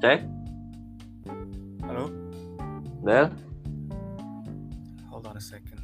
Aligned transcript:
Cek, 0.00 0.24
Halo? 1.84 2.08
Bel. 3.04 3.28
Hold 5.12 5.28
on 5.28 5.36
a 5.36 5.44
second. 5.44 5.76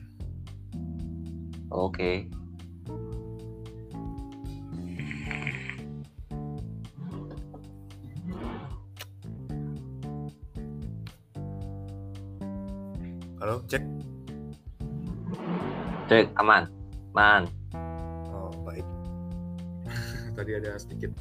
Oke. 1.69 2.25
Halo, 13.37 13.61
cek. 13.69 13.85
Cek, 16.09 16.33
aman. 16.41 16.73
Man. 17.13 17.45
Oh, 18.33 18.49
baik. 18.65 18.89
Tadi 20.41 20.57
ada 20.57 20.81
sedikit 20.81 21.13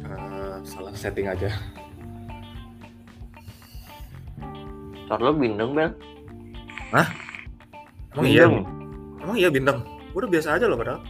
eh, 0.00 0.56
salah 0.64 0.96
setting 0.96 1.28
aja. 1.28 1.52
Suara 5.08 5.24
lo 5.24 5.32
bindeng, 5.32 5.72
Bel. 5.72 5.88
Emang 8.12 8.26
iya? 8.28 8.44
Bindeng. 8.44 8.56
Emang 9.24 9.36
iya 9.40 9.48
bintang? 9.48 9.78
Gue 10.12 10.20
udah 10.20 10.32
biasa 10.32 10.48
aja 10.60 10.68
loh 10.68 10.76
padahal. 10.76 11.00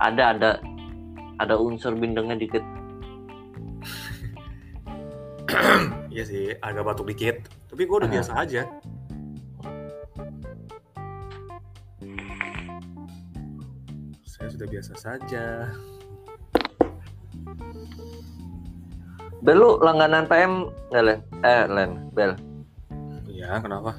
Ada, 0.00 0.24
ada. 0.32 0.50
Ada 1.36 1.54
unsur 1.60 1.92
bindengnya 1.92 2.40
dikit. 2.40 2.64
Iya 6.10 6.26
sih, 6.26 6.50
agak 6.58 6.82
batuk 6.82 7.06
dikit. 7.06 7.46
Tapi 7.70 7.86
gue 7.86 7.96
udah 8.02 8.10
Ah. 8.10 8.14
biasa 8.18 8.32
aja. 8.34 8.66
Saya 14.26 14.48
sudah 14.50 14.66
biasa 14.66 14.92
saja. 14.98 15.44
Bel, 19.40 19.56
lu 19.56 19.80
langganan 19.80 20.26
PM 20.26 20.68
nggak, 20.90 21.02
Len? 21.06 21.18
Eh, 21.40 21.64
Len. 21.70 21.90
Bel. 22.12 22.32
Iya, 23.50 23.58
kenapa? 23.58 23.98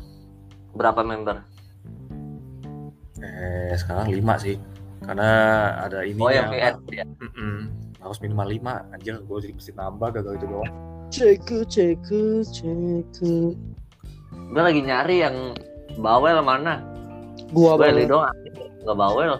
Berapa 0.72 1.04
member? 1.04 1.44
Eh, 3.20 3.76
sekarang 3.76 4.08
5 4.08 4.40
sih. 4.40 4.56
Karena 5.04 5.30
ada 5.84 6.08
ini 6.08 6.24
Oh, 6.24 6.32
yang 6.32 6.48
VS. 6.56 6.80
Ya. 6.96 7.04
Harus 8.00 8.24
minimal 8.24 8.48
5. 8.48 8.96
Anjir, 8.96 9.20
gue 9.20 9.38
jadi 9.44 9.52
mesti 9.52 9.72
nambah 9.76 10.08
gagal 10.16 10.40
itu 10.40 10.48
doang. 10.48 10.72
Ceku, 11.12 11.68
ceku, 11.68 12.48
ceku. 12.48 13.52
Gue 14.32 14.62
lagi 14.64 14.80
nyari 14.88 15.20
yang 15.20 15.36
bawel 16.00 16.40
mana? 16.40 16.80
Gua 17.52 17.76
bawel. 17.76 18.08
doang. 18.08 18.32
Nggak 18.88 18.96
bawel. 18.96 19.32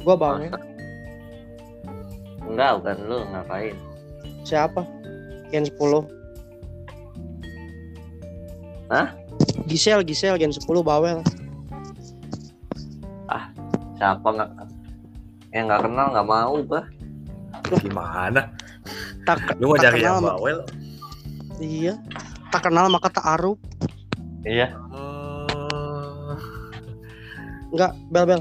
Gua 0.00 0.16
bawel. 0.16 0.48
Enggak, 2.48 2.70
bukan 2.80 2.96
lu. 3.04 3.18
Ngapain? 3.36 3.76
Siapa? 4.48 4.80
Gen 5.52 5.68
10. 5.68 6.08
Hah? 8.88 9.12
Gisel, 9.66 10.00
Gisel 10.06 10.38
Gen 10.38 10.54
10 10.54 10.62
bawel. 10.82 11.20
Siapa 13.96 14.28
nggak? 14.28 14.50
Yang 15.56 15.64
nggak 15.72 15.80
kenal 15.88 16.06
nggak 16.12 16.28
mau, 16.28 16.54
bah. 16.68 16.84
Gimana? 17.80 18.52
Tak 19.24 19.56
Lu 19.58 19.72
mau 19.72 19.80
tak 19.80 19.90
cari 19.90 20.04
yang 20.04 20.20
kenal, 20.20 20.36
bawel? 20.36 20.58
Iya. 21.58 21.94
Tak 22.52 22.68
kenal 22.68 22.86
maka 22.92 23.08
tak 23.08 23.24
arup. 23.24 23.58
Iya. 24.44 24.70
Enggak, 27.72 27.92
bel 28.12 28.24
bel. 28.28 28.40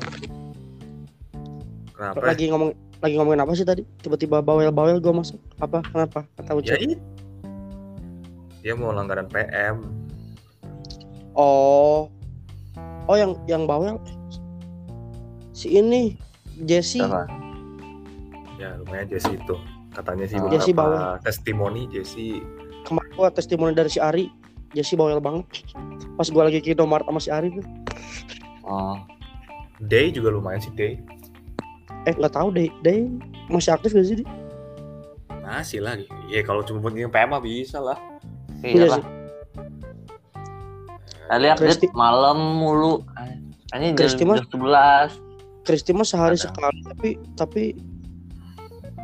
Kenapa? 1.96 2.20
Lagi 2.22 2.46
ngomong 2.52 2.70
lagi 3.00 3.16
ngomongin 3.16 3.42
apa 3.42 3.52
sih 3.56 3.66
tadi? 3.66 3.82
Tiba-tiba 4.04 4.44
bawel-bawel 4.44 5.00
gua 5.00 5.24
masuk. 5.24 5.40
Apa? 5.58 5.82
Kenapa? 5.88 6.28
Kata 6.36 6.52
Ya 6.52 6.76
Ucap. 6.76 6.78
itu. 6.84 7.00
Dia 8.62 8.74
mau 8.76 8.92
langganan 8.92 9.32
PM. 9.32 10.05
Oh. 11.36 12.08
Oh 13.06 13.16
yang 13.16 13.38
yang 13.46 13.70
bawel 13.70 14.02
si 15.54 15.70
ini 15.72 16.18
Jesse. 16.64 17.04
Ya 18.56 18.80
lumayan 18.80 19.06
Jesse 19.06 19.36
itu. 19.36 19.56
Katanya 19.92 20.26
sih 20.28 20.40
Ah. 20.40 20.50
Jesse 20.50 20.72
bawel. 20.72 21.20
testimoni 21.22 21.88
Jesse 21.88 22.40
Kemarin 22.84 23.12
gua 23.16 23.30
testimoni 23.30 23.74
dari 23.76 23.90
si 23.90 24.00
Ari. 24.00 24.28
Jesse 24.72 24.96
bawel 24.96 25.20
banget. 25.20 25.46
Pas 26.16 26.28
gua 26.28 26.48
lagi 26.48 26.60
ke 26.60 26.74
Indomaret 26.74 27.06
sama 27.06 27.20
si 27.20 27.30
Ari 27.30 27.52
tuh. 27.54 27.66
Oh. 28.64 28.98
Day 29.78 30.10
juga 30.10 30.32
lumayan 30.32 30.60
sih 30.60 30.72
Day. 30.72 30.98
Eh 32.06 32.14
nggak 32.14 32.34
tahu 32.34 32.54
deh, 32.54 32.70
deh 32.80 33.10
masih 33.50 33.74
aktif 33.74 33.92
gak 33.92 34.06
sih? 34.06 34.22
dia? 34.22 34.28
Masih 35.42 35.80
lah. 35.82 35.98
Iya 36.30 36.42
kalau 36.42 36.62
cuma 36.62 36.82
buat 36.82 36.94
yang 36.94 37.10
PM 37.10 37.34
mah 37.34 37.42
bisa 37.42 37.78
lah. 37.82 37.98
Iya 38.62 38.72
Iya 38.72 38.86
lah. 38.88 39.02
sih. 39.02 39.25
Lihat 41.28 41.58
Kristi- 41.58 41.90
malam 41.92 42.38
mulu. 42.56 43.02
Ini 43.72 43.92
jam, 43.92 43.98
Kristi 43.98 44.24
mah- 44.24 44.38
jam 44.38 44.48
11. 44.48 45.10
Kristi 45.64 45.92
mah 45.92 46.06
sehari 46.06 46.38
Ada. 46.38 46.46
sekali 46.46 46.80
tapi 46.84 47.10
tapi 47.36 47.64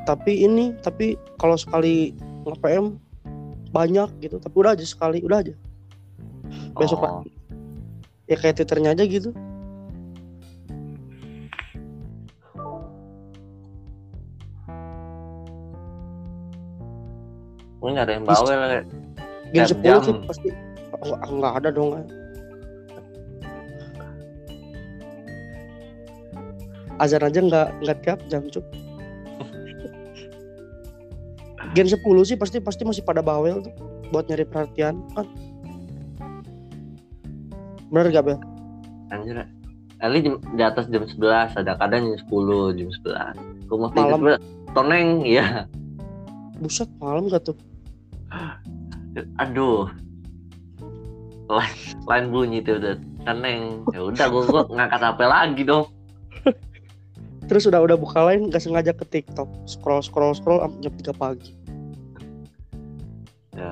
tapi 0.03 0.31
ini 0.39 0.77
tapi 0.77 1.07
kalau 1.35 1.57
sekali 1.57 2.13
nge-PM 2.43 3.01
banyak 3.71 4.09
gitu 4.19 4.37
tapi 4.37 4.55
udah 4.55 4.71
aja 4.71 4.83
sekali 4.83 5.19
udah 5.19 5.41
aja 5.41 5.53
besok 6.71 7.01
Oh. 7.01 7.25
ya 8.25 8.35
kayak 8.35 8.55
twitternya 8.55 8.93
aja 8.93 9.03
gitu 9.03 9.33
Gue 17.81 17.89
nyari 17.91 18.11
yang 18.13 18.23
bawel. 18.23 18.85
game 19.49 19.65
Tiap 19.65 19.67
10 19.73 19.83
jam. 19.83 19.99
sih 19.99 20.13
pasti 20.23 20.49
nggak 20.99 21.53
ada 21.63 21.69
dong 21.71 22.03
azan 27.01 27.23
aja 27.25 27.39
nggak 27.41 27.67
nggak 27.81 27.97
tiap 28.05 28.19
jam 28.29 28.45
cuk 28.51 28.65
Gen 31.75 31.87
10 31.87 31.97
sih 32.27 32.37
pasti 32.37 32.57
pasti 32.59 32.83
masih 32.83 33.01
pada 33.01 33.23
bawel 33.23 33.63
tuh 33.63 33.73
buat 34.11 34.27
nyari 34.27 34.43
perhatian 34.43 34.99
kan 35.15 35.25
bener 37.91 38.07
gak 38.07 38.23
Bel? 38.23 38.39
Anjir. 39.11 39.43
Kali 40.01 40.17
jam, 40.25 40.39
di 40.57 40.63
atas 40.65 40.89
jam 40.89 41.03
11, 41.05 41.61
ada 41.61 41.77
kadang 41.77 42.15
jam 42.15 42.19
10, 42.25 42.79
jam 42.79 42.89
11. 42.89 43.69
Gue 43.69 43.77
mau 43.77 43.91
tidur 43.93 44.17
Malam. 44.17 44.39
Toneng, 44.71 45.07
ya. 45.27 45.67
Buset 46.57 46.89
malam 46.97 47.27
gak 47.29 47.51
tuh? 47.51 47.57
Aduh. 49.37 49.91
Lain, 51.51 51.75
lain 52.07 52.25
bunyi 52.31 52.63
tuh 52.63 52.79
udah 52.79 52.95
toneng. 53.27 53.83
Ya 53.91 54.01
udah 54.07 54.25
gue 54.31 54.43
gua 54.47 54.63
ngangkat 54.71 55.01
HP 55.03 55.19
lagi 55.27 55.61
dong. 55.67 55.85
Terus 57.51 57.67
udah 57.67 57.83
udah 57.83 57.99
buka 57.99 58.23
lain 58.23 58.47
gak 58.47 58.63
sengaja 58.63 58.95
ke 58.95 59.03
TikTok 59.03 59.51
scroll 59.67 59.99
scroll 59.99 60.31
scroll 60.31 60.63
sampai 60.63 60.79
jam 60.79 60.95
3 60.95 61.11
pagi. 61.19 61.51
Ya, 63.51 63.71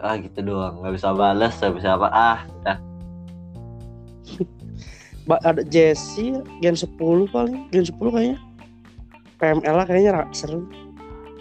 ah 0.00 0.16
gitu 0.16 0.40
doang. 0.40 0.80
Gak 0.80 0.96
bisa 0.96 1.12
balas, 1.12 1.60
gak 1.60 1.76
bisa 1.76 2.00
apa. 2.00 2.08
Ah, 2.08 2.40
dah. 2.64 2.80
Ada 5.44 5.60
Jesse 5.68 6.40
Gen 6.64 6.72
10 6.72 6.96
paling 7.28 7.68
Gen 7.68 7.84
10 7.84 8.00
kayaknya. 8.00 8.40
PML 9.36 9.74
lah 9.76 9.84
kayaknya 9.84 10.24
seru. 10.32 10.64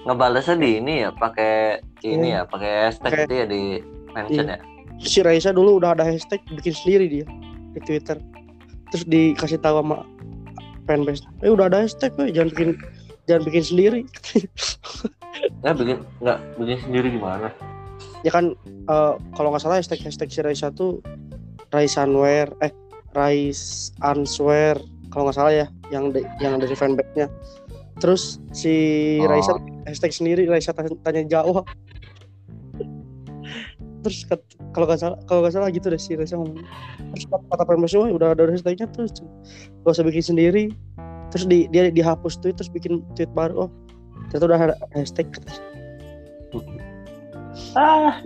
Ngebalesnya 0.03 0.59
di 0.59 0.83
ini 0.83 1.07
ya, 1.07 1.09
pakai 1.15 1.79
ini 2.03 2.35
ya, 2.35 2.43
pakai 2.43 2.91
hashtag 2.91 3.27
itu 3.27 3.33
ya 3.33 3.45
di 3.47 3.63
mention 4.11 4.51
ya. 4.51 4.59
Si 4.97 5.21
Raisa 5.21 5.53
dulu 5.53 5.77
udah 5.77 5.93
ada 5.93 6.03
hashtag 6.03 6.41
bikin 6.51 6.73
sendiri 6.73 7.05
dia 7.07 7.25
di 7.73 7.79
Twitter. 7.83 8.17
Terus 8.89 9.03
dikasih 9.05 9.59
tahu 9.59 9.81
sama 9.81 10.03
fanbase. 10.85 11.23
Eh 11.43 11.51
udah 11.51 11.69
ada 11.69 11.85
hashtag 11.85 12.15
we, 12.17 12.31
jangan 12.31 12.49
bikin 12.53 12.69
jangan 13.25 13.43
bikin 13.45 13.63
sendiri. 13.63 13.99
Nggak 15.61 15.75
bikin, 15.77 15.97
nggak 16.17 16.37
bikin 16.57 16.77
sendiri 16.81 17.07
gimana? 17.13 17.49
ya 18.25 18.33
kan 18.33 18.57
eh, 18.65 19.13
kalau 19.37 19.53
nggak 19.53 19.61
salah 19.61 19.77
hashtag 19.77 20.01
hashtag 20.01 20.33
si 20.33 20.41
Raisa 20.41 20.73
tuh 20.73 20.97
Raisanware 21.69 22.49
eh 22.65 22.73
Rais 23.13 23.93
Answer 24.01 24.81
kalau 25.13 25.29
nggak 25.29 25.37
salah 25.37 25.53
ya 25.53 25.65
yang 25.93 26.09
de- 26.09 26.25
yang 26.41 26.57
dari 26.57 26.73
fanbase-nya 26.73 27.29
terus 27.97 28.41
si 28.49 28.73
Oh. 29.21 29.29
Raisa 29.29 29.53
hashtag 29.85 30.09
sendiri 30.11 30.49
Raisa 30.49 30.73
tanya, 30.73 30.97
tanya 31.05 31.21
jawab 31.29 31.69
terus 34.01 34.23
kat- 34.23 34.43
kalau 34.71 34.85
nggak 34.85 34.99
salah 34.99 35.17
kalau 35.25 35.39
nggak 35.41 35.53
salah 35.53 35.69
gitu 35.69 35.87
deh 35.87 35.97
si 35.97 36.13
Raisa 36.13 36.37
ngomong. 36.37 36.61
Terus 37.13 37.25
kata 37.25 37.43
kata 37.49 37.63
fanbase 37.65 37.95
wah 37.95 38.07
udah 38.07 38.33
ada 38.33 38.45
hashtagnya 38.45 38.87
terus 38.89 39.11
gak 39.83 39.93
usah 39.93 40.05
bikin 40.05 40.23
sendiri. 40.25 40.63
Terus 41.27 41.43
di, 41.43 41.67
dia 41.67 41.89
dihapus 41.89 42.39
tweet 42.39 42.55
terus 42.55 42.69
bikin 42.69 43.03
tweet 43.13 43.27
baru 43.31 43.67
oh 43.67 43.69
ternyata 44.29 44.45
udah 44.45 44.59
ada 44.61 44.75
hashtag 44.93 45.27
Ah, 47.73 48.21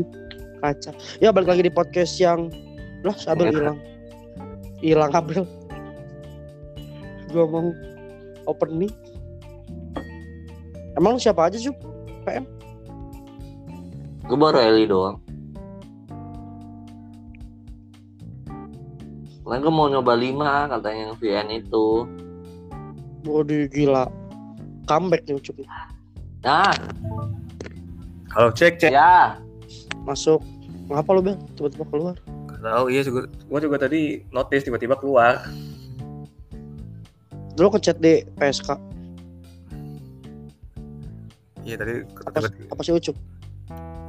kaca 0.59 0.91
ya 1.17 1.31
balik 1.31 1.49
lagi 1.49 1.63
di 1.65 1.71
podcast 1.71 2.17
yang 2.17 2.51
lah 3.01 3.15
si 3.15 3.25
Abel 3.25 3.47
Iya. 3.47 3.53
hilang. 3.57 3.77
Hilang 4.81 5.11
Abel. 5.13 5.43
Gua 7.31 7.45
mau 7.47 7.71
opening 8.45 8.91
emang 10.93 11.15
lu 11.15 11.21
siapa 11.21 11.47
aja 11.47 11.55
sih 11.55 11.71
PM 12.25 12.43
Gue 14.21 14.35
baru 14.35 14.59
Eli 14.59 14.83
doang. 14.85 15.20
Lain 19.51 19.67
gue 19.67 19.73
mau 19.73 19.91
nyoba 19.91 20.15
5 20.15 20.71
katanya 20.71 21.01
yang 21.03 21.15
VN 21.19 21.47
itu. 21.51 22.07
Waduh 23.27 23.67
gila. 23.67 24.07
Comeback 24.87 25.27
nih 25.27 25.35
Ucup. 25.35 25.59
Nah, 26.41 26.71
Halo 28.31 28.47
cek 28.55 28.79
cek. 28.79 28.95
ya. 28.95 29.35
Masuk. 30.07 30.39
Ngapa 30.87 31.11
lu 31.11 31.21
Bel? 31.21 31.35
Tiba-tiba 31.59 31.83
keluar. 31.91 32.15
Gak 32.47 32.63
tahu 32.63 32.85
iya 32.87 33.03
juga. 33.03 33.27
Gua 33.51 33.59
juga 33.59 33.75
tadi 33.75 34.23
notice 34.31 34.63
tiba-tiba 34.63 34.95
keluar. 34.95 35.43
Dulu 37.59 37.75
ngechat 37.75 37.99
di 37.99 38.23
PSK. 38.39 38.71
Iya 41.61 41.75
tadi 41.75 42.07
Apa, 42.23 42.39
tiba-tiba 42.39 42.71
apa 42.71 42.81
sih 42.87 42.95
Ucup? 42.95 43.19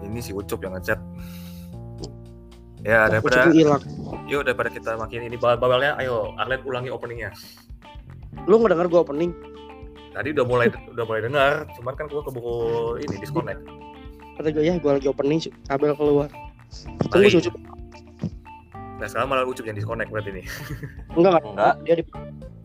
ini 0.02 0.22
si 0.22 0.30
Ucup 0.30 0.62
yang 0.62 0.78
ngechat. 0.78 1.02
Ya 2.82 3.06
Ucup 3.06 3.22
daripada 3.22 3.40
hilang. 3.54 3.82
yuk 4.26 4.42
daripada 4.42 4.70
kita 4.70 4.98
makin 4.98 5.30
ini 5.30 5.38
bawel-bawelnya, 5.38 5.94
ayo 6.02 6.34
Arlen 6.34 6.58
ulangi 6.66 6.90
openingnya. 6.90 7.30
Lu 8.50 8.58
nggak 8.58 8.74
denger 8.74 8.86
gua 8.90 9.00
opening? 9.06 9.30
Tadi 10.12 10.34
udah 10.34 10.44
mulai 10.44 10.66
udah 10.68 11.04
mulai 11.06 11.22
dengar, 11.22 11.52
cuman 11.78 11.94
kan 11.94 12.06
gua 12.10 12.22
keburu 12.26 12.98
ini 12.98 13.14
disconnect. 13.22 13.62
Kata 14.34 14.48
gue 14.50 14.64
ya 14.66 14.74
gua 14.82 14.98
lagi 14.98 15.06
opening 15.06 15.38
kabel 15.70 15.94
keluar. 15.94 16.28
Tunggu 17.06 17.38
Ucup. 17.38 17.54
Nah 18.98 19.06
sekarang 19.06 19.28
malah 19.30 19.46
Ucup 19.46 19.62
yang 19.62 19.78
disconnect 19.78 20.10
berarti 20.10 20.42
nih. 20.42 20.46
Enggak 21.16 21.38
enggak. 21.38 21.44
Enggak. 21.54 21.74
Dia 21.86 21.94
di 22.02 22.04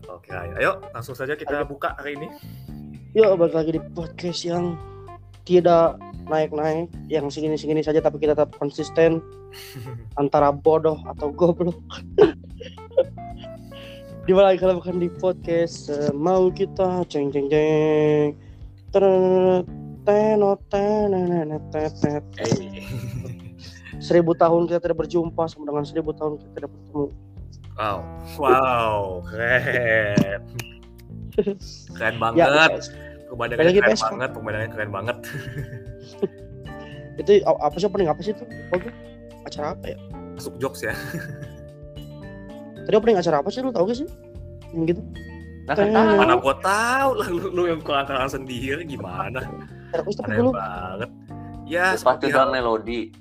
Oke, 0.08 0.34
ayo 0.34 0.82
langsung 0.92 1.14
saja 1.14 1.38
kita 1.38 1.62
buka 1.68 1.94
hari 1.94 2.18
ini. 2.18 2.28
Yuk 3.14 3.38
balik 3.38 3.54
lagi 3.54 3.72
di 3.78 3.82
podcast 3.94 4.42
yang 4.44 4.76
tidak 5.46 5.96
naik-naik, 6.28 6.92
yang 7.08 7.32
segini-segini 7.32 7.82
saja 7.84 8.00
tapi 8.04 8.22
kita 8.22 8.36
tetap 8.38 8.56
konsisten 8.60 9.20
antara 10.22 10.52
bodoh 10.52 11.00
atau 11.08 11.32
goblok. 11.32 11.80
di 14.28 14.36
lagi 14.36 14.60
kalau 14.60 14.84
bukan 14.84 15.00
di 15.00 15.08
podcast 15.08 15.88
eh, 15.88 16.12
mau 16.12 16.52
kita 16.52 17.08
ceng 17.08 17.32
ceng 17.32 17.48
ceng. 17.48 18.36
Eh, 18.98 19.64
seribu 24.00 24.32
tahun 24.36 24.68
kita 24.68 24.80
tidak 24.84 24.98
berjumpa 25.04 25.48
sama 25.48 25.68
dengan 25.68 25.84
seribu 25.84 26.12
tahun 26.16 26.40
kita 26.40 26.52
tidak 26.56 26.72
bertemu 26.72 27.12
wow, 27.78 28.00
wow, 28.42 29.02
keren, 29.30 30.42
keren 31.96 32.16
ya 32.18 32.50
banget. 32.50 32.72
guys. 32.74 32.90
Pemandangannya 33.28 33.72
keren 33.76 34.00
banget, 34.00 34.30
pemandangannya 34.34 34.72
keren 34.74 34.92
banget. 34.92 35.18
Itu 37.18 37.32
apa 37.44 37.76
sih 37.76 37.86
opening 37.86 38.10
apa 38.10 38.22
sih 38.22 38.32
itu 38.34 38.46
acara 39.44 39.74
apa 39.74 39.86
ya 39.94 39.98
Masuk 40.38 40.54
jokes 40.62 40.86
ya. 40.86 40.94
tadi 42.86 42.96
opening 42.96 43.18
acara 43.18 43.42
apa 43.42 43.50
sih 43.50 43.60
lu 43.60 43.74
tau 43.74 43.86
gak 43.86 43.98
sih 43.98 44.08
yang 44.74 44.86
gitu 44.86 45.02
Nah, 45.68 45.76
kan 45.76 45.92
tahu. 45.92 46.16
Mana 46.16 46.36
gua 46.40 46.56
tahu 46.64 47.10
lah 47.20 47.28
lu, 47.28 47.44
lu 47.52 47.64
yang 47.68 47.84
kurang 47.84 48.08
sendiri 48.32 48.88
gimana? 48.88 49.44
acara 49.92 50.02
kuis 50.04 50.16
tapi 50.16 50.32
Aneh 50.32 50.40
dulu 50.40 50.52
banget. 50.56 51.10
Ya, 51.68 51.92
Pasti 51.92 52.00
seperti 52.08 52.26
dalam 52.32 52.56
melodi. 52.56 53.12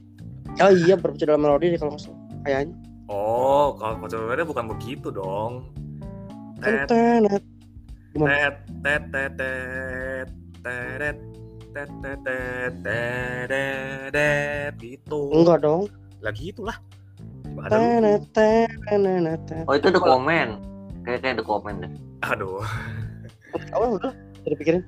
oh 0.63 0.71
iya 0.71 0.95
berbicara 0.95 1.35
dalam 1.35 1.43
melodi 1.43 1.75
deh 1.75 1.79
kalau 1.83 1.99
kayaknya 2.47 2.75
Oh, 3.11 3.75
kalau 3.79 3.99
konsepnya 3.99 4.47
bukan 4.47 4.67
begitu 4.71 5.11
dong. 5.11 5.71
Tet, 6.63 6.87
Tenet. 6.87 7.43
Gimana? 8.15 8.31
tet, 8.83 9.03
tet, 9.11 10.31
tet, 10.63 11.19
tet, 11.77 11.93
teret, 12.01 12.21
tet, 12.25 12.25
tet, 12.25 12.73
tet, 12.81 13.45
teret, 13.53 14.09
tet, 14.09 14.73
gitu. 14.81 15.29
Enggak 15.29 15.61
dong. 15.61 15.93
Lagi 16.25 16.49
itulah. 16.49 16.81
Oh 19.69 19.75
itu 19.77 19.89
the 19.93 20.01
comment. 20.01 20.57
Kayak 21.05 21.21
kayak 21.21 21.37
the 21.37 21.45
comment 21.45 21.85
deh. 21.85 21.93
Aduh. 22.25 22.65
Oh, 23.77 24.01
udah. 24.01 24.13
Jadi 24.49 24.55
pikirin. 24.57 24.83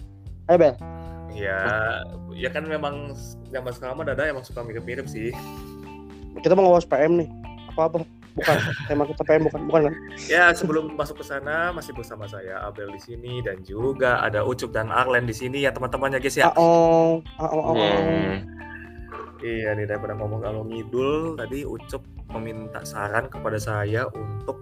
Ayo, 0.48 0.56
Bel. 0.56 0.74
Ya, 1.36 1.60
ya 2.32 2.48
kan 2.48 2.64
memang 2.64 3.12
zaman 3.52 3.72
sekarang 3.76 4.00
mah 4.00 4.08
Dada 4.08 4.24
emang 4.24 4.44
suka 4.48 4.64
mirip-mirip 4.64 5.04
sih. 5.04 5.28
Kita 6.40 6.56
mau 6.56 6.72
ngawas 6.72 6.88
PM 6.88 7.20
nih. 7.20 7.28
Apa-apa? 7.76 8.00
Bukan. 8.38 8.56
Tema 8.86 9.02
kita 9.04 9.22
PM 9.26 9.42
bukan. 9.50 9.60
Bukan 9.66 9.80
kan? 9.90 9.94
Ya, 10.30 10.44
sebelum 10.54 10.94
masuk 10.94 11.20
ke 11.20 11.24
sana 11.26 11.74
masih 11.74 11.92
bersama 11.92 12.30
saya 12.30 12.62
Abel 12.62 12.94
di 12.94 13.00
sini 13.02 13.42
dan 13.42 13.60
juga 13.66 14.22
ada 14.22 14.46
Ucup 14.46 14.70
dan 14.70 14.94
Arlen 14.94 15.26
di 15.26 15.34
sini 15.34 15.66
ya 15.66 15.74
teman-temannya 15.74 16.22
guys 16.22 16.38
ya. 16.38 16.50
Ah, 16.50 16.54
oh. 16.56 17.20
Ah, 17.36 17.50
oh, 17.50 17.62
oh, 17.62 17.64
oh. 17.72 17.76
Yeah. 17.76 18.38
Iya 19.38 19.70
nih 19.78 19.86
daripada 19.86 20.18
ngomong 20.18 20.42
kalau 20.42 20.66
ngidul 20.66 21.38
tadi 21.38 21.62
Ucup 21.62 22.02
meminta 22.34 22.82
saran 22.82 23.30
kepada 23.30 23.58
saya 23.58 24.10
untuk 24.10 24.58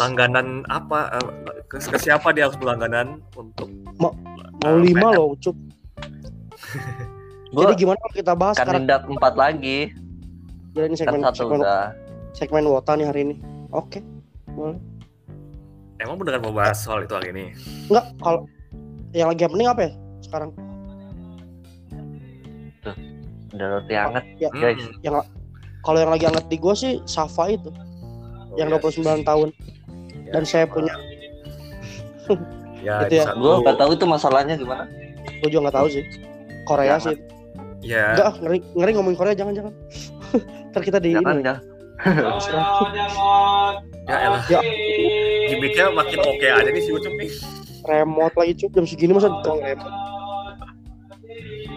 langganan 0.00 0.64
apa 0.72 1.20
eh, 1.20 1.64
ke, 1.68 1.76
ke 1.80 1.98
siapa 2.00 2.32
dia 2.32 2.48
harus 2.48 2.56
berlangganan 2.56 3.20
untuk 3.36 3.68
Mau 4.00 4.12
eh, 4.64 4.78
lima 4.78 5.08
loh, 5.12 5.34
Ucup. 5.36 5.56
Jadi 7.52 7.72
gimana 7.84 7.98
kalau 8.00 8.14
kita 8.16 8.32
bahas 8.32 8.56
sekarang? 8.56 8.88
kandidat 8.88 9.02
empat 9.04 9.34
lagi. 9.36 9.78
Jadi 10.72 10.84
ini 10.88 10.96
Kan 10.96 11.00
segmen, 11.04 11.20
satu 11.28 11.36
segmen, 11.44 11.60
udah. 11.60 11.84
Segmen 12.32 12.64
Wota 12.64 12.92
nih 12.94 13.06
hari 13.06 13.20
ini. 13.24 13.36
Oke. 13.70 14.00
Boleh. 14.48 14.76
emang 15.96 16.18
beneran 16.18 16.42
mau 16.42 16.50
bahas 16.50 16.82
soal 16.82 17.06
itu 17.06 17.14
hari 17.14 17.30
ini. 17.30 17.44
Enggak, 17.86 18.10
kalau 18.18 18.40
yang 19.12 19.30
lagi 19.30 19.46
happening 19.46 19.70
apa 19.70 19.80
ya 19.86 19.90
sekarang? 20.20 20.50
Udah 23.52 23.66
roti 23.70 23.94
hangat. 23.94 24.24
Ya, 24.36 24.48
Guys. 24.50 24.82
Hmm, 24.98 25.22
kalau 25.80 25.98
yang 26.00 26.10
lagi 26.10 26.24
hangat 26.26 26.44
di 26.48 26.56
gua 26.56 26.74
sih 26.74 26.98
Safa 27.04 27.46
itu, 27.48 27.70
oh 27.70 28.56
yang 28.58 28.66
ya, 28.66 28.80
29 28.80 29.22
tahun. 29.22 29.48
ya, 30.26 30.30
dan 30.32 30.42
saya 30.42 30.64
punya- 30.66 30.96
ya, 32.86 33.06
Itu 33.06 33.14
ya. 33.14 33.24
satu. 33.28 33.38
Gue 33.38 33.54
nggak 33.62 33.76
tahu 33.78 33.90
itu 33.92 34.04
masalahnya 34.04 34.54
gimana. 34.56 34.88
Gue 35.38 35.48
juga 35.48 35.68
nggak 35.68 35.76
tahu 35.76 35.88
sih. 35.88 36.04
Korea 36.64 36.96
Jangan. 36.96 37.04
sih. 37.04 37.16
Ya, 37.82 38.14
Enggak, 38.14 38.30
ngeri, 38.40 38.58
ngeri 38.74 38.90
ngomongin 38.94 39.18
Korea 39.18 39.34
jangan-jangan. 39.34 39.74
Ntar 40.72 40.82
kita 40.82 40.98
di 40.98 41.10
Jangan 41.12 41.36
ini. 41.36 41.46
dah. 41.46 41.58
ya 44.10 44.16
elah. 44.18 44.42
Ya. 44.50 44.60
Gimiknya 45.52 45.86
makin 45.94 46.18
oke 46.18 46.46
aja 46.46 46.66
nih 46.66 46.82
si 46.82 46.90
Ucup 46.90 47.14
nih. 47.14 47.30
Remote 47.82 48.34
lagi 48.38 48.54
cup 48.62 48.70
jam 48.78 48.86
segini 48.86 49.12
masa 49.14 49.30
ditolong 49.30 49.62
remote. 49.62 49.94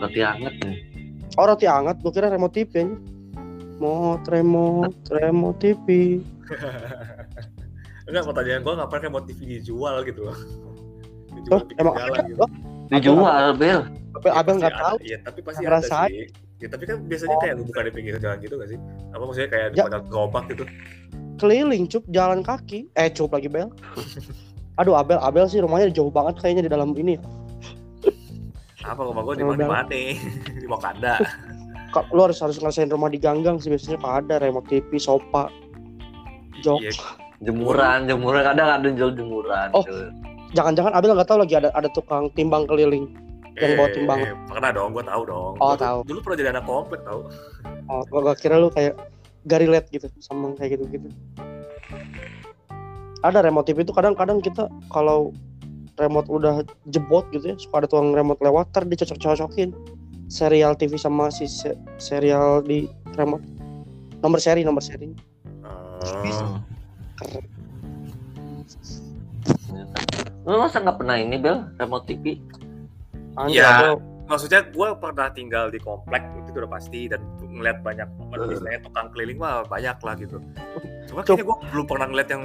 Roti 0.01 0.21
hangat 0.21 0.53
nih. 0.61 0.77
Oh 1.35 1.45
roti 1.49 1.65
hangat, 1.67 1.97
gue 1.99 2.11
kira 2.13 2.29
remote 2.29 2.53
TV 2.53 2.85
nya. 2.85 2.95
Remote, 3.75 4.23
remote, 4.31 4.95
remote 5.11 5.57
TV. 5.59 5.87
Enggak, 8.05 8.23
pertanyaan 8.29 8.61
gua 8.61 8.73
ngapain 8.77 9.01
kayak 9.01 9.13
mau 9.17 9.23
TV 9.25 9.39
dijual 9.57 10.05
gitu 10.05 10.29
loh. 10.29 10.37
Oh, 10.37 11.33
Dijual 11.35 11.59
di 11.65 11.73
emang 11.81 11.93
jalan 11.97 12.13
ada? 12.13 12.21
gitu. 12.29 12.45
Oh, 12.45 12.49
Dijual, 12.93 13.45
Bel. 13.57 13.81
tapi 14.15 14.27
Ya, 14.31 14.33
abang 14.39 14.55
pasti 14.55 14.61
nggak 14.63 14.73
tahu. 14.79 14.95
Iya, 15.01 15.17
tapi 15.25 15.39
pasti 15.41 15.63
ada 15.65 15.79
sih. 15.81 16.29
Ya, 16.63 16.67
tapi 16.71 16.87
kan 16.87 17.03
biasanya 17.03 17.35
Oh. 17.35 17.41
kayak 17.43 17.53
lu 17.59 17.63
buka 17.67 17.79
di 17.83 17.91
pinggir 17.91 18.15
jalan 18.15 18.39
gitu 18.39 18.55
gak 18.55 18.69
sih? 18.71 18.79
Apa 19.11 19.23
maksudnya 19.27 19.49
kayak 19.51 19.67
di 19.71 19.77
Ya. 19.77 19.83
pada 19.91 19.99
gerobak 20.07 20.43
gitu? 20.47 20.63
Keliling 21.35 21.83
cup, 21.91 22.03
jalan 22.15 22.39
kaki. 22.39 22.87
Eh 22.95 23.11
cup 23.11 23.35
lagi 23.35 23.51
bel. 23.51 23.67
Aduh 24.79 24.95
Abel, 24.95 25.19
Abel 25.19 25.47
sih 25.51 25.59
rumahnya 25.59 25.91
jauh 25.91 26.07
banget 26.07 26.39
kayaknya 26.39 26.67
di 26.67 26.71
dalam 26.71 26.95
ini. 26.95 27.19
Apa 28.85 29.01
rumah 29.01 29.25
gua 29.25 29.35
di 29.35 29.43
mana 29.43 29.65
mana? 29.65 29.83
di 29.89 30.13
Wakanda. 30.69 31.17
Kak, 31.91 32.11
lu 32.11 32.21
harus 32.23 32.37
harus 32.39 32.59
ngerasain 32.59 32.91
rumah 32.91 33.07
di 33.07 33.17
ganggang 33.17 33.57
sih 33.57 33.71
biasanya 33.71 33.97
Pak 33.97 34.13
ada 34.23 34.35
remote 34.39 34.67
TV, 34.67 34.99
sofa, 34.99 35.47
jok. 36.61 36.79
Iya. 36.83 36.91
Jemuran, 37.43 38.07
jemuran 38.07 38.41
kadang 38.45 38.69
ada 38.79 38.87
jual 38.91 39.11
jemuran. 39.11 39.67
Oh. 39.75 39.83
Jangan-jangan 40.55 40.91
Abel 40.95 41.15
nggak 41.15 41.27
tahu 41.27 41.39
lagi 41.43 41.55
ada 41.55 41.69
ada 41.71 41.89
tukang 41.91 42.31
timbang 42.31 42.63
keliling. 42.63 43.11
Yang 43.55 43.71
bawa 43.79 43.89
timbangan. 43.95 44.27
Eh, 44.27 44.35
pernah 44.51 44.69
dong, 44.75 44.89
gua 44.91 45.03
tahu 45.07 45.21
dong. 45.27 45.53
Oh, 45.59 45.71
Gua 45.73 45.79
tahu. 45.79 45.97
Dulu 46.03 46.19
pernah 46.21 46.37
jadi 46.37 46.49
anak 46.51 46.65
komplek 46.67 47.01
tahu. 47.07 47.21
Oh, 47.87 48.01
gua, 48.11 48.19
gua 48.31 48.35
kira 48.35 48.55
lu 48.59 48.67
kayak 48.67 48.93
gak 49.45 49.59
relate 49.61 49.87
gitu 49.93 50.07
sama 50.19 50.51
kayak 50.57 50.75
gitu-gitu. 50.75 51.07
Ada 53.23 53.41
remote 53.41 53.65
TV 53.65 53.81
itu 53.81 53.93
kadang-kadang 53.95 54.43
kita 54.43 54.69
kalau 54.91 55.33
remote 55.95 56.27
udah 56.27 56.61
jebot 56.91 57.25
gitu 57.31 57.53
ya, 57.53 57.55
suka 57.55 57.81
ada 57.81 57.87
tukang 57.87 58.11
remote 58.11 58.41
lewat, 58.43 58.69
ntar 58.75 58.83
dicocok-cocokin 58.85 59.71
serial 60.27 60.75
TV 60.75 60.97
sama 60.99 61.31
si 61.31 61.47
se- 61.47 61.77
serial 61.97 62.59
di 62.61 62.89
remote. 63.15 63.41
Nomor 64.19 64.41
seri, 64.41 64.65
nomor 64.65 64.83
seri. 64.83 65.13
Oh. 65.63 66.59
Keren. 67.15 67.45
Lu 70.45 70.61
masa 70.61 70.77
nggak 70.81 70.97
pernah 71.01 71.17
ini, 71.17 71.37
Bel? 71.41 71.65
Remote 71.81 72.05
TV? 72.05 72.37
Anjir. 73.39 73.63
Abel. 73.63 73.95
Maksudnya 74.25 74.65
gua 74.73 74.97
pernah 74.97 75.29
tinggal 75.29 75.69
di 75.69 75.77
komplek 75.77 76.25
itu 76.41 76.49
udah 76.57 76.71
pasti 76.71 77.05
dan 77.05 77.21
ngeliat 77.45 77.85
banyak 77.85 78.09
istilahnya 78.49 78.81
tukang 78.81 79.07
keliling 79.13 79.37
mah 79.37 79.61
banyak 79.69 79.93
lah 80.01 80.13
gitu. 80.17 80.41
Cuma 81.05 81.21
Cuk. 81.21 81.37
kayaknya 81.37 81.45
gua 81.45 81.57
belum 81.69 81.85
pernah 81.85 82.07
ngeliat 82.09 82.29
yang 82.33 82.43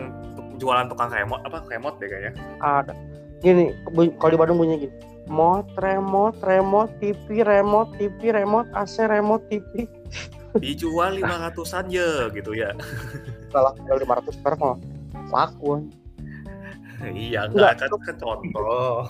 jualan 0.60 0.86
tukang 0.92 1.08
remote 1.08 1.42
apa 1.48 1.64
remote 1.72 1.96
deh 1.96 2.08
kayaknya. 2.12 2.32
ada. 2.60 2.92
Gini, 3.40 3.72
kalau 4.20 4.30
di 4.36 4.38
Bandung 4.38 4.60
bunyinya 4.60 4.84
gini. 4.84 4.94
remote 5.30 5.70
remote 5.78 6.36
remote 6.42 6.92
TV 6.98 7.46
remote 7.46 7.94
TV 7.96 8.34
remote 8.34 8.66
AC 8.74 9.06
remote 9.06 9.46
TV 9.46 9.86
dijual 10.58 11.14
lima 11.14 11.38
ratusan 11.38 11.86
ya 11.86 12.26
gitu 12.34 12.50
ya 12.50 12.74
salah 13.54 13.70
jual 13.78 14.02
500 14.02 14.42
per 14.42 14.54
mah 14.58 14.74
laku 15.30 15.86
iya 17.14 17.46
enggak 17.46 17.78
kan, 17.78 17.90
kan 18.02 18.16
contoh 18.18 19.06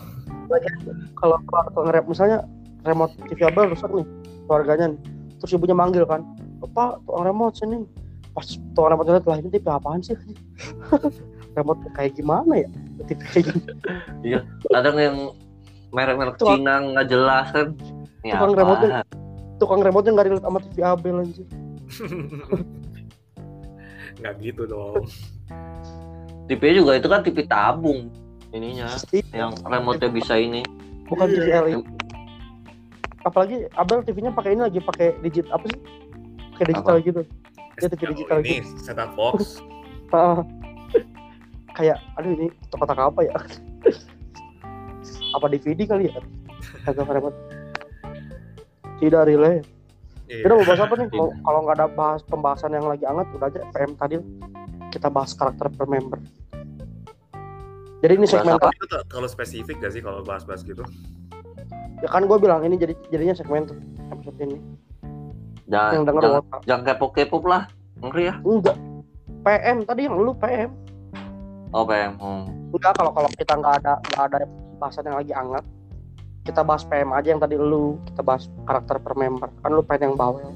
kalau 1.15 1.37
kalau 1.47 1.83
nge-rap 1.87 2.05
misalnya 2.07 2.39
remote 2.83 3.15
TV 3.29 3.41
abel 3.47 3.71
rusak 3.71 3.91
nih 3.93 4.07
keluarganya 4.47 4.87
nih. 4.97 5.01
terus 5.39 5.53
ibunya 5.55 5.77
manggil 5.77 6.05
kan 6.05 6.25
bapak 6.61 7.01
tukang 7.07 7.25
remote 7.25 7.55
sini 7.57 7.85
pas 8.31 8.47
tukang 8.75 8.91
remote 8.97 9.09
lihat 9.09 9.27
lah 9.27 9.37
ini 9.39 9.49
TV 9.49 9.67
apaan 9.69 10.01
sih 10.01 10.17
remote 11.57 11.81
kayak 11.95 12.17
gimana 12.17 12.65
ya 12.65 12.69
TV 13.07 13.21
kayak 13.27 13.45
gini 13.53 13.61
kadang 14.75 14.97
yang 14.99 15.17
merek-merek 15.91 16.37
Cina 16.39 16.75
nggak 16.81 17.07
jelas 17.11 17.47
kan 17.51 17.75
ini 18.23 18.37
Tukang 18.37 18.53
apa? 18.53 18.61
remote-nya. 18.63 19.03
tukang 19.59 19.81
remote 19.83 20.07
nggak 20.07 20.27
relate 20.29 20.45
sama 20.45 20.59
TV 20.63 20.79
abel 20.83 21.17
anjir 21.21 21.47
nggak 24.21 24.35
gitu 24.41 24.63
dong 24.69 25.05
TV 26.47 26.63
juga 26.77 26.99
itu 26.99 27.09
kan 27.09 27.21
TV 27.23 27.47
tabung 27.47 28.11
ininya 28.51 28.87
Iya. 29.11 29.23
yang 29.33 29.51
remote-nya 29.63 30.11
bisa 30.11 30.35
ini. 30.37 30.63
Bukan 31.07 31.27
TV 31.27 31.47
Iya. 31.51 31.61
LED 31.67 31.83
apalagi 33.21 33.69
Abel 33.77 34.01
TV-nya 34.01 34.33
pakai 34.33 34.57
ini 34.57 34.65
lagi 34.65 34.81
pakai 34.81 35.13
digit 35.21 35.45
apa 35.53 35.69
sih? 35.69 35.81
Pakai 36.57 36.67
digital 36.73 36.97
gitu. 37.05 37.21
Dia 37.77 37.89
TV 37.93 38.03
digital 38.17 38.39
ini 38.41 38.65
setup 38.81 39.13
box. 39.15 39.37
Ah. 40.11 40.43
kayak 41.71 42.03
aduh 42.19 42.35
ini 42.35 42.51
kotak 42.75 42.99
apa 42.99 43.21
ya? 43.23 43.31
Apa 45.39 45.47
DVD 45.47 45.87
kali 45.87 46.11
ya? 46.11 46.19
Agak 46.83 47.07
remote. 47.07 47.39
Tidak 48.99 49.23
relate 49.23 49.63
Iya. 50.27 50.47
kita 50.47 50.55
mau 50.55 50.67
bahas 50.67 50.83
apa 50.83 50.95
nih? 50.99 51.07
Kalau 51.47 51.61
nggak 51.63 51.77
ada 51.79 51.87
bahas 51.91 52.21
pembahasan 52.27 52.75
yang 52.75 52.87
lagi 52.87 53.07
hangat 53.07 53.27
udah 53.35 53.47
aja 53.51 53.63
PM 53.71 53.95
tadi 53.95 54.19
kita 54.91 55.07
bahas 55.07 55.31
karakter 55.31 55.71
per 55.71 55.87
member 55.87 56.19
jadi 58.01 58.13
ini 58.17 58.27
segmen 58.27 58.57
apa? 58.57 58.73
itu 58.73 58.87
terlalu 58.89 59.29
spesifik 59.29 59.77
gak 59.81 59.93
sih 59.93 60.03
kalau 60.05 60.25
bahas-bahas 60.25 60.65
gitu? 60.65 60.85
Ya 62.01 62.09
kan 62.09 62.25
gue 62.25 62.39
bilang 62.41 62.65
ini 62.65 62.81
jadi 62.81 62.97
jadinya 63.13 63.37
segmen 63.37 63.69
episode 64.09 64.39
ini. 64.41 64.57
Jangan 65.71 65.93
yang 65.95 66.05
denger 66.09 66.23
jangan, 66.25 66.43
jangan 66.67 66.83
kepo-kepo 66.89 67.37
lah 67.45 67.69
ngeri 68.01 68.33
ya? 68.33 68.35
Enggak. 68.43 68.77
PM 69.41 69.77
tadi 69.89 70.01
yang 70.05 70.17
lu 70.21 70.37
PM 70.37 70.69
oh 71.73 71.85
PM 71.89 72.13
hmm. 72.21 72.77
enggak 72.77 72.93
kalau 72.93 73.09
kalau 73.17 73.31
kita 73.41 73.57
nggak 73.57 73.75
ada 73.81 73.97
nggak 74.13 74.25
ada 74.29 74.39
bahasan 74.77 75.09
yang 75.09 75.17
lagi 75.17 75.33
hangat 75.33 75.65
kita 76.45 76.61
bahas 76.65 76.83
PM 76.89 77.13
aja 77.13 77.29
yang 77.37 77.41
tadi 77.41 77.57
lu 77.57 78.01
kita 78.11 78.25
bahas 78.25 78.49
karakter 78.65 78.97
per 78.97 79.13
member. 79.13 79.53
Kan 79.61 79.77
lu 79.77 79.85
pengen 79.85 80.13
yang 80.13 80.17
bawel. 80.17 80.51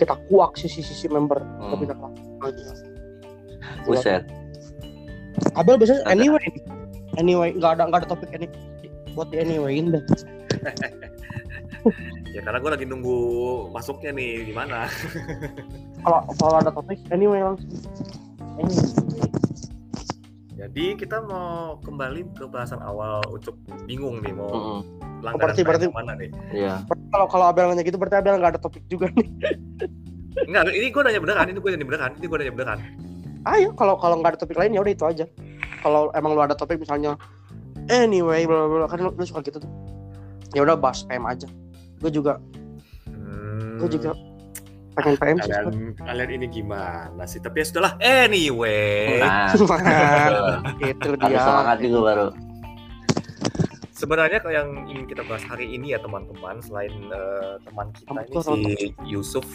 Kita 0.00 0.16
kuak 0.28 0.56
sisi-sisi 0.56 1.08
member 1.08 1.40
Hmm. 1.40 1.72
lebih 1.72 1.92
dalam 1.92 2.12
lagi 2.40 2.64
buset 3.84 4.22
Abel 5.54 5.76
biasanya 5.76 6.02
anyway. 6.06 6.46
Anyway 7.14 7.52
nggak 7.52 7.72
ada 7.76 7.82
nggak 7.86 8.00
ada 8.02 8.08
topik 8.08 8.30
ini. 8.30 8.46
Buat 9.12 9.30
di 9.30 9.36
anywayin 9.38 9.92
deh. 9.92 10.02
Ya 12.34 12.44
karena 12.44 12.58
gue 12.58 12.68
lagi 12.68 12.84
nunggu 12.84 13.16
masuknya 13.70 14.12
nih 14.12 14.44
gimana? 14.44 14.90
Kalau 16.04 16.20
kalau 16.36 16.56
ada 16.58 16.68
topik 16.68 17.00
anyway 17.08 17.40
langsung. 17.40 17.70
Anyway. 18.58 18.92
jadi 20.56 20.84
kita 20.96 21.20
mau 21.22 21.80
kembali 21.80 22.28
ke 22.32 22.44
bahasan 22.44 22.80
awal 22.80 23.24
Ucup 23.28 23.56
bingung 23.84 24.20
nih 24.20 24.32
mau 24.32 24.48
Mm-mm. 24.48 24.78
langganan 25.20 25.52
berarti- 25.54 25.64
berarti- 25.64 25.86
yang 25.88 25.96
mana 25.96 26.12
nih? 26.12 26.28
Iya. 26.50 26.74
Berarti 26.84 27.06
kalau 27.08 27.26
kalau 27.26 27.44
Abel 27.48 27.64
nanya 27.68 27.84
gitu 27.84 27.96
berarti 27.96 28.16
Abel 28.18 28.36
nggak 28.36 28.52
ada 28.52 28.60
topik 28.60 28.84
juga 28.86 29.08
nih. 29.12 29.28
Enggak, 30.44 30.68
ini 30.68 30.86
gue 30.90 31.02
nanya 31.02 31.20
beneran, 31.22 31.46
ini 31.48 31.56
gue 31.56 31.70
nanya 31.72 31.86
beneran, 31.88 32.10
ini 32.12 32.26
gue 32.26 32.36
nanya 32.36 32.52
beneran. 32.52 32.78
Ayo 33.46 33.70
kalau 33.78 33.94
kalau 33.98 34.18
nggak 34.18 34.34
ada 34.34 34.40
topik 34.42 34.58
lain 34.58 34.74
ya 34.74 34.80
udah 34.82 34.92
itu 34.92 35.04
aja. 35.06 35.24
Kalau 35.82 36.10
emang 36.18 36.34
lu 36.34 36.42
ada 36.42 36.58
topik 36.58 36.82
misalnya 36.82 37.14
anyway 37.86 38.42
bla 38.42 38.66
bla 38.66 38.84
bla 38.84 38.88
kan 38.90 38.98
lu, 38.98 39.10
lu 39.14 39.22
suka 39.22 39.42
gitu 39.46 39.62
tuh. 39.62 39.70
Ya 40.54 40.66
udah 40.66 40.74
bahas 40.74 41.06
PM 41.06 41.26
aja. 41.26 41.46
Gue 42.02 42.10
juga 42.10 42.42
Hmm, 43.06 43.78
gue 43.78 43.88
juga 43.98 44.12
pengen 44.96 45.14
PM 45.20 45.36
sih 45.44 45.52
kalian, 45.52 45.92
kalian 46.00 46.30
ini 46.40 46.46
gimana 46.48 47.22
sih? 47.28 47.38
Tapi 47.38 47.60
ya 47.60 47.64
sudahlah. 47.68 47.92
Anyway, 48.00 49.20
nah. 49.20 49.52
Itu 50.80 51.08
ada 51.20 51.28
dia 51.28 51.38
semangat 51.40 51.76
juga 51.84 51.98
baru. 52.00 52.26
Sebenarnya 53.96 54.38
kalau 54.44 54.54
yang 54.56 54.68
ingin 54.88 55.04
kita 55.08 55.24
bahas 55.24 55.44
hari 55.48 55.72
ini 55.72 55.96
ya 55.96 55.98
teman-teman, 56.00 56.60
selain 56.60 56.92
eh, 56.92 57.54
teman 57.64 57.88
kita 57.96 58.12
ini 58.24 58.34
Ampun, 58.36 58.58
si 58.60 58.92
Yusuf 59.08 59.46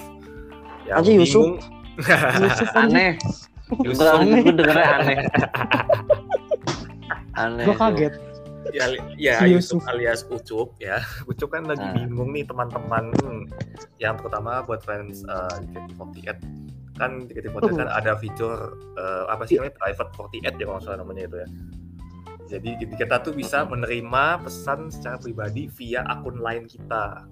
yang 0.85 1.01
Anjing, 1.01 1.17
Yusuf. 1.21 1.45
bingung. 1.45 1.57
Yusuf 2.45 2.69
aneh 2.73 3.17
Yusuf 3.79 4.03
Beneran, 4.03 4.27
gue 4.37 4.53
dengernya 4.53 4.87
aneh 4.93 5.17
aneh 7.37 7.65
gue 7.65 7.75
kaget 7.75 8.13
ya, 8.71 8.85
ya 9.17 9.35
Si 9.39 9.47
Yusuf 9.49 9.79
Yusuf. 9.79 9.89
alias 9.89 10.21
Ucup 10.25 10.69
ya. 10.77 10.99
Ucup 11.29 11.49
kan 11.49 11.65
lagi 11.65 11.81
Nah. 11.81 11.95
bingung 11.97 12.31
nih 12.31 12.43
teman-teman 12.43 13.11
yang 13.97 14.15
terutama 14.15 14.61
buat 14.61 14.79
fans 14.81 15.23
uh, 15.25 15.49
JKT48 15.65 16.37
kan 16.93 17.25
JKT48 17.25 17.71
kan 17.75 17.89
ada 17.89 18.13
fitur 18.13 18.53
eh, 18.93 19.23
apa 19.25 19.43
sih 19.43 19.57
namanya 19.57 19.73
private 19.75 20.09
48 20.13 20.53
ya 20.53 20.65
kalau 20.67 20.79
salah 20.79 20.99
namanya 20.99 21.25
itu 21.25 21.37
ya. 21.37 21.47
Jadi 22.49 22.69
kita 22.91 23.15
tuh 23.17 23.31
bisa 23.31 23.63
menerima 23.63 24.23
pesan 24.39 24.91
secara 24.91 25.15
pribadi 25.17 25.71
via 25.71 26.03
akun 26.05 26.37
lain 26.37 26.67
kita. 26.67 27.25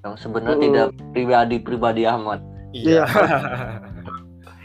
yang 0.00 0.16
sebenarnya 0.16 0.56
Hmm. 0.56 0.64
tidak 0.64 0.88
pribadi-pribadi 1.10 2.02
amat 2.06 2.40
Iya. 2.72 3.04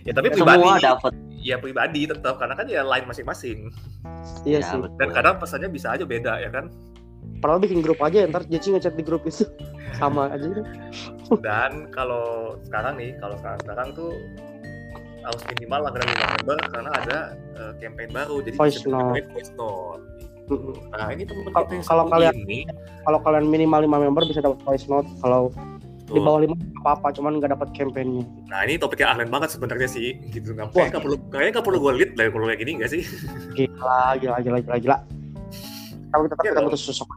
ya 0.06 0.14
tapi 0.14 0.30
pribadi 0.30 0.62
semua 0.62 0.78
dapat. 0.80 1.12
ya 1.36 1.58
pribadi 1.58 2.06
tetap 2.06 2.38
karena 2.38 2.54
kan 2.54 2.66
ya 2.66 2.82
lain 2.82 3.06
masing-masing. 3.06 3.74
Iya 4.44 4.62
Ya, 4.62 4.68
sih. 4.70 4.78
betul. 4.78 4.98
dan 4.98 5.10
kadang 5.12 5.36
pesannya 5.38 5.68
bisa 5.68 5.92
aja 5.92 6.06
beda 6.06 6.38
ya 6.40 6.50
kan? 6.50 6.70
Padahal 7.42 7.60
bikin 7.60 7.82
grup 7.82 7.98
aja 8.00 8.24
ya, 8.24 8.28
ntar 8.28 8.46
Jeci 8.46 8.72
ngechat 8.72 8.94
di 8.94 9.02
grup 9.02 9.26
itu. 9.26 9.44
Sama 10.00 10.30
aja. 10.30 10.46
Kan 10.46 10.66
dan 11.42 11.72
kalau 11.90 12.56
sekarang 12.62 12.96
nih 12.96 13.18
kalau 13.18 13.36
sekarang 13.38 13.60
sekarang 13.60 13.88
tuh 13.92 14.12
harus 15.20 15.42
minimal 15.50 15.80
langganan 15.82 16.06
lima 16.08 16.26
member 16.32 16.58
karena 16.70 16.92
ada 16.94 17.18
eh, 17.58 17.74
campaign 17.82 18.10
baru. 18.14 18.36
Jadi 18.42 18.56
Voice 18.56 18.78
bisa 18.78 18.90
note. 18.90 19.26
voice 19.34 19.52
nah 20.94 21.10
ini 21.10 21.26
teman 21.26 21.50
Kalau- 21.82 22.06
kalian- 22.06 22.38
ini. 22.38 22.70
kalau 23.02 23.18
kalian 23.18 23.50
minimal 23.50 23.82
5 23.82 23.98
member 23.98 24.22
bisa 24.30 24.46
dapat 24.46 24.62
voice 24.62 24.86
note. 24.86 25.10
Kalau 25.18 25.50
di 26.06 26.14
tuh, 26.14 26.22
bawah 26.22 26.40
5 26.46 26.54
apa 26.86 26.90
apa 27.02 27.08
cuman 27.18 27.42
nggak 27.42 27.52
dapat 27.58 27.68
campaignnya. 27.74 28.26
Nah 28.46 28.62
ini 28.62 28.78
topiknya 28.78 29.18
ahlen 29.18 29.30
banget 29.34 29.58
sebenarnya 29.58 29.90
sih 29.90 30.22
gitu. 30.30 30.54
Nggak 30.54 30.70
Wah. 30.70 30.86
kayaknya 30.86 30.92
nggak 30.94 31.04
perlu 31.04 31.18
kayaknya 31.34 31.52
nggak 31.58 31.66
perlu 31.66 31.80
gue 31.82 31.94
lead 31.98 32.12
lah 32.14 32.26
kalau 32.30 32.46
kayak 32.46 32.60
gini 32.62 32.72
nggak 32.78 32.92
sih? 32.94 33.02
Gila 33.58 34.02
gila 34.22 34.38
gila 34.46 34.58
gila 34.62 34.78
gila. 34.78 34.98
Kalau 36.14 36.22
kita 36.30 36.34
kita 36.38 36.62
butuh 36.62 36.80
sosok 36.80 37.10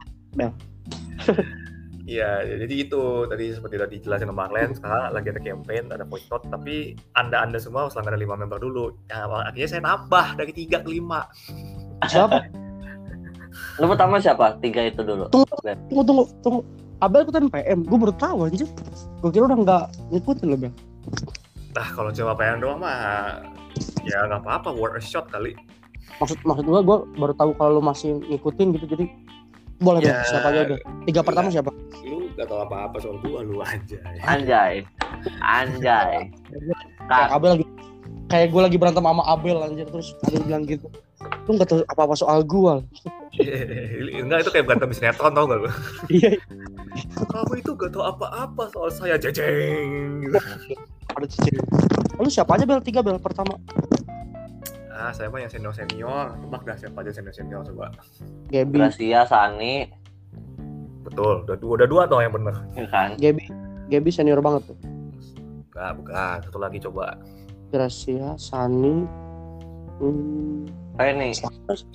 Iya, 2.09 2.41
jadi 2.41 2.89
itu 2.89 3.29
tadi 3.29 3.53
seperti 3.53 3.75
tadi 3.77 4.01
dijelasin 4.01 4.33
sama 4.33 4.49
Arlen, 4.49 4.73
sekarang 4.73 5.13
lagi 5.13 5.29
ada 5.29 5.41
campaign, 5.45 5.93
ada 5.93 6.09
voice 6.09 6.25
note, 6.33 6.49
tapi 6.49 6.97
anda-anda 7.13 7.61
semua 7.61 7.85
harus 7.85 7.93
langganan 7.93 8.17
5 8.25 8.33
member 8.33 8.57
dulu. 8.57 8.97
Ya, 9.13 9.29
akhirnya 9.29 9.69
saya 9.69 9.81
nambah 9.85 10.41
dari 10.41 10.49
3 10.49 10.81
ke 10.81 10.89
5. 10.89 12.09
siapa? 12.09 12.49
Lu 13.77 13.85
pertama 13.85 14.17
siapa? 14.17 14.57
Tiga 14.57 14.89
itu 14.89 15.05
dulu. 15.05 15.29
Tunggu 15.29 16.01
tunggu 16.01 16.23
tunggu 16.41 16.61
Abel 16.99 17.23
ikutan 17.23 17.47
PM 17.47 17.83
gue 17.83 17.97
baru 17.97 18.13
tahu 18.13 18.37
anjir. 18.45 18.67
Gue 19.19 19.31
kira 19.31 19.45
udah 19.45 19.57
nggak 19.57 19.83
ngikutin 20.09 20.45
lo 20.45 20.57
Bel 20.57 20.73
Nah, 21.69 21.87
kalau 21.93 22.09
cuma 22.09 22.33
pengen 22.33 22.59
doang 22.59 22.79
mah 22.79 23.39
ya 24.03 24.25
nggak 24.25 24.41
apa-apa, 24.41 24.73
worth 24.73 24.95
a 24.95 25.01
shot 25.01 25.27
kali. 25.27 25.55
maksud 26.17 26.35
maksud 26.43 26.65
gue 26.65 26.79
gue 26.81 26.97
baru 27.15 27.31
tahu 27.31 27.51
kalau 27.53 27.79
lu 27.79 27.81
masih 27.81 28.19
ngikutin 28.25 28.75
gitu 28.75 28.85
jadi 28.89 29.05
boleh 29.79 29.99
Ya. 30.01 30.19
deh 30.19 30.27
siapa 30.27 30.47
aja 30.49 30.61
deh. 30.67 30.79
Tiga 31.05 31.21
pertama 31.21 31.47
siapa? 31.47 31.71
Lu 32.03 32.27
gak 32.33 32.45
tau 32.45 32.59
apa-apa 32.59 32.99
soal 32.99 33.15
gua, 33.21 33.39
lu 33.39 33.63
aja. 33.63 33.95
anjay. 34.25 34.83
Anjay. 35.39 36.27
Kayak 36.51 37.07
Kak, 37.07 37.27
Abel 37.31 37.49
lagi 37.53 37.65
kayak 38.27 38.47
gue 38.49 38.61
lagi 38.61 38.75
berantem 38.75 38.99
sama 39.01 39.23
Abel 39.23 39.57
anjir. 39.61 39.87
Terus 39.87 40.11
Abel 40.21 40.43
bilang 40.43 40.63
gitu. 40.67 40.91
Lu 41.47 41.55
nggak 41.55 41.69
tahu 41.69 41.79
apa 41.85 42.01
apa 42.03 42.15
soal 42.17 42.43
gue 42.43 42.73
Enggak, 44.19 44.43
itu 44.43 44.51
kayak 44.51 44.65
berantem 44.65 44.91
sinetron 44.91 45.31
tau 45.31 45.45
gak 45.45 45.59
lu? 45.61 45.69
iya 46.11 46.35
Kamu 47.25 47.53
itu 47.55 47.71
gak 47.73 47.89
tau 47.89 48.03
apa-apa 48.07 48.63
soal 48.69 48.89
saya, 48.89 49.15
jejeng. 49.15 50.23
Gitu. 50.23 50.37
ada 51.09 51.25
cicing 51.25 51.57
lu 52.15 52.29
siapa 52.29 52.53
aja 52.53 52.63
Bel 52.63 52.79
tiga 52.79 52.99
Bel 52.99 53.17
pertama 53.17 53.57
Ah, 54.91 55.09
saya 55.09 55.31
mah 55.31 55.39
yang 55.39 55.47
senior-senior. 55.47 56.35
Tebak 56.37 56.67
dah 56.67 56.75
siapa 56.75 56.99
aja 56.99 57.15
senior-senior 57.15 57.63
coba. 57.63 57.87
Gaby 58.51 58.83
Gracia 58.83 59.23
Sani 59.23 59.87
Betul, 61.01 61.47
udah 61.47 61.55
dua, 61.55 61.71
udah 61.79 61.87
dua 61.87 62.01
tuh 62.03 62.19
yang 62.19 62.35
bener. 62.35 62.51
ya 62.75 62.83
kan 62.85 63.15
Gaby 63.15 63.47
Gaby 63.87 64.09
senior 64.11 64.43
banget 64.43 64.67
tuh 64.67 64.77
Enggak, 65.71 65.91
bukan. 65.95 66.37
Satu 66.43 66.59
lagi 66.59 66.77
coba. 66.83 67.15
Gracia 67.71 68.35
Sani 68.35 69.07
hmm, 69.97 70.67
kayak 70.93 71.13
nih 71.15 71.31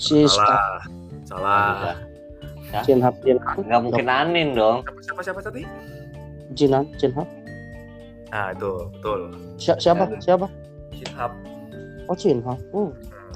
si 0.01 0.25
Salah. 0.25 0.81
Salah. 1.29 2.01
Ya. 2.73 2.81
Jinhab, 2.87 3.15
Jinhab, 3.23 3.61
Nggak 3.61 3.81
mungkin 3.85 4.07
Anin 4.09 4.49
dong. 4.57 4.83
Siapa 4.87 5.01
siapa, 5.03 5.21
siapa 5.21 5.41
tadi? 5.45 5.63
Jinan, 6.55 6.89
Jinhab. 6.97 7.29
Nah 8.31 8.51
itu 8.51 8.71
betul. 8.99 9.21
Si- 9.61 9.79
siapa? 9.79 10.11
Ya. 10.11 10.19
Siapa? 10.33 10.47
GitHub. 10.95 11.33
Oh, 12.07 12.17
Jinhab. 12.17 12.59
Oh. 12.71 12.91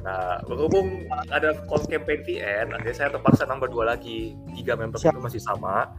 Nah, 0.07 0.41
berhubung 0.47 1.05
ada 1.29 1.59
call 1.67 1.85
campaign 1.85 2.23
VN, 2.25 2.73
akhirnya 2.73 2.97
saya 2.97 3.09
terpaksa 3.13 3.45
nambah 3.45 3.69
dua 3.69 3.93
lagi. 3.93 4.33
Tiga 4.55 4.79
member 4.79 4.97
Siap. 4.97 5.19
itu 5.19 5.21
masih 5.21 5.43
sama. 5.43 5.91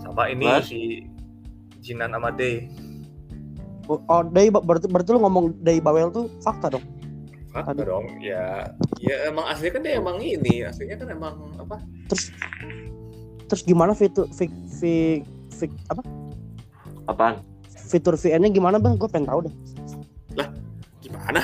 Sama 0.00 0.32
ini 0.32 0.48
Mas? 0.48 0.66
si 0.66 1.06
Jinan 1.84 2.16
sama 2.16 2.32
Day. 2.32 2.66
Oh, 3.86 4.02
oh 4.10 4.22
Day, 4.26 4.50
berarti, 4.50 4.90
berarti 4.90 5.10
lu 5.14 5.22
ngomong 5.22 5.60
Day 5.62 5.78
Bawel 5.78 6.10
tuh 6.10 6.26
fakta 6.42 6.72
dong. 6.72 6.84
Aduh. 7.64 7.84
Dong, 7.86 8.06
ya, 8.20 8.68
ya 8.98 9.16
emang 9.26 9.48
aslinya 9.48 9.72
kan 9.72 9.82
dia 9.82 9.94
emang 9.96 10.16
ini, 10.20 10.60
aslinya 10.60 10.96
kan 10.98 11.08
emang 11.08 11.34
apa? 11.56 11.80
Terus 12.10 12.28
terus 13.46 13.62
gimana 13.62 13.94
fitur 13.94 14.28
fik, 14.28 14.50
fik, 14.76 15.22
fik, 15.48 15.70
apa? 15.88 16.02
Apaan? 17.06 17.40
Fitur 17.70 18.18
VN-nya 18.18 18.50
gimana, 18.50 18.76
Bang? 18.76 18.98
Gue 18.98 19.06
pengen 19.06 19.30
tahu 19.30 19.46
deh. 19.46 19.54
Gimana? 20.98 21.38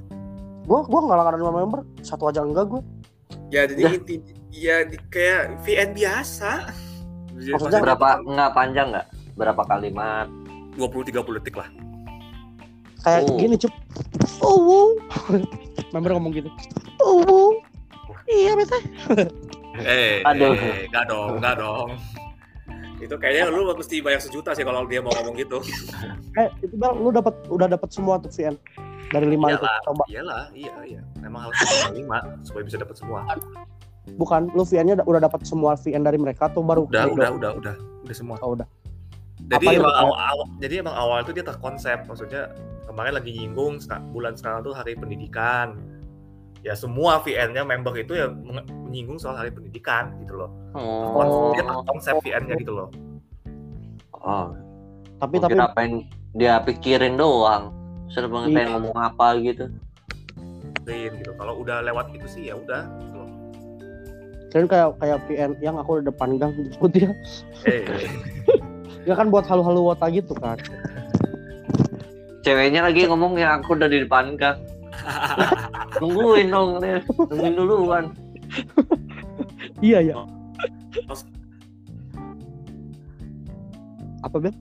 Gue 0.68 0.78
gua 0.86 1.00
nggak 1.02 1.18
langganan 1.18 1.38
lima 1.42 1.52
member, 1.58 1.80
satu 2.00 2.30
aja 2.30 2.46
enggak 2.46 2.70
gue. 2.70 2.80
Ya 3.50 3.66
Ya. 3.66 3.68
jadi 3.68 3.82
inti, 3.98 4.14
ya 4.54 4.76
di- 4.86 5.02
kayak 5.10 5.58
VN 5.66 5.90
biasa. 5.90 6.70
Jadi 7.34 7.50
Maksudnya 7.50 7.80
Berapa 7.82 8.08
nggak 8.22 8.50
panjang 8.54 8.86
nggak? 8.94 9.06
Berapa 9.34 9.62
kalimat? 9.66 10.30
20-30 10.78 11.42
detik 11.42 11.58
lah. 11.58 11.66
Kayak 13.02 13.20
Oh. 13.26 13.36
gini, 13.36 13.56
Cup. 13.56 13.72
Oh, 14.38 14.58
wow. 14.58 14.88
member 15.92 16.10
ngomong 16.14 16.32
gitu. 16.32 16.50
Oh, 16.98 17.20
wow. 17.20 17.50
Iya, 18.24 18.54
bete. 18.54 18.78
Eh, 19.74 20.20
Aduh. 20.22 20.52
eh, 20.52 20.86
enggak 20.86 21.04
dong, 21.06 21.40
enggak 21.40 21.54
dong. 21.58 21.88
Itu 22.96 23.18
kayaknya 23.18 23.50
lu 23.50 23.66
mesti 23.66 23.98
bayar 23.98 24.22
sejuta 24.22 24.54
sih 24.54 24.62
kalau 24.62 24.86
dia 24.86 25.02
mau 25.02 25.10
ngomong 25.10 25.34
gitu. 25.34 25.58
Eh, 26.32 26.48
itu 26.62 26.74
Bel, 26.76 26.94
lu 26.94 27.10
dapat 27.10 27.34
udah 27.48 27.66
dapat 27.66 27.90
semua 27.90 28.16
tuh 28.16 28.30
VN 28.30 28.54
dari 29.10 29.26
lima 29.26 29.50
itu. 29.50 29.58
Iyalah, 29.58 29.76
Coba. 29.82 30.04
iyalah, 30.06 30.42
iya, 30.54 30.74
iya. 30.86 31.00
Memang 31.18 31.50
harus 31.50 31.58
lima 31.90 32.22
supaya 32.40 32.62
bisa 32.62 32.78
dapat 32.78 32.94
semua. 32.94 33.26
Bukan, 34.12 34.50
lu 34.52 34.62
VN-nya 34.62 34.94
udah, 34.98 35.06
udah 35.08 35.20
dapat 35.22 35.40
semua 35.42 35.74
VN 35.74 36.02
dari 36.02 36.16
mereka 36.16 36.46
atau 36.46 36.62
baru? 36.62 36.86
Udah, 36.86 37.06
udah, 37.06 37.30
udah, 37.34 37.50
udah, 37.58 37.74
udah 38.06 38.14
semua. 38.14 38.38
Oh, 38.40 38.54
udah. 38.54 38.66
Jadi 39.50 39.66
emang 39.76 39.94
awal, 39.94 40.16
awal- 40.16 40.50
jadi 40.58 40.74
emang 40.80 40.96
awal 40.96 41.18
itu 41.24 41.32
dia 41.34 41.44
terkonsep, 41.44 42.06
maksudnya 42.06 42.52
kemarin 42.86 43.16
lagi 43.16 43.30
nyinggung 43.32 43.80
bulan 44.12 44.36
sekarang 44.36 44.62
tuh 44.62 44.76
hari 44.76 44.92
pendidikan. 44.94 45.76
Ya 46.62 46.78
semua 46.78 47.18
VN-nya 47.18 47.66
member 47.66 47.90
itu 47.98 48.14
ya 48.14 48.30
menyinggung 48.30 49.18
soal 49.18 49.34
hari 49.34 49.50
pendidikan 49.50 50.14
gitu 50.22 50.38
loh. 50.38 50.50
Oh. 50.78 51.50
Dia 51.56 51.66
terkonsep 51.66 52.22
VN-nya 52.22 52.54
gitu 52.60 52.72
loh. 52.76 52.88
Oh. 54.14 54.54
Tapi 55.18 55.42
Mungkin 55.42 55.58
tapi 55.58 55.66
apa 55.66 55.78
yang 55.82 55.94
dia 56.32 56.54
pikirin 56.62 57.18
doang. 57.18 57.74
Sudah 58.08 58.30
pengen 58.30 58.46
Iya. 58.46 58.56
pengen 58.56 58.70
ngomong 58.78 58.94
apa 58.94 59.26
gitu. 59.42 59.64
Clean 60.82 61.12
gitu. 61.18 61.32
Kalau 61.34 61.58
udah 61.58 61.82
lewat 61.82 62.14
itu 62.14 62.26
sih 62.30 62.42
ya 62.46 62.54
udah. 62.54 62.86
gitu 63.00 63.16
loh. 63.16 63.30
kalian 64.52 64.68
kayak 64.68 64.88
kayak 65.00 65.18
VN 65.24 65.50
yang 65.64 65.80
aku 65.80 65.96
udah 65.96 66.12
depan 66.12 66.36
gang 66.36 66.52
disebut 66.52 66.90
dia. 66.92 67.10
Eh, 67.64 67.88
eh. 67.88 68.04
Ya 69.02 69.14
kan 69.18 69.28
buat 69.28 69.46
halu-halu 69.46 69.92
wota 69.92 70.06
gitu 70.10 70.34
kan. 70.38 70.58
Ceweknya 72.42 72.86
lagi 72.86 73.06
ngomong 73.06 73.38
ya 73.38 73.58
aku 73.58 73.74
udah 73.78 73.88
di 73.90 74.02
depan 74.02 74.34
kak. 74.38 74.58
Tungguin 76.00 76.50
dong 76.50 76.78
nih. 76.82 77.02
Tungguin 77.06 77.54
duluan. 77.54 78.04
Iya 79.82 80.14
ya. 80.14 80.14
Apa 84.22 84.36
Bel? 84.38 84.54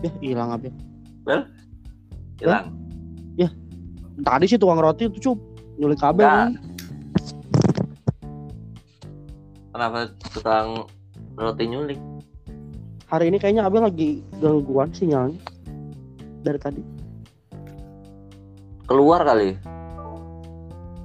Ya 0.00 0.10
hilang 0.18 0.50
apa? 0.56 0.70
Hilang. 2.40 2.80
Tadi 4.20 4.44
sih 4.44 4.60
tukang 4.60 4.80
roti 4.80 5.08
itu 5.08 5.32
cup 5.32 5.38
nyulik 5.80 5.96
kabel. 5.96 6.28
Kan. 6.28 6.52
Kenapa 9.72 9.98
tukang 10.28 10.68
roti 11.36 11.64
nyulik? 11.66 12.00
Hari 13.06 13.26
ini 13.26 13.36
kayaknya 13.36 13.66
Abel 13.66 13.82
lagi 13.82 14.22
gangguan 14.38 14.94
sinyalnya 14.94 15.38
dari 16.40 16.58
tadi. 16.58 16.82
Keluar 18.86 19.22
kali. 19.22 19.58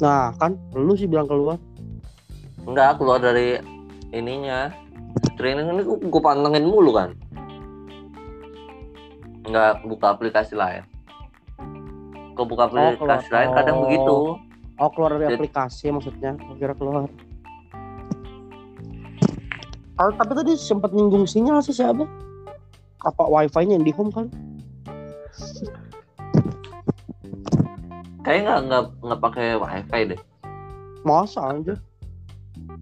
Nah 0.01 0.29
kan 0.37 0.53
lu 0.73 0.93
sih 0.93 1.09
bilang 1.09 1.25
keluar. 1.25 1.57
Enggak, 2.65 2.97
keluar 2.97 3.21
dari 3.21 3.57
ininya. 4.09 4.73
Training 5.37 5.67
ini 5.69 5.81
gua, 5.83 5.97
gua 6.01 6.21
pantengin 6.23 6.65
mulu 6.65 6.91
kan. 6.93 7.13
Enggak 9.45 9.81
buka 9.85 10.13
aplikasi 10.13 10.53
lain. 10.57 10.83
Gua 12.33 12.45
buka 12.45 12.65
keluar. 12.69 12.93
aplikasi 12.97 13.29
lain 13.31 13.49
kadang 13.53 13.75
Oh. 13.77 13.81
begitu. 13.85 14.15
Oh 14.75 14.89
keluar 14.91 15.15
dari 15.15 15.25
Jadi- 15.29 15.37
aplikasi 15.39 15.85
maksudnya. 15.89 16.31
Kira 16.59 16.73
keluar. 16.75 17.07
Oh, 19.95 20.11
tapi 20.11 20.31
tadi 20.35 20.59
sempat 20.59 20.91
nyinggung 20.91 21.23
sinyal 21.23 21.63
sih 21.63 21.71
siapa? 21.71 22.03
Apa 23.07 23.23
wifi-nya 23.31 23.79
yang 23.79 23.87
di 23.87 23.95
home 23.95 24.11
kali? 24.11 24.27
Kayaknya 28.27 28.43
nggak 28.43 28.59
nggak 28.67 28.83
nggak 29.05 29.19
pakai 29.23 29.47
wifi 29.55 30.01
deh. 30.11 30.19
Masa 31.07 31.55
aja. 31.55 31.79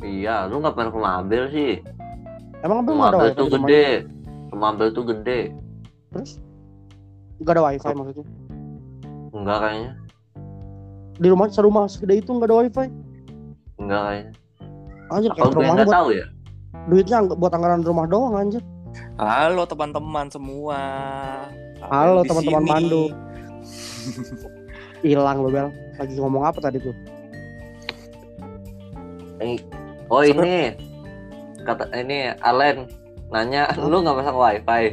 Iya, 0.01 0.49
lu 0.49 0.63
nggak 0.63 0.73
pernah 0.73 0.89
ke 0.89 0.99
Mabel 0.99 1.43
sih. 1.53 1.73
Emang 2.65 2.81
Abel 2.81 2.97
Rumah 2.97 3.05
nggak 3.05 3.13
ada 3.13 3.21
wifi 3.29 3.37
tuh 3.37 3.49
gede. 3.61 3.87
Rumah 4.49 4.67
Abel 4.73 4.89
tuh 4.89 5.05
gede. 5.05 5.41
Terus? 6.09 6.31
Nggak 7.37 7.53
ada 7.53 7.63
wifi 7.69 7.91
maksudnya? 7.93 8.25
Enggak 9.37 9.57
kayaknya. 9.61 9.91
Di 11.13 11.27
rumah 11.29 11.45
serumah 11.53 11.85
segede 11.85 12.25
itu 12.25 12.33
nggak 12.33 12.49
ada 12.49 12.57
wifi? 12.57 12.87
Enggak 13.77 14.01
kayaknya. 14.01 14.33
Anjir 15.13 15.29
Apa 15.29 15.37
kayak 15.37 15.45
gue 15.45 15.57
rumahnya 15.61 15.75
nggak 15.77 15.85
buat 15.85 15.99
tahu 16.01 16.09
ya? 16.15 16.25
Duitnya 16.87 17.23
buat 17.23 17.53
anggaran 17.53 17.83
rumah 17.83 18.05
doang 18.07 18.35
anjir. 18.35 18.63
Halo 19.17 19.65
teman-teman 19.65 20.29
semua. 20.29 20.79
Halo, 21.83 22.21
teman-teman. 22.23 22.63
Bandung. 22.63 23.11
Hilang 25.03 25.43
lo 25.43 25.49
Bel. 25.51 25.67
Lagi 25.99 26.15
ngomong 26.17 26.43
apa 26.47 26.59
tadi 26.63 26.79
tuh? 26.79 26.95
Oh 30.07 30.23
ini 30.23 30.71
kata 31.67 31.91
ini 31.91 32.31
Alen 32.39 32.87
nanya 33.27 33.67
lu 33.75 33.99
nggak 33.99 34.15
pasang 34.23 34.37
wifi. 34.39 34.83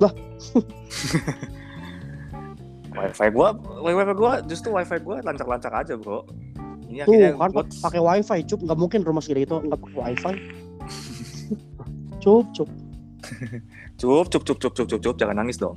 Wifi 2.90 3.30
gua, 3.30 3.54
wifi 3.80 4.12
gua 4.18 4.42
justru 4.44 4.74
wifi 4.74 4.98
gua 5.00 5.22
lancar-lancar 5.22 5.72
aja 5.72 5.94
bro. 5.94 6.26
Ini 6.90 7.06
Tuh 7.06 7.14
akhirnya 7.14 7.38
kan 7.38 7.50
gua 7.54 7.64
pakai 7.64 8.00
wifi 8.02 8.38
cup 8.50 8.60
nggak 8.66 8.78
mungkin 8.78 9.00
rumah 9.06 9.22
segede 9.22 9.46
itu 9.46 9.56
nggak 9.56 9.78
pakai 9.78 9.96
wifi. 9.96 10.34
Cup 12.20 12.46
cup. 12.54 12.68
cup 13.98 14.28
cup 14.30 14.42
cup 14.44 14.58
cup 14.60 14.72
cup 14.74 14.86
cup 14.88 15.00
cup 15.02 15.14
jangan 15.18 15.36
nangis 15.42 15.56
dong. 15.58 15.74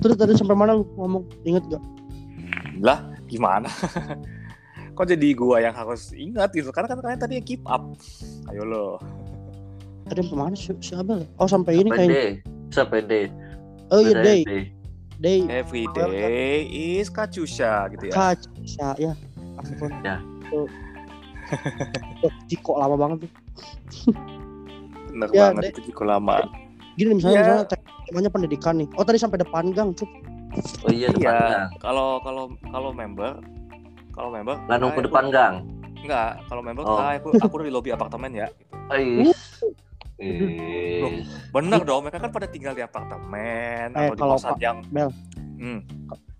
Terus 0.00 0.16
tadi 0.16 0.32
sampai 0.36 0.56
mana 0.56 0.78
lu 0.78 0.84
ngomong? 0.96 1.24
Ingat 1.44 1.64
gak? 1.68 1.82
Lah 2.80 3.04
gimana? 3.28 3.68
Kok 4.96 5.06
jadi 5.06 5.28
gua 5.32 5.64
yang 5.64 5.72
harus 5.72 6.12
ingat 6.12 6.52
gitu? 6.52 6.68
Karena 6.74 6.92
kan 6.92 7.00
kalian 7.00 7.20
tadi 7.20 7.34
yang 7.40 7.46
keep 7.46 7.62
up. 7.64 7.84
Ayo 8.52 8.64
lo. 8.64 8.86
Tadi 10.10 10.26
sampai 10.26 10.38
mana 10.38 10.56
sih 10.58 10.74
si 10.82 10.92
Abel? 10.96 11.22
ya? 11.22 11.28
Oh 11.38 11.46
sampai 11.46 11.80
ini 11.80 11.88
kayak 11.88 12.10
Pede. 12.10 12.26
Sepede. 12.70 13.22
oh 13.90 13.98
iya 13.98 14.22
day 14.22 14.46
day 15.18 15.42
Every 15.50 15.84
day 15.90 16.62
is 16.70 17.10
Katusha 17.10 17.90
gitu 17.92 18.08
ya. 18.08 18.14
kaca 18.14 18.88
ya. 18.96 19.12
Ampun. 19.60 19.90
Ya. 20.00 20.16
Jiko 22.48 22.78
lama 22.78 22.96
banget 22.96 23.26
tuh. 23.26 23.32
Bener 25.10 25.28
Ya, 25.30 25.50
banget 25.50 25.74
itu 25.74 25.80
Jiko 25.86 26.02
lama. 26.02 26.38
Gini 26.94 27.16
misalnya, 27.16 27.34
Iya. 27.34 27.42
misalnya 27.44 27.66
te- 27.66 27.84
temanya 28.06 28.30
pendidikan 28.30 28.74
nih. 28.76 28.88
Oh 28.94 29.02
tadi 29.02 29.18
sampai 29.18 29.38
depan 29.38 29.70
gang 29.70 29.90
cup. 29.92 30.10
Oh 30.82 30.90
iya 30.90 31.08
depan 31.08 31.22
Iya. 31.22 31.38
gang. 31.38 31.70
Kalau 31.78 32.18
kalau 32.20 32.44
kalau 32.64 32.90
member 32.90 33.38
kalau 34.10 34.30
member 34.30 34.56
Nggak 34.60 34.78
nunggu 34.78 35.00
ah, 35.00 35.04
depan 35.06 35.24
gang. 35.28 35.54
Enggak, 36.00 36.30
kalau 36.46 36.62
member 36.62 36.82
Oh. 36.82 36.98
aku 36.98 37.28
aku 37.36 37.52
udah 37.54 37.66
di 37.66 37.74
lobi 37.74 37.90
apartemen 37.90 38.30
ya. 38.32 38.48
Ais. 38.88 39.36
Ais. 40.16 41.28
Bener 41.50 41.80
dong, 41.80 42.00
mereka 42.02 42.18
kan 42.20 42.30
pada 42.30 42.46
tinggal 42.46 42.72
di 42.72 42.82
apartemen 42.82 43.92
Eh, 43.92 44.08
atau 44.08 44.14
di 44.14 44.20
kalau 44.20 44.36
kosan 44.36 44.56
yang 44.58 44.78
Bel. 44.88 45.08
Hmm. 45.56 45.80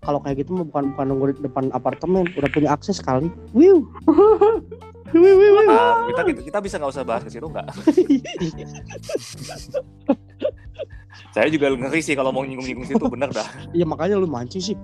Kalau 0.01 0.17
kayak 0.17 0.41
gitu 0.41 0.57
mah 0.57 0.65
bukan 0.65 0.97
bukan 0.97 1.05
nunggu 1.13 1.25
di 1.37 1.45
depan 1.45 1.69
apartemen, 1.77 2.25
udah 2.33 2.49
punya 2.49 2.69
akses 2.73 2.97
kali. 2.97 3.29
Wiu. 3.53 3.85
Wiu 5.11 5.19
wiu 5.27 5.51
wiu. 5.59 5.67
Ah, 5.67 6.07
kita, 6.07 6.21
kita 6.39 6.59
bisa 6.63 6.79
nggak 6.79 6.91
usah 6.95 7.03
bahas 7.03 7.27
ke 7.27 7.31
situ 7.35 7.43
nggak? 7.43 7.67
Saya 11.35 11.51
juga 11.51 11.67
ngeri 11.67 11.99
sih 11.99 12.15
kalau 12.15 12.31
mau 12.31 12.47
nyinggung-nyinggung 12.47 12.87
situ 12.87 13.05
bener 13.11 13.27
dah. 13.27 13.43
Iya 13.75 13.83
makanya 13.83 14.15
lu 14.15 14.27
mancing 14.27 14.63
sih. 14.63 14.75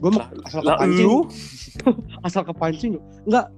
Gue 0.00 0.08
mah 0.08 0.32
Lah, 0.32 0.40
asal 0.48 0.64
kepancing, 0.64 1.04
lu 1.04 1.20
asal 2.24 2.42
kepancing. 2.48 2.92
Enggak. 3.28 3.52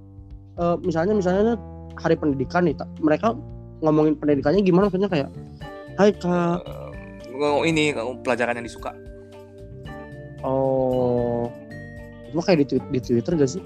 eh, 0.59 0.75
misalnya 0.83 1.13
misalnya 1.15 1.55
hari 1.95 2.19
pendidikan 2.19 2.67
nih 2.67 2.75
mereka 2.99 3.31
ngomongin 3.79 4.19
pendidikannya 4.19 4.61
gimana 4.67 4.91
maksudnya 4.91 5.07
kayak 5.07 5.29
Hai 5.95 6.11
kak 6.11 6.59
Eh, 7.37 7.61
ini 7.69 7.93
pelajaran 8.25 8.57
yang 8.57 8.65
disuka 8.65 8.91
oh 10.43 11.49
cuma 12.31 12.41
kayak 12.43 12.67
di, 12.67 12.77
di 12.91 12.99
Twitter 12.99 13.33
gak 13.39 13.49
sih 13.49 13.63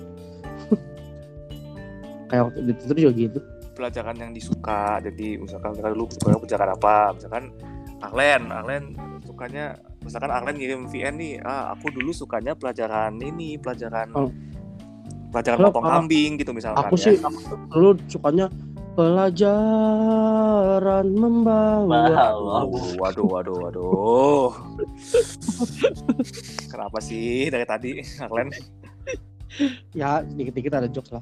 kayak 2.30 2.52
waktu 2.52 2.60
di 2.70 2.74
Twitter 2.78 2.98
juga 3.08 3.14
gitu 3.18 3.40
pelajaran 3.74 4.16
yang 4.20 4.32
disuka 4.32 5.02
jadi 5.02 5.42
misalkan 5.42 5.74
mereka 5.74 5.90
dulu 5.96 6.06
suka 6.12 6.38
pelajaran 6.38 6.70
apa 6.76 6.96
misalkan 7.18 7.44
Arlen 8.02 8.42
Arlen 8.54 8.84
sukanya 9.26 9.66
misalkan 10.06 10.30
Arlen 10.30 10.56
ngirim 10.58 10.82
VN 10.90 11.16
nih 11.18 11.34
ah 11.42 11.74
aku 11.74 11.90
dulu 11.90 12.12
sukanya 12.14 12.54
pelajaran 12.54 13.18
ini 13.18 13.58
pelajaran 13.58 14.14
Oh. 14.14 14.30
pelajaran 15.32 15.72
potong 15.72 15.88
kambing 15.88 16.36
gitu 16.36 16.52
misalkan 16.52 16.84
aku 16.84 16.96
ya. 17.00 17.04
sih 17.10 17.16
aku 17.24 17.40
dulu 17.72 17.90
sukanya 18.12 18.46
pelajaran 18.94 20.28
membawa. 21.10 22.36
Waduh, 22.36 22.96
waduh, 22.98 23.26
waduh, 23.26 23.56
waduh. 23.62 24.52
Kenapa 26.68 27.00
sih 27.00 27.48
dari 27.48 27.64
tadi, 27.64 27.92
Arlen? 28.18 28.50
ya 29.92 30.24
dikit-dikit 30.24 30.72
ada 30.72 30.88
jokes 30.88 31.12
lah 31.12 31.20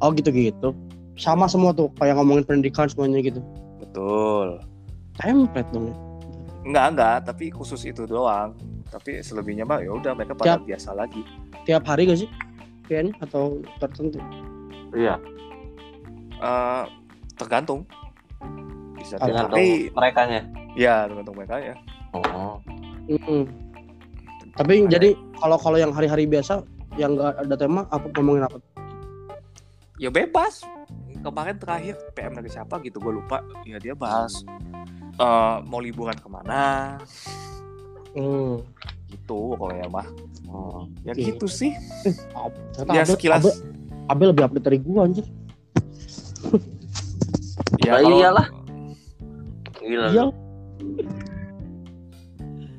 oh 0.00 0.10
gitu-gitu 0.10 0.74
sama 1.14 1.46
semua 1.46 1.70
tuh 1.70 1.86
kayak 1.94 2.18
ngomongin 2.18 2.42
pendidikan 2.42 2.90
semuanya 2.90 3.22
gitu 3.22 3.38
Betul. 3.78 4.58
template 5.14 5.70
dong 5.70 5.86
ya 5.86 5.96
Enggak, 6.60 6.86
enggak, 6.92 7.16
tapi 7.24 7.48
khusus 7.48 7.86
itu 7.86 8.02
doang. 8.02 8.52
Tapi 8.84 9.22
selebihnya 9.22 9.62
mah 9.62 9.78
ya 9.78 9.94
udah 9.94 10.12
mereka 10.12 10.34
pada 10.34 10.58
Tiap- 10.58 10.66
biasa 10.66 10.90
lagi. 10.92 11.22
tiap 11.62 11.86
hari 11.86 12.04
gak 12.04 12.18
sih 12.18 12.28
PN 12.84 13.14
atau 13.16 13.62
tertentu 13.78 14.18
Iya, 14.90 15.22
Eh 16.40 16.84
tergantung. 17.36 17.84
Bisa 18.96 19.16
tergantung 19.16 19.56
hari. 19.56 19.88
mereka 19.92 20.20
nya. 20.28 20.40
Ya, 20.76 21.04
tergantung 21.08 21.36
mereka 21.36 21.56
ya. 21.60 21.74
Oh. 22.12 22.58
Mm-mm. 23.06 23.46
tapi 24.58 24.82
Ada- 24.82 24.98
jadi 24.98 25.08
kalau 25.38 25.56
kalau 25.56 25.78
yang 25.78 25.94
hari-hari 25.94 26.26
biasa 26.26 26.66
yang 26.98 27.14
gak 27.14 27.38
ada 27.38 27.54
tema 27.54 27.86
apa 27.86 28.06
ngomongin 28.18 28.44
apa 28.44 28.58
Ya 29.94 30.10
bebas. 30.10 30.66
Kemarin 31.20 31.60
terakhir 31.60 31.94
PM 32.16 32.32
dari 32.34 32.48
siapa 32.48 32.80
gitu, 32.80 32.98
gue 32.98 33.20
lupa. 33.20 33.44
Ya 33.68 33.76
dia 33.76 33.94
bahas 33.94 34.42
eh 35.20 35.56
mau 35.68 35.84
liburan 35.84 36.16
ke 36.16 36.28
mana 36.32 36.96
hmm. 38.16 38.64
gitu 39.12 39.52
pokoknya 39.58 39.86
mah. 39.92 40.06
oh. 40.48 40.88
Ya 41.04 41.12
gitu 41.12 41.44
sih. 41.44 41.76
Ab- 42.32 42.56
ternyata 42.72 42.96
Ya 42.96 43.02
Abel, 43.04 43.14
sekilas. 43.18 43.42
Abel, 43.44 43.52
Abel 44.08 44.26
lebih 44.32 44.44
update 44.48 44.64
dari 44.64 44.78
gua 44.80 45.04
anjir 45.04 45.26
Ya, 47.80 47.92
Lah 47.92 48.00
kalau- 48.02 48.18
iyalah. 48.18 48.46
Gila. 49.80 50.06
iya. 50.10 50.24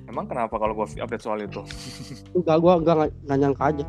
Emang 0.06 0.26
kenapa 0.26 0.54
kalau 0.54 0.74
gue 0.74 0.88
update 0.96 1.20
soal 1.20 1.40
itu? 1.40 1.62
enggak 2.38 2.58
gua 2.58 2.74
enggak 2.78 2.96
nggak- 3.00 3.40
nyangka 3.40 3.64
aja 3.66 3.86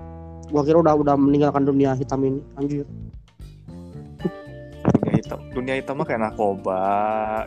gua 0.48 0.62
kira 0.62 0.78
udah 0.78 0.94
udah 0.94 1.14
meninggalkan 1.14 1.62
dunia 1.62 1.92
hitam 1.92 2.20
ini 2.20 2.40
anjir 2.54 2.84
dunia 4.92 5.12
hitam 5.14 5.38
dunia 5.50 5.74
hitam 5.76 5.94
mah 5.96 6.04
kayak 6.04 6.20
narkoba 6.22 6.82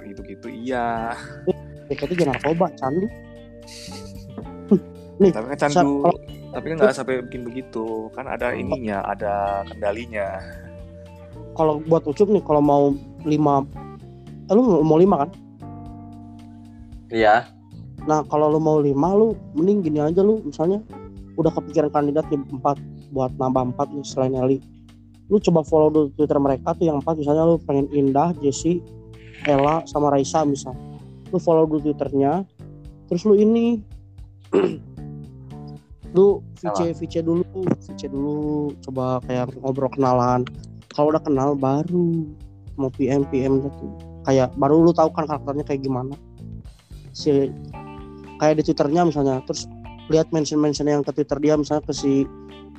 gitu-gitu 0.04 0.48
iya 0.50 1.14
ya 1.88 1.96
itu 1.96 2.14
jangan 2.14 2.34
narkoba 2.34 2.66
candu 2.74 3.08
nih 5.16 5.30
tapi 5.32 5.46
kan 5.48 5.58
candu 5.62 6.02
kalau- 6.02 6.22
tapi 6.50 6.66
kan 6.66 6.76
nggak 6.78 6.96
sampai 6.96 7.22
bikin 7.22 7.42
begitu 7.44 7.86
kan 8.12 8.26
ada 8.26 8.52
ininya 8.52 9.06
ada 9.06 9.34
kendalinya 9.66 10.40
kalau 11.56 11.82
buat 11.88 12.04
ucup 12.06 12.28
nih 12.30 12.44
kalau 12.44 12.62
mau 12.62 12.84
lima 13.24 13.65
eh, 14.48 14.54
lu 14.54 14.84
mau 14.84 15.00
lima 15.00 15.26
kan 15.26 15.32
Iya. 17.13 17.46
Nah 18.06 18.26
kalau 18.28 18.50
lu 18.50 18.60
mau 18.62 18.82
lima 18.82 19.13
lu 19.13 19.38
mending 19.54 19.86
gini 19.86 20.00
aja 20.02 20.22
lu 20.26 20.41
misalnya 20.41 20.82
udah 21.36 21.52
kepikiran 21.54 21.91
kandidat 21.91 22.26
nih 22.32 22.39
empat 22.52 22.80
buat 23.12 23.32
nambah 23.38 23.74
empat 23.76 23.88
nih 23.94 24.06
selain 24.06 24.34
Eli. 24.36 24.60
Lu 25.30 25.41
coba 25.41 25.65
follow 25.65 25.89
dulu 25.89 26.08
Twitter 26.13 26.38
mereka 26.38 26.78
tuh 26.78 26.86
yang 26.86 27.02
empat 27.02 27.18
misalnya 27.18 27.50
lu 27.50 27.58
pengen 27.65 27.89
Indah, 27.96 28.36
Jesse, 28.44 28.82
Ella 29.46 29.82
sama 29.89 30.13
Raisa 30.13 30.46
misal. 30.46 30.78
Lu 31.34 31.38
follow 31.41 31.65
dulu 31.65 31.82
Twitternya. 31.82 32.46
Terus 33.10 33.22
lu 33.26 33.38
ini 33.38 33.82
lu 36.15 36.41
VC 36.62 36.94
VC 36.94 37.26
dulu, 37.26 37.46
VC 37.82 38.10
dulu 38.10 38.74
coba 38.86 39.22
kayak 39.26 39.54
ngobrol 39.62 39.89
kenalan. 39.89 40.46
Kalau 40.91 41.10
udah 41.10 41.19
kenal 41.19 41.54
baru 41.54 42.28
mau 42.76 42.91
PM 42.91 43.26
PM 43.26 43.60
gitu. 43.60 43.86
Kayak 44.24 44.54
baru 44.56 44.82
lu 44.82 44.91
tahu 44.91 45.10
kan 45.10 45.26
karakternya 45.26 45.63
kayak 45.63 45.82
gimana. 45.82 46.13
Si 47.12 47.50
kayak 48.36 48.60
di 48.60 48.63
twitternya 48.63 49.06
misalnya 49.06 49.39
terus 49.41 49.65
lihat 50.08 50.28
mention 50.30 50.60
mention 50.60 50.86
yang 50.86 51.02
ke 51.02 51.12
twitter 51.12 51.39
dia 51.39 51.56
misalnya 51.56 51.82
ke 51.82 51.93
si 51.93 52.28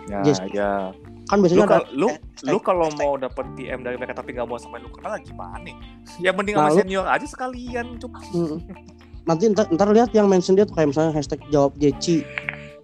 ya 0.06 0.22
Yes. 0.22 0.38
ya 0.48 0.94
kan 1.26 1.36
lu 1.36 1.42
biasanya 1.42 1.58
ada 1.58 1.70
kalau 1.72 1.86
lu 1.90 2.06
hashtag- 2.06 2.46
lu 2.46 2.58
kalau 2.60 2.86
mau 2.94 3.12
dapet 3.16 3.42
PM 3.56 3.82
dari 3.82 3.96
mereka 3.96 4.14
tapi 4.14 4.30
nggak 4.30 4.46
mau 4.46 4.54
sampai 4.54 4.78
lu 4.78 4.92
kenal 4.92 5.18
gimana 5.18 5.66
ya 6.22 6.30
mending 6.30 6.54
Nah, 6.54 6.68
sama 6.68 6.70
lu- 6.70 6.78
senior 6.78 7.04
aja 7.04 7.26
sekalian 7.26 7.86
cuk 7.98 8.14
Mm. 8.30 8.56
nanti 9.24 9.44
ntar, 9.50 9.66
ntar 9.68 9.88
lihat 9.90 10.12
yang 10.12 10.28
mention 10.28 10.54
dia 10.54 10.62
tuh 10.62 10.76
kayak 10.76 10.94
misalnya 10.94 11.10
hashtag 11.10 11.42
jawab 11.50 11.74
Jeci 11.74 12.22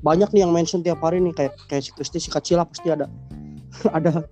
banyak 0.01 0.27
nih 0.29 0.43
yang 0.43 0.51
mention 0.51 0.83
tiap 0.83 0.99
hari 0.99 1.21
nih 1.21 1.31
kayak 1.31 1.55
kayak 1.69 1.83
si 1.85 1.91
Kristi 1.93 2.19
si 2.19 2.29
Kacila 2.29 2.67
pasti 2.67 2.91
ada 2.91 3.07
ada 3.97 4.27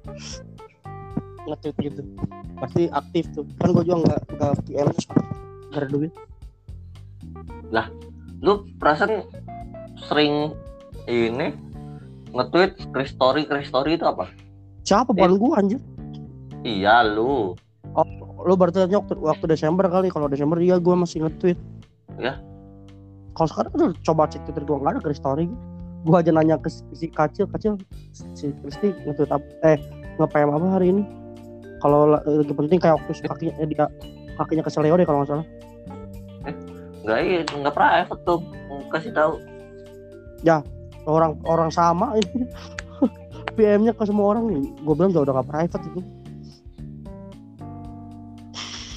nge-tweet 1.49 1.77
gitu. 1.81 2.03
Pasti 2.61 2.83
aktif 2.93 3.25
tuh. 3.33 3.47
Kan 3.61 3.73
gue 3.73 3.85
juga 3.87 3.99
nggak 4.05 4.21
nggak 4.37 4.53
PM 4.69 4.89
nggak 5.71 5.81
ada 5.81 5.89
duit. 5.89 6.13
Lu 8.41 8.65
perasaan 8.81 9.29
sering 10.09 10.57
ini 11.05 11.53
nge-tweet 12.33 12.81
Story 13.05 13.45
Story 13.45 13.91
itu 14.01 14.07
apa? 14.09 14.33
siapa? 14.81 15.13
Bukan 15.13 15.37
gue 15.37 15.53
anjir. 15.55 15.81
Iya 16.65 17.05
lu. 17.05 17.55
lo 18.41 18.57
berarti 18.57 18.81
tanya 18.81 19.05
waktu, 19.05 19.15
waktu 19.21 19.45
Desember 19.53 19.85
kali. 19.85 20.09
Kalau 20.09 20.25
Desember 20.25 20.57
iya 20.57 20.81
gue 20.81 20.95
masih 20.97 21.29
nge-tweet. 21.29 21.59
Ya. 22.21 22.37
kalau 23.31 23.49
sekarang 23.49 23.73
tuh 23.73 23.91
coba 24.05 24.29
cek 24.29 24.43
Twitter 24.45 24.67
gue 24.67 24.77
nggak 24.77 24.93
ada 24.97 25.01
Chris 25.05 25.21
story. 25.21 25.47
Gue 26.09 26.17
aja 26.17 26.33
nanya 26.33 26.57
ke 26.57 26.73
si, 26.73 26.81
si 26.97 27.07
kacil. 27.13 27.45
Kacil 27.53 27.77
si 28.33 28.49
Kristi 28.65 28.97
nge-tweet 29.05 29.29
apa 29.29 29.45
eh 29.69 29.79
nge-PM 30.17 30.51
apa 30.57 30.67
hari 30.81 30.97
ini 30.97 31.03
kalau 31.81 32.13
la- 32.17 32.25
lagi 32.25 32.53
penting 32.53 32.79
kayak 32.79 33.01
waktu 33.01 33.25
kakinya 33.25 33.55
eh, 33.57 33.67
dia 33.67 33.89
kakinya 34.37 34.63
keseleo 34.65 34.95
deh 35.01 35.09
kalau 35.09 35.25
nggak 35.25 35.31
salah. 35.33 35.47
Enggak 37.01 37.19
iya, 37.25 37.41
enggak 37.57 37.75
private 37.75 38.23
tuh. 38.29 38.41
Kasih 38.93 39.13
tahu. 39.17 39.41
orang 41.09 41.33
orang 41.49 41.73
sama 41.73 42.13
ini. 42.21 42.45
PM-nya 43.57 43.93
ke 43.97 44.05
semua 44.07 44.37
orang 44.37 44.47
nih. 44.53 44.63
Gue 44.85 44.95
bilang 44.95 45.13
udah 45.27 45.43
gak 45.43 45.49
private 45.49 45.85
itu. 45.91 46.01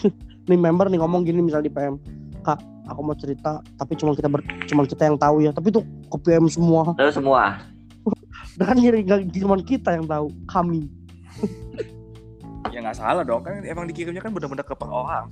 Nih 0.52 0.60
member 0.60 0.88
nih 0.91 1.00
ngomong 1.02 1.26
gini 1.26 1.41
misal 1.41 1.63
di 1.63 1.72
PM 1.74 1.98
kak 2.43 2.60
aku 2.91 3.00
mau 3.00 3.15
cerita 3.15 3.63
tapi 3.80 3.96
cuma 3.96 4.12
kita 4.12 4.28
ber, 4.28 4.43
cuma 4.67 4.84
kita 4.84 5.08
yang 5.10 5.17
tahu 5.17 5.41
ya. 5.41 5.52
Tapi 5.56 5.74
tuh 5.74 5.84
ke 5.84 6.17
PM 6.28 6.48
semua. 6.48 6.96
Lalu 6.96 7.12
semua. 7.12 7.60
dan 8.60 8.65
kan 8.67 8.78
gak 8.78 9.19
cuma 9.36 9.56
kita 9.63 9.96
yang 9.98 10.06
tahu 10.06 10.28
kami 10.46 10.86
ya 12.73 12.81
nggak 12.81 12.97
salah 12.97 13.21
dong. 13.21 13.45
Kan 13.45 13.62
emang 13.62 13.86
dikirimnya 13.86 14.19
kan 14.19 14.33
bener-bener 14.33 14.65
ke 14.65 14.73
per 14.73 14.89
orang 14.89 15.29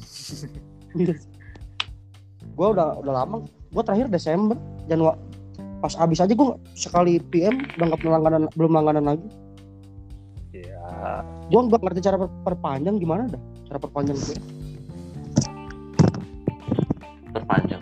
gue 2.42 2.68
udah 2.68 3.00
udah 3.02 3.14
lama. 3.24 3.48
Gue 3.72 3.84
terakhir 3.84 4.08
Desember 4.12 4.60
Januari 4.86 5.18
pas 5.82 5.98
abis 5.98 6.22
aja 6.22 6.30
gue 6.30 6.48
sekali 6.78 7.18
PM 7.34 7.66
udah 7.82 7.86
nggak 7.90 8.06
langganan 8.06 8.46
belum 8.54 8.72
langganan 8.78 9.06
lagi. 9.16 9.28
Ya 10.54 11.26
gue 11.50 11.58
nggak 11.58 11.82
ngerti 11.82 12.00
cara 12.06 12.22
per- 12.22 12.34
perpanjang 12.46 13.02
gimana 13.02 13.26
dah 13.26 13.42
cara 13.66 13.80
perpanjang 13.82 14.18
gue 14.20 14.38
Terpanjang. 17.32 17.82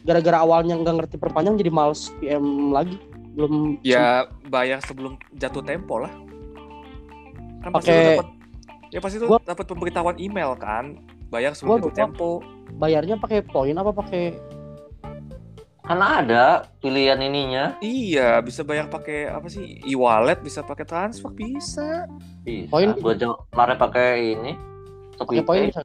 gara-gara 0.00 0.42
awalnya 0.42 0.74
nggak 0.74 0.96
ngerti 1.00 1.16
perpanjang 1.16 1.54
jadi 1.56 1.70
males 1.70 2.10
PM 2.20 2.74
lagi. 2.74 2.98
Belum 3.38 3.78
ya 3.86 4.26
bayar 4.50 4.82
sebelum 4.82 5.14
jatuh 5.38 5.62
tempo 5.62 6.02
lah. 6.02 6.10
Kan 7.62 7.70
pasti 7.70 7.94
dapat 7.94 8.26
ya 8.90 8.98
pasti 8.98 9.16
lu 9.16 9.26
Gua- 9.28 9.40
dapat 9.40 9.64
pemberitahuan 9.64 10.16
email 10.16 10.54
kan 10.54 10.98
bayar 11.28 11.52
Gua 11.52 11.58
sebelum 11.76 11.78
lupa. 11.84 11.96
tempo 11.96 12.30
bayarnya 12.74 13.14
pakai 13.16 13.40
poin 13.40 13.72
apa 13.72 13.90
pakai 13.92 14.24
Karena 15.80 16.22
ada 16.22 16.44
pilihan 16.78 17.18
ininya. 17.18 17.74
iya 17.80 18.38
bisa 18.38 18.62
bayar 18.62 18.86
pakai 18.86 19.26
apa 19.26 19.46
sih 19.46 19.82
e-wallet 19.84 20.38
bisa 20.38 20.62
pakai 20.62 20.84
transfer 20.84 21.30
bisa 21.30 22.06
Bisa. 22.40 22.66
Poin- 22.68 22.94
Gua 22.96 23.10
jauh 23.12 23.34
kemarin 23.48 23.76
pakai 23.76 24.08
ini. 24.32 24.52
pakai 25.16 25.42
poin 25.42 25.66
bisa 25.66 25.82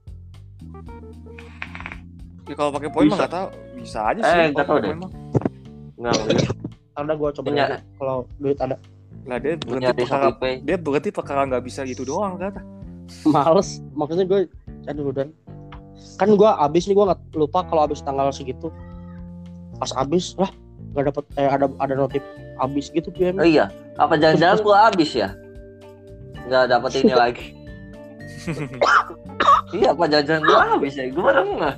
ya 2.45 2.53
kalau 2.53 2.71
pakai 2.71 2.89
poin 2.89 3.03
mah 3.03 3.09
Bisa. 3.09 3.19
nggak 3.19 3.33
tahu 3.33 3.47
bisa 3.75 3.99
aja 4.05 4.19
Eh, 4.19 4.23
sih 4.23 4.37
nggak 4.47 4.63
kalau 4.63 4.69
tahu 4.71 4.85
deh. 4.85 4.93
Enggak, 4.93 5.11
enggak. 6.15 6.53
ada 6.95 7.13
gue 7.13 7.29
coba 7.31 7.45
Punya. 7.45 7.65
kalau 7.97 8.17
duit 8.37 8.57
ada 8.57 8.75
Lah 9.25 9.37
dia 9.37 9.53
berhenti 9.57 9.83
nyari 9.83 9.99
perkara 9.99 10.25
dia 10.61 10.77
berhenti 10.77 11.09
perkara 11.09 11.41
nggak 11.45 11.63
bisa 11.63 11.81
gitu 11.83 12.05
doang 12.05 12.37
kan? 12.37 12.53
Males 13.25 13.79
maksudnya 13.93 14.25
gue 14.25 14.39
aduh 14.85 15.09
udah 15.09 15.25
kan 16.15 16.29
gue 16.31 16.49
abis 16.61 16.85
nih 16.85 16.95
gue 16.95 17.05
nggak 17.05 17.21
lupa 17.35 17.63
kalau 17.65 17.85
abis 17.85 18.01
tanggal 18.01 18.29
segitu 18.29 18.69
pas 19.75 19.91
abis 19.95 20.35
lah 20.35 20.49
nggak 20.95 21.11
dapet 21.11 21.23
eh, 21.35 21.49
ada 21.49 21.65
ada 21.77 21.93
notif 21.93 22.23
abis 22.55 22.87
gitu 22.89 23.11
PM 23.11 23.35
Oh 23.35 23.43
iya, 23.43 23.67
apa 23.99 24.15
jangan-jangan 24.15 24.63
gua 24.63 24.87
habis 24.87 25.11
ya? 25.11 25.35
Nggak 26.47 26.71
dapet 26.71 26.91
ini 27.03 27.11
lagi. 27.19 27.45
iya, 29.75 29.91
apa 29.91 30.07
jangan-jangan 30.07 30.43
gua 30.47 30.59
habis 30.71 30.93
ya? 30.95 31.11
Gua 31.11 31.23
baru 31.35 31.41
nggak. 31.59 31.75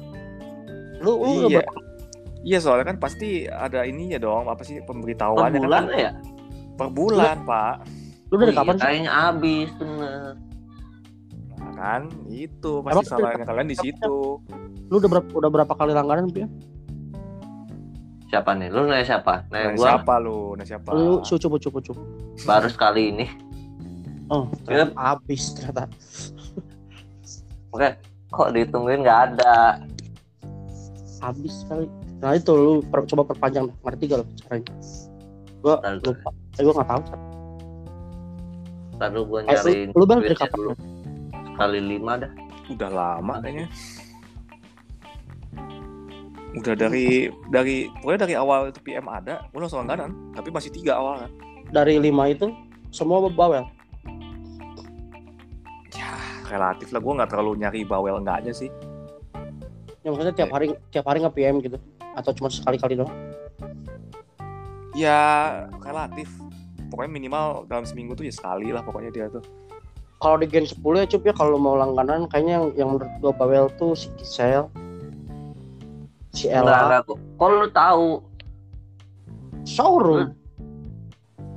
lu 1.02 1.12
lu 1.18 1.50
iya. 1.50 1.66
Iya 2.46 2.58
soalnya 2.62 2.94
kan 2.94 2.98
pasti 3.02 3.50
ada 3.50 3.84
ininya 3.84 4.18
dong 4.18 4.46
apa 4.46 4.62
sih 4.62 4.78
Per 4.80 4.86
pemberitahuannya 4.86 5.60
bulan 5.60 5.84
kan 5.84 5.98
ya? 5.98 6.12
per 6.78 6.88
bulan 6.94 7.38
pak 7.42 7.76
lu 8.30 8.36
dari 8.38 8.54
Iya, 8.54 8.58
kapan 8.62 8.76
sih 8.78 8.84
Kayaknya 8.86 9.12
habis 9.12 9.70
bener. 9.78 10.34
Kan? 11.78 12.02
Itu 12.26 12.82
Emang 12.82 13.06
pasti 13.06 13.14
salahnya 13.14 13.46
kalian 13.46 13.70
di 13.70 13.78
situ. 13.78 14.42
lu 14.88 14.96
udah 14.98 15.10
berapa 15.12 15.30
udah 15.30 15.50
berapa 15.52 15.74
kali 15.74 15.92
langganan 15.94 16.32
PM 16.32 16.50
Siapa 18.28 18.52
nih? 18.58 18.68
Lu 18.68 18.84
nanya 18.84 19.06
siapa? 19.06 19.46
Nanya 19.48 19.78
gua. 19.78 19.86
siapa 19.88 20.14
lu? 20.20 20.58
Nah 20.58 20.66
siapa? 20.66 20.90
Lu 20.92 21.22
cucu 21.22 21.48
cucu 21.48 21.70
cucu 21.70 21.94
baru 22.44 22.68
sekali 22.68 23.14
ini. 23.14 23.26
oh 24.28 24.50
ternyata 24.66 24.92
abis 25.16 25.56
ternyata. 25.56 25.88
Oke, 27.72 27.96
kok 28.28 28.50
ditungguin? 28.52 29.06
Nggak 29.06 29.20
ada? 29.32 29.80
habis 31.18 31.66
kali 31.66 31.90
nah 32.18 32.34
itu 32.34 32.50
lu 32.50 32.74
per- 32.86 33.06
coba 33.06 33.26
perpanjang 33.26 33.70
ngerti 33.82 34.04
gak 34.06 34.20
lo 34.22 34.26
caranya 34.38 34.74
gua 35.62 35.76
gua- 35.82 35.98
lupa. 36.00 36.30
eh 36.30 36.62
gua 36.62 36.74
nggak 36.78 36.88
tahu 36.88 37.02
dulu 39.08 39.24
gua 39.26 39.40
eh, 39.40 39.46
nyariin. 39.48 39.90
lu, 39.94 39.98
lu 39.98 40.06
bel 40.06 40.20
dari 40.22 40.34
kapan? 40.34 40.58
dulu. 40.58 40.72
Kali 41.58 41.82
lima 41.82 42.22
dah. 42.22 42.32
udah 42.68 42.92
lama 42.92 43.42
kayaknya. 43.42 43.66
Udah 46.54 46.74
dari 46.78 47.34
dari 47.50 47.90
pokoknya 47.98 48.20
dari 48.30 48.36
awal 48.38 48.70
itu 48.70 48.80
PM 48.86 49.10
ada 49.10 49.50
gue 49.50 49.58
langsung 49.58 49.82
langganan. 49.82 50.14
Tapi 50.38 50.54
masih 50.54 50.70
tiga 50.70 51.02
awalnya. 51.02 51.34
Dari 51.74 51.98
lima 51.98 52.30
itu 52.30 52.54
semua 52.94 53.26
bawel. 53.26 53.66
Ya 55.98 56.14
relatif 56.46 56.94
lah. 56.94 57.02
Gue 57.02 57.14
nggak 57.18 57.30
terlalu 57.34 57.52
nyari 57.58 57.82
bawel 57.82 58.22
enggaknya 58.22 58.54
sih. 58.54 58.70
Ya 60.06 60.14
maksudnya 60.14 60.38
tiap 60.38 60.54
hari 60.54 60.78
tiap 60.94 61.10
hari 61.10 61.26
nge 61.26 61.34
PM 61.34 61.58
gitu. 61.66 61.82
Atau 62.14 62.38
cuma 62.38 62.54
sekali 62.54 62.78
kali 62.78 63.02
doang. 63.02 63.16
Ya 64.94 65.18
relatif. 65.82 66.30
Pokoknya 66.94 67.12
minimal 67.18 67.66
dalam 67.66 67.84
seminggu 67.88 68.14
tuh 68.14 68.30
ya 68.30 68.34
sekali 68.36 68.70
lah 68.70 68.86
pokoknya 68.86 69.10
dia 69.10 69.28
tuh 69.28 69.67
kalau 70.18 70.38
di 70.42 70.50
Gen 70.50 70.66
10 70.66 70.82
ya 70.98 71.06
cup 71.06 71.22
ya 71.24 71.34
kalau 71.34 71.58
mau 71.58 71.78
langganan 71.78 72.26
kayaknya 72.26 72.54
yang, 72.58 72.66
yang 72.74 72.90
menurut 72.96 73.12
gua 73.22 73.34
bawel 73.34 73.66
tuh 73.78 73.94
si 73.94 74.10
Gisel 74.18 74.66
si 76.34 76.50
Ella. 76.50 77.02
Kok 77.06 77.48
lu 77.50 77.68
tahu? 77.70 78.22
Showroom. 79.66 80.32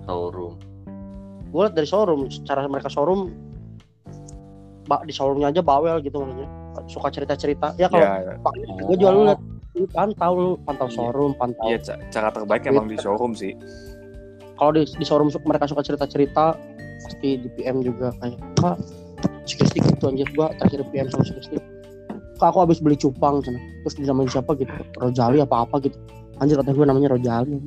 Showroom? 0.05 0.55
gue 1.51 1.66
liat 1.66 1.75
dari 1.75 1.83
showroom 1.83 2.31
cara 2.46 2.62
mereka 2.70 2.87
showroom 2.87 3.35
di 5.03 5.11
showroomnya 5.11 5.51
aja 5.51 5.62
bawel 5.62 5.99
gitu 5.99 6.23
maksudnya. 6.23 6.46
Suka 6.87 7.11
cerita 7.11 7.35
cerita 7.35 7.75
ya 7.75 7.90
kalau 7.90 8.07
ya 8.07 8.38
gue 8.87 8.96
jual 8.96 9.12
lu 9.12 9.23
liat. 9.27 9.40
Lu 9.75 9.87
pantau 9.90 10.33
lu 10.35 10.51
pantau 10.62 10.87
Iya. 10.87 10.94
showroom 10.94 11.33
pantau. 11.35 11.66
Ya 11.66 11.79
ca- 11.79 11.99
cara 12.11 12.31
terbaik 12.31 12.66
emang 12.66 12.87
di 12.87 12.99
showroom 12.99 13.35
sih. 13.35 13.55
Kalau 14.55 14.70
di, 14.75 14.83
di 14.87 15.05
showroom 15.07 15.31
mereka 15.42 15.66
suka 15.66 15.83
cerita 15.83 16.07
cerita 16.07 16.55
pasti 17.04 17.28
di 17.40 17.48
PM 17.56 17.80
juga 17.80 18.12
kayak 18.20 18.38
kak 18.60 18.76
si 19.44 19.54
Kristi 19.56 19.78
gitu 19.80 20.04
anjir 20.08 20.28
gua 20.36 20.52
terakhir 20.60 20.84
PM 20.92 21.06
sama 21.08 21.24
si 21.24 21.32
Kristi 21.36 21.56
kak 22.40 22.48
aku 22.52 22.58
habis 22.64 22.80
beli 22.80 22.96
cupang 22.96 23.40
sana 23.44 23.60
terus 23.84 23.94
dinamain 23.96 24.28
siapa 24.28 24.56
gitu 24.56 24.72
Rojali 24.96 25.40
apa 25.40 25.64
apa 25.64 25.76
gitu 25.84 25.96
anjir 26.40 26.56
kata 26.56 26.72
gue 26.72 26.86
namanya 26.88 27.12
Rojali 27.12 27.60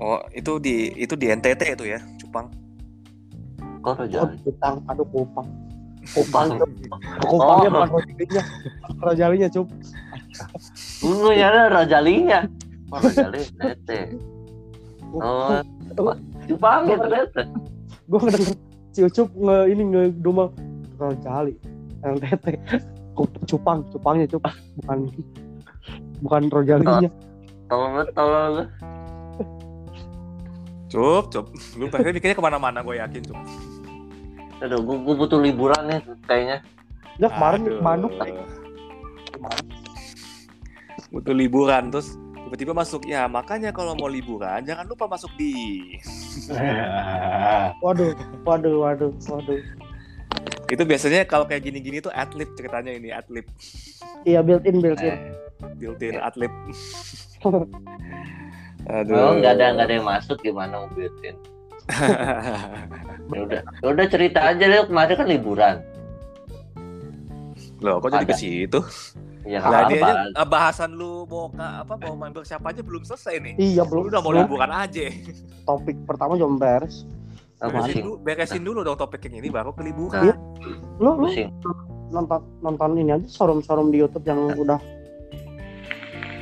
oh 0.00 0.20
itu 0.36 0.60
di 0.60 0.92
itu 0.96 1.16
di 1.16 1.32
NTT 1.32 1.76
itu 1.76 1.84
ya 1.88 2.00
cupang 2.20 2.52
Kok 3.84 3.92
oh 3.92 3.94
Rojali? 4.00 4.36
kupang 4.44 4.76
aduh 4.88 5.08
kupang 5.08 5.48
Kupang. 6.12 6.60
kupangnya 7.24 7.68
Oh. 7.72 7.76
bukan 7.80 7.88
Rojalinya 7.96 8.42
Rojalinya 9.00 9.48
cup 9.48 9.68
Gue 11.00 11.32
nyari 11.38 11.58
Rojalinya. 11.70 12.40
Kok 12.90 12.98
Rojali? 13.00 13.40
Tete. 13.54 14.00
Oh, 15.14 15.62
Jepang 16.44 16.90
ya 16.90 16.96
ternyata. 16.98 17.42
Gue 18.04 18.18
ngedenger 18.20 18.54
si 18.92 19.00
Ucup 19.02 19.28
nge 19.32 19.56
ini 19.72 19.82
nge 19.90 20.02
domang 20.20 20.50
Rojali 21.00 21.54
NTT 22.04 22.46
Kup- 23.14 23.38
cupang 23.46 23.86
cupangnya 23.94 24.26
cup. 24.26 24.42
Bukan 24.82 24.98
bukan 26.18 26.42
Rojalinya. 26.50 27.10
Tolong 27.70 27.92
tolong 28.10 28.44
lu. 28.50 28.64
cup 30.90 31.24
cup. 31.30 31.46
Lu 31.78 31.86
pasti 31.90 32.10
mikirnya 32.10 32.34
ke 32.34 32.42
mana-mana 32.42 32.82
gue 32.82 32.98
yakin 32.98 33.22
cup. 33.22 33.38
Aduh, 34.62 34.80
gue, 34.82 34.96
gue 34.98 35.14
butuh 35.14 35.38
liburan 35.38 35.82
nih 35.86 36.00
kayaknya. 36.26 36.58
ya 37.22 37.30
kemarin 37.30 37.62
Aduh. 37.62 37.78
Bandung 37.78 38.12
butuh 41.14 41.30
liburan 41.30 41.94
terus 41.94 42.18
tiba-tiba 42.48 42.72
masuk. 42.76 43.02
Ya 43.08 43.24
makanya 43.26 43.72
kalau 43.72 43.96
mau 43.96 44.08
liburan 44.08 44.62
jangan 44.62 44.84
lupa 44.86 45.08
masuk 45.08 45.32
di. 45.36 45.96
Waduh 47.84 48.12
waduh 48.44 48.74
waduh 48.80 49.12
waduh. 49.28 49.60
Itu 50.64 50.82
biasanya 50.88 51.28
kalau 51.28 51.44
kayak 51.44 51.68
gini-gini 51.68 52.00
tuh 52.00 52.12
atlet 52.12 52.48
ceritanya 52.56 52.92
ini 52.96 53.12
atlet 53.12 53.44
iya 54.24 54.40
built 54.40 54.64
in 54.64 54.80
built 54.80 55.00
in 55.04 55.16
built-in 55.76 56.16
atlet 56.20 56.50
aduh. 58.88 59.12
Oh, 59.16 59.32
nggak 59.36 59.52
ada 59.60 59.66
nggak 59.76 59.86
ada 59.88 59.94
yang 60.00 60.08
masuk 60.08 60.40
gimana 60.40 60.84
mau 60.84 60.88
buitin? 60.92 61.36
Ya 63.34 63.40
udah, 63.40 63.60
ya 63.64 63.86
udah 63.88 64.06
cerita 64.08 64.40
aja 64.52 64.64
deh 64.68 64.84
kemarin 64.84 65.14
kan 65.16 65.26
liburan. 65.28 65.76
loh 67.80 68.00
kok 68.00 68.16
jadi 68.16 68.26
ke 68.28 68.36
situ 68.36 68.80
Ya 69.44 69.60
dia 69.60 69.76
apa. 69.76 69.88
aja 69.92 70.12
eh, 70.32 70.48
bahasan 70.48 70.90
lu 70.96 71.28
mau 71.28 71.52
ke 71.52 71.60
apa 71.60 71.92
mau 72.00 72.16
main 72.16 72.32
siapa 72.40 72.72
aja 72.72 72.80
belum 72.80 73.04
selesai 73.04 73.34
nih. 73.44 73.54
Iya 73.60 73.84
lu 73.84 73.90
belum 73.92 74.04
udah 74.08 74.20
mau 74.24 74.32
liburan 74.32 74.72
aja. 74.72 75.12
Topik 75.68 75.96
pertama 76.08 76.32
belum 76.40 76.56
beres. 76.56 77.04
Beresin 77.60 78.04
dulu, 78.04 78.14
beresin 78.20 78.62
dulu 78.64 78.80
dong 78.84 78.96
topik 78.96 79.24
yang 79.24 79.40
ini 79.40 79.48
baru 79.48 79.72
ke 79.72 79.80
Iya. 79.80 79.88
liburan 79.88 80.22
lu 81.00 81.10
lu 81.16 81.28
Pusing. 81.28 81.48
nonton 82.12 82.40
nonton 82.60 82.88
ini 83.00 83.10
aja 83.16 83.24
showroom 83.24 83.88
di 83.88 84.00
YouTube 84.04 84.24
yang 84.28 84.52
udah 84.52 84.76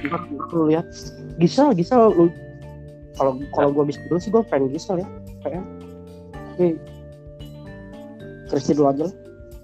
Ntar 0.03 0.23
lu 0.51 0.67
lihat. 0.67 0.87
Gisel 1.39 1.75
Gisel 1.79 2.11
lu 2.11 2.27
kalau 3.15 3.39
kalau 3.55 3.69
gua 3.71 3.85
bisa 3.87 4.03
dulu 4.11 4.19
sih 4.19 4.31
gua 4.35 4.43
pengen 4.47 4.71
Gisel 4.75 5.03
ya 5.03 5.09
PM 5.47 5.63
tapi 6.55 6.75
Kristi 8.51 8.73
dulu 8.75 8.91
aja 8.91 9.03
lah. 9.07 9.15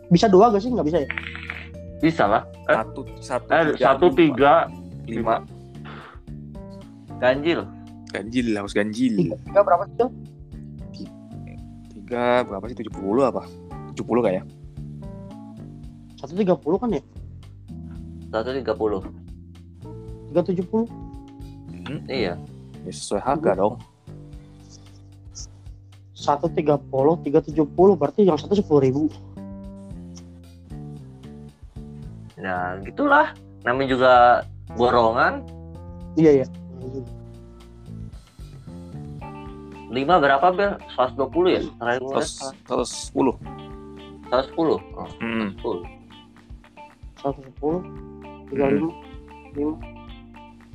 Bisa 0.08 0.26
dua 0.30 0.48
gak 0.48 0.62
sih? 0.64 0.70
Nggak 0.72 0.86
bisa 0.88 0.98
ya 1.04 1.08
Bisa 1.98 2.24
lah. 2.30 2.42
Eh, 2.70 2.74
satu 2.78 3.00
satu 3.18 3.50
eh, 3.50 3.74
satu 3.74 4.06
lima. 4.06 4.16
tiga 4.16 4.52
lima 5.08 5.34
ganjil. 7.18 7.66
ganjil 8.08 8.46
harus 8.54 8.72
ganjil 8.72 9.12
tiga, 9.18 9.36
tiga 9.42 9.60
berapa 9.66 9.82
sih 9.84 9.94
Jel? 9.98 10.08
tiga 11.92 12.24
berapa 12.46 12.64
sih 12.70 12.76
tujuh 12.78 12.94
puluh 12.94 13.24
apa 13.26 13.42
tujuh 13.92 14.04
puluh 14.06 14.22
kayak 14.22 14.44
satu 16.16 16.32
tiga 16.32 16.54
puluh 16.56 16.78
kan 16.78 16.88
ya 16.94 17.02
Satu 18.28 18.52
tiga 18.52 18.72
puluh. 18.76 19.00
tiga 20.30 20.40
tujuh 20.44 20.64
puluh 20.68 20.86
Iya. 22.08 22.36
ya 22.84 22.92
sesuai 22.92 23.20
harga 23.24 23.56
dong 23.56 23.76
satu 26.12 26.46
tiga 26.52 26.76
puluh 26.78 27.16
tiga 27.24 27.40
tujuh 27.40 27.64
puluh 27.64 27.96
berarti 27.96 28.24
yang 28.24 28.36
satu 28.36 28.56
sepuluh 28.56 28.84
ribu 28.84 29.02
Ya 32.38 32.78
gitulah. 32.86 33.34
Namanya 33.66 33.88
juga 33.90 34.12
borongan. 34.78 35.42
iya 36.18 36.42
ya 36.42 36.46
Lima 39.88 40.20
berapa 40.20 40.46
bel? 40.52 40.76
120 40.98 41.54
ya? 41.54 41.62
Terakhir 41.80 42.00
gue 42.04 42.12
terus 42.12 42.32
terus 42.68 42.90
sepuluh 43.08 43.34
110. 44.28 44.54
Oh, 44.58 45.08
hmm. 45.22 45.56
10. 45.62 45.98
satu 47.18 47.42
sepuluh 47.42 47.82
tiga 48.46 48.70
lima 48.70 48.94
lima 49.58 49.74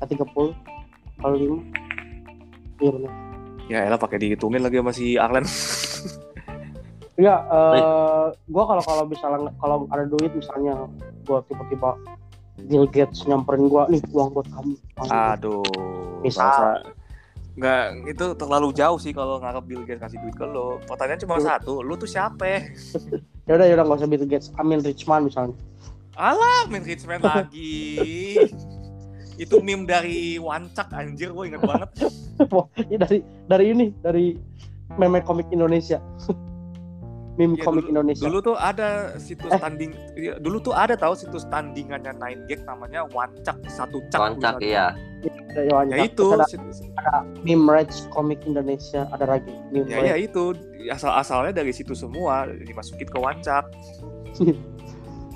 eh, 0.04 0.08
tiga 0.12 0.28
puluh 0.36 0.52
kalau 1.23 1.36
lima 1.39 1.58
iya 2.84 2.91
benar 2.91 3.12
ya 3.71 3.80
elah 3.88 3.95
pakai 3.95 4.19
dihitungin 4.19 4.60
lagi 4.60 4.84
sama 4.84 4.91
si 4.91 5.15
Arlen 5.15 5.47
Iya, 7.13 7.36
eh 7.45 8.26
gua 8.47 8.63
kalau 8.65 8.82
kalau 8.82 9.04
misalnya 9.06 9.54
kalau 9.56 9.86
ada 9.88 10.04
duit 10.04 10.34
misalnya 10.34 10.89
gua 11.23 11.45
tiba-tiba 11.45 11.93
Bill 12.60 12.86
Gates 12.86 13.21
nyamperin 13.23 13.65
gua 13.65 13.86
nih 13.86 14.02
uang 14.10 14.34
buat 14.34 14.47
kamu. 14.49 14.73
Aduh 15.08 15.62
Misal. 16.19 16.41
nggak 16.41 16.49
usah 16.49 16.76
nggak 17.54 17.84
itu 18.10 18.26
terlalu 18.34 18.73
jauh 18.73 18.97
sih 18.97 19.13
kalau 19.13 19.38
ngarep 19.38 19.62
Bill 19.63 19.86
Gates 19.86 20.02
kasih 20.02 20.17
duit 20.19 20.34
ke 20.34 20.41
lo. 20.43 20.82
Pertanyaan 20.84 21.21
cuma 21.21 21.38
Lu- 21.38 21.45
satu, 21.45 21.73
lu 21.80 21.93
tuh 21.93 22.10
siapa? 22.10 22.65
ya 23.47 23.54
udah 23.54 23.65
ya 23.67 23.73
udah 23.76 23.86
nggak 23.86 23.99
usah 23.99 24.10
Bill 24.10 24.26
Gates 24.26 24.49
Amin 24.56 24.80
Richman 24.80 25.28
misalnya 25.28 25.54
Alah, 26.13 26.65
main 26.65 26.82
Richman 26.82 27.21
lagi. 27.26 28.38
itu 29.34 29.58
meme 29.60 29.82
dari 29.84 30.38
Wancak 30.38 30.93
anjir, 30.93 31.34
gue 31.34 31.45
inget 31.49 31.58
banget. 31.60 31.89
Wah, 32.49 32.69
ini 32.86 32.97
dari 32.97 33.17
dari 33.45 33.65
ini 33.67 33.86
dari 33.97 34.26
meme 34.93 35.21
komik 35.21 35.49
Indonesia 35.49 35.97
meme 37.34 37.56
Iya, 37.56 37.63
komik 37.63 37.86
Indonesia 37.86 38.24
Dulu 38.24 38.38
tuh 38.39 38.56
ada 38.56 38.89
situs 39.17 39.50
Eh. 39.50 39.58
tanding, 39.58 39.91
iya, 40.13 40.38
dulu 40.38 40.58
tuh 40.60 40.72
ada 40.72 40.93
tahu 40.93 41.13
situs 41.13 41.43
tandingannya 41.48 42.13
Nine 42.13 42.46
Gag 42.46 42.62
namanya 42.63 43.10
Wancak 43.10 43.58
satu 43.65 44.06
cak. 44.08 44.38
Tulisannya. 44.38 44.62
iya. 44.62 44.88
Ya 45.54 45.72
wancak. 45.72 45.98
itu, 46.06 46.26
Terus 46.30 46.52
ada 46.96 47.24
meme 47.41 47.65
Rage 47.65 47.96
komik 48.10 48.43
Indonesia 48.43 49.08
ada 49.10 49.26
lagi 49.30 49.54
meme 49.69 49.88
ya 49.88 50.04
ya 50.04 50.15
itu 50.17 50.52
asal-asalnya 50.86 51.56
dari 51.56 51.72
situ 51.72 51.93
semua 51.93 52.43
dimasukin 52.46 53.08
ke 53.08 53.17
Wancak. 53.17 53.65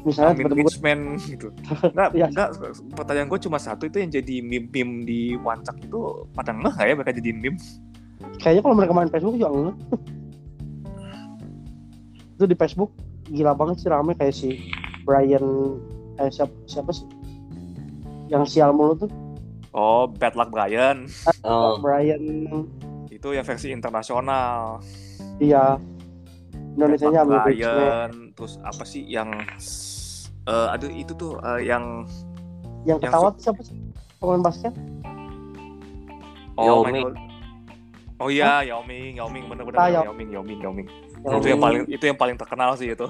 misalnya 0.04 0.40
Amin 0.40 0.48
Richman 0.54 1.00
gitu. 1.20 1.52
Enggak, 1.84 2.10
Iya. 2.18 2.28
enggak 2.28 2.50
pertanyaan 2.94 3.28
gue 3.28 3.40
cuma 3.42 3.58
satu 3.58 3.86
itu 3.86 3.98
yang 3.98 4.08
jadi 4.10 4.40
meme-meme 4.40 5.04
di 5.04 5.22
Wancak 5.36 5.80
itu 5.80 6.00
pada 6.32 6.52
ngeh 6.52 6.78
ya 6.78 6.94
mereka 6.94 7.12
jadi 7.14 7.32
meme? 7.32 7.60
kayaknya 8.40 8.62
kalau 8.62 8.76
mereka 8.76 8.92
main 8.92 9.08
Facebook 9.08 9.36
juga 9.36 9.50
enggak 9.52 9.76
itu 12.38 12.46
di 12.46 12.54
Facebook 12.54 12.94
gila 13.28 13.58
banget 13.58 13.82
sih 13.82 13.90
rame 13.90 14.14
kayak 14.14 14.30
si 14.32 14.70
Brian 15.02 15.42
eh 16.22 16.30
siapa 16.30 16.54
siapa 16.70 16.94
sih 16.94 17.10
yang 18.30 18.46
sial 18.46 18.72
mulu 18.72 18.94
tuh 18.94 19.12
Oh, 19.78 20.10
Bad 20.10 20.34
Luck 20.34 20.50
Brian. 20.50 21.06
Oh, 21.46 21.78
Brian 21.78 22.18
Itu 23.14 23.38
yang 23.38 23.46
versi 23.46 23.70
internasional. 23.70 24.82
iya 25.38 25.78
Indonesia 26.74 27.14
nya 27.14 27.22
Brian. 27.22 28.34
Terus 28.34 28.58
apa 28.66 28.82
sih 28.82 29.06
yang 29.06 29.30
eh 30.48 30.68
aduh 30.74 30.90
itu 30.90 31.14
tuh 31.14 31.38
eh, 31.46 31.70
yang 31.70 32.10
yang 32.90 32.98
yang 32.98 33.14
ketawa 33.14 33.30
tuh 33.38 33.42
siapa 33.52 33.62
sih 33.62 33.78
pemain 34.18 34.42
basket 34.42 34.74
Oh, 36.58 36.66
Yao 36.66 36.82
Ming. 36.90 37.14
Oh 38.18 38.34
iya, 38.34 38.66
Yao 38.66 38.82
Ming, 38.82 39.22
Yao 39.22 39.30
Ming 39.30 39.46
bener-bener 39.46 39.78
Ah, 39.78 39.90
Yao 39.94 40.10
Ming, 40.10 40.34
Yao 40.34 40.42
Ming, 40.42 40.58
Yao 40.58 40.74
Ming. 40.74 40.90
Yao 41.26 41.40
Itu 41.42 41.48
yang 41.50 41.62
paling 41.62 41.82
itu 41.90 42.04
yang 42.04 42.18
paling 42.20 42.36
terkenal 42.38 42.78
sih 42.78 42.94
itu. 42.94 43.08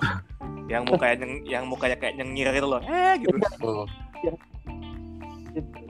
yang 0.68 0.84
mukanya 0.84 1.24
nyeng, 1.24 1.34
yang 1.48 1.64
mukanya 1.64 1.96
kayak 1.96 2.20
nyengir 2.20 2.52
gitu 2.52 2.68
loh. 2.68 2.84
Eh 2.84 3.24
gitu. 3.24 3.36
oh. 3.64 3.88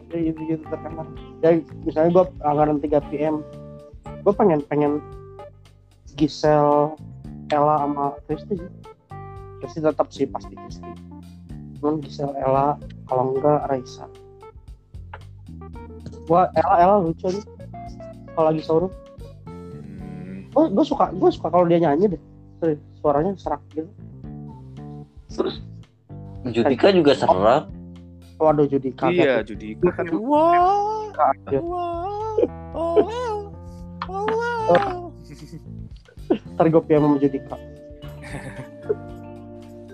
gitu, 0.08 0.15
gitu, 0.15 0.39
gitu 0.47 0.63
terkenal 0.71 1.06
ya 1.43 1.60
misalnya 1.84 2.10
gue 2.15 2.25
anggaran 2.47 2.77
3 2.80 3.10
PM 3.12 3.36
gue 4.23 4.34
pengen 4.34 4.60
pengen 4.71 4.93
Gisel 6.15 6.95
Ella 7.51 7.75
sama 7.84 8.06
Kristi 8.25 8.56
sih 8.58 8.71
Kristi 9.62 9.80
tetap 9.84 10.08
sih 10.10 10.25
pasti 10.27 10.53
Kristi 10.56 10.91
cuman 11.80 11.99
Gisel 12.01 12.32
Ella 12.39 12.80
kalau 13.06 13.36
enggak 13.36 13.67
Raisa 13.69 14.08
gua 16.27 16.49
Ella 16.56 16.75
Ella 16.82 16.95
lucu 17.03 17.27
nih 17.30 17.43
kalau 18.34 18.47
lagi 18.51 18.62
sahur 18.63 18.84
Hmm, 18.88 19.07
gue 20.58 20.65
gue 20.74 20.82
suka 20.84 21.13
gue 21.13 21.30
suka 21.30 21.48
kalau 21.48 21.63
dia 21.63 21.78
nyanyi 21.78 22.17
deh 22.17 22.22
Sorry, 22.58 22.74
suaranya 22.98 23.32
serak 23.38 23.62
gitu 23.70 23.86
Judika 26.48 26.89
juga 26.89 27.13
serem. 27.13 27.70
waduh 28.38 28.65
judi 28.65 28.89
Iya, 28.89 29.41
kaget 29.41 29.54
Judika 29.54 29.89
kan 29.93 30.06
wah, 30.17 31.06
kaget 31.13 31.62
wah, 31.62 32.38
oh 32.74 32.96
wow, 33.06 33.38
oh 34.06 34.26
wow. 34.26 34.98
ntar 36.54 36.65
gue 36.65 36.82
PM 36.84 37.02
sama 37.04 37.17
Judika 37.17 37.56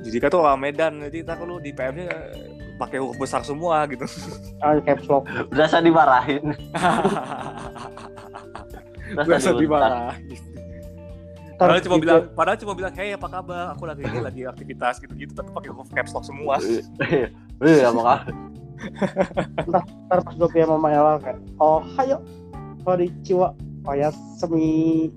Judika 0.03 0.27
tuh 0.27 0.43
orang 0.43 0.59
Medan, 0.59 0.99
jadi 1.01 1.23
ntar 1.23 1.39
lu 1.39 1.59
di 1.59 1.71
PM-nya 1.71 2.11
pakai 2.75 2.99
huruf 2.99 3.15
besar 3.15 3.39
semua 3.41 3.87
gitu. 3.87 4.03
ah, 4.59 4.75
caps 4.83 5.07
lock 5.07 5.23
Berasa 5.47 5.79
dimarahin. 5.79 6.43
Biasa 9.13 9.55
dibentak. 9.55 9.61
dimarahin. 9.61 10.52
Ntar 11.53 11.69
Padahal 11.69 11.81
cuma 11.81 11.95
gitu- 11.95 12.03
bilang, 12.03 12.21
padahal 12.33 12.57
cuma 12.57 12.73
bilang, 12.73 12.93
hey 12.93 13.09
apa 13.11 13.27
kabar? 13.27 13.63
Aku 13.73 13.83
lagi 13.85 14.01
ini 14.01 14.19
lagi 14.19 14.41
aktivitas 14.43 14.97
gitu-gitu, 14.97 15.31
tapi 15.31 15.49
pakai 15.49 15.69
huruf 15.69 15.89
caps 15.89 16.11
lock 16.11 16.25
semua. 16.25 16.57
Iya, 17.59 17.89
makanya. 17.89 18.33
ntar 19.63 20.19
pas 20.19 20.33
gue 20.33 20.49
PM 20.49 20.67
sama 20.67 20.91
Ella 20.91 21.15
kayak 21.15 21.39
oh 21.55 21.79
hayo 21.95 22.19
konnichiwa 22.83 23.55
oh 23.85 23.95
ya 23.95 24.11
semi 24.35 25.07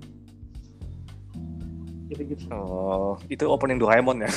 gitu-gitu 2.06 2.46
Oh, 2.48 3.18
itu 3.26 3.42
opening 3.42 3.82
Doraemon 3.82 4.22
ya? 4.22 4.30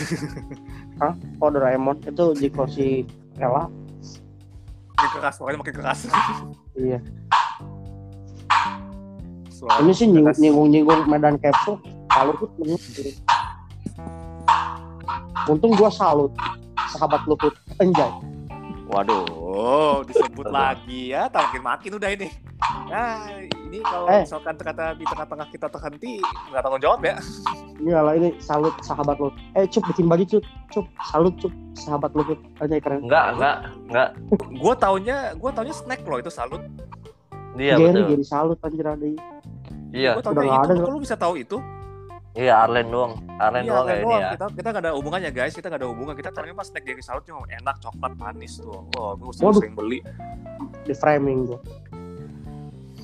oh 1.44 1.50
Doraemon 1.52 2.02
itu 2.02 2.24
jika 2.36 2.66
si 2.66 3.06
Ella 3.38 3.70
Makin 4.98 5.10
keras, 5.16 5.36
pokoknya 5.38 5.60
makin 5.62 5.76
keras. 5.78 6.00
iya 6.76 7.00
Suara 9.60 9.84
ini 9.84 9.92
sih 9.92 10.08
nyinggung 10.08 10.32
keras. 10.32 10.40
nyinggung, 10.40 10.68
nyinggung 10.72 11.00
Medan 11.06 11.36
Capsule 11.36 11.84
salut 12.10 12.36
tuh 12.40 12.48
bener. 12.56 12.80
untung 15.46 15.72
gua 15.76 15.92
salut 15.92 16.32
sahabat 16.88 17.28
luput 17.28 17.52
anjay 17.78 18.08
Waduh, 18.90 20.02
disebut 20.02 20.50
lagi 20.50 21.14
ya, 21.14 21.30
tak 21.30 21.46
makin 21.46 21.62
makin 21.62 21.92
udah 22.02 22.10
ini. 22.10 22.26
Nah, 22.90 23.38
ini 23.38 23.86
kalau 23.86 24.10
Eh. 24.10 24.26
misalkan 24.26 24.58
ternyata 24.58 24.98
di 24.98 25.06
tengah-tengah 25.06 25.48
kita 25.54 25.70
terhenti, 25.70 26.18
nggak 26.50 26.62
tanggung 26.66 26.82
jawab 26.82 27.06
ya. 27.06 27.22
ini 27.78 27.94
lah 27.94 28.18
ini 28.18 28.34
salut 28.42 28.74
sahabat 28.82 29.22
luput 29.22 29.38
eh 29.54 29.70
cup 29.70 29.86
bikin 29.94 30.10
baju 30.10 30.26
cup 30.26 30.42
cup 30.74 30.86
salut 31.06 31.38
cup 31.38 31.54
sahabat 31.78 32.10
luput 32.18 32.42
anjay 32.58 32.82
keren 32.82 33.06
Enggak, 33.06 33.38
enggak, 33.38 33.58
enggak. 33.86 34.10
Gue 34.58 34.74
taunya, 34.74 35.18
gue 35.38 35.52
taunya 35.54 35.76
snack 35.78 36.02
loh 36.02 36.18
itu 36.18 36.34
salut. 36.34 36.62
Iya, 37.54 37.78
Gary 37.78 37.94
betul. 37.94 38.10
Gary 38.10 38.26
salut 38.26 38.58
anjir 38.66 38.90
ada 38.90 39.06
Iya, 39.90 40.12
Gue 40.14 40.24
udah 40.24 40.44
itu, 40.44 40.54
ada, 40.70 40.74
kok 40.78 40.92
lu 40.92 41.00
bisa 41.00 41.16
tahu 41.16 41.34
itu? 41.36 41.58
iya 42.32 42.62
Arlen 42.62 42.88
doang. 42.88 43.14
Arlen 43.36 43.64
Iya, 43.64 43.72
doang 43.72 43.86
kayak 43.86 43.98
ini 43.98 44.06
doang. 44.06 44.22
ya. 44.22 44.30
Kita 44.32 44.46
kita 44.54 44.68
nggak 44.70 44.84
ada 44.84 44.92
hubungannya 44.94 45.32
guys, 45.32 45.54
kita 45.54 45.68
nggak 45.68 45.82
ada 45.82 45.90
hubungan. 45.90 46.14
Kita 46.14 46.30
tahunya 46.30 46.54
pas 46.54 46.66
snack 46.66 46.84
dari 46.84 47.02
salut 47.02 47.24
cuma 47.24 47.42
enak, 47.44 47.76
coklat, 47.80 48.14
manis 48.16 48.54
tuh. 48.56 48.86
Wah, 48.92 49.14
gue 49.14 49.32
sering, 49.32 49.54
sering 49.56 49.74
beli. 49.74 50.00
di 50.82 50.94
framing 50.94 51.46
gua 51.46 51.60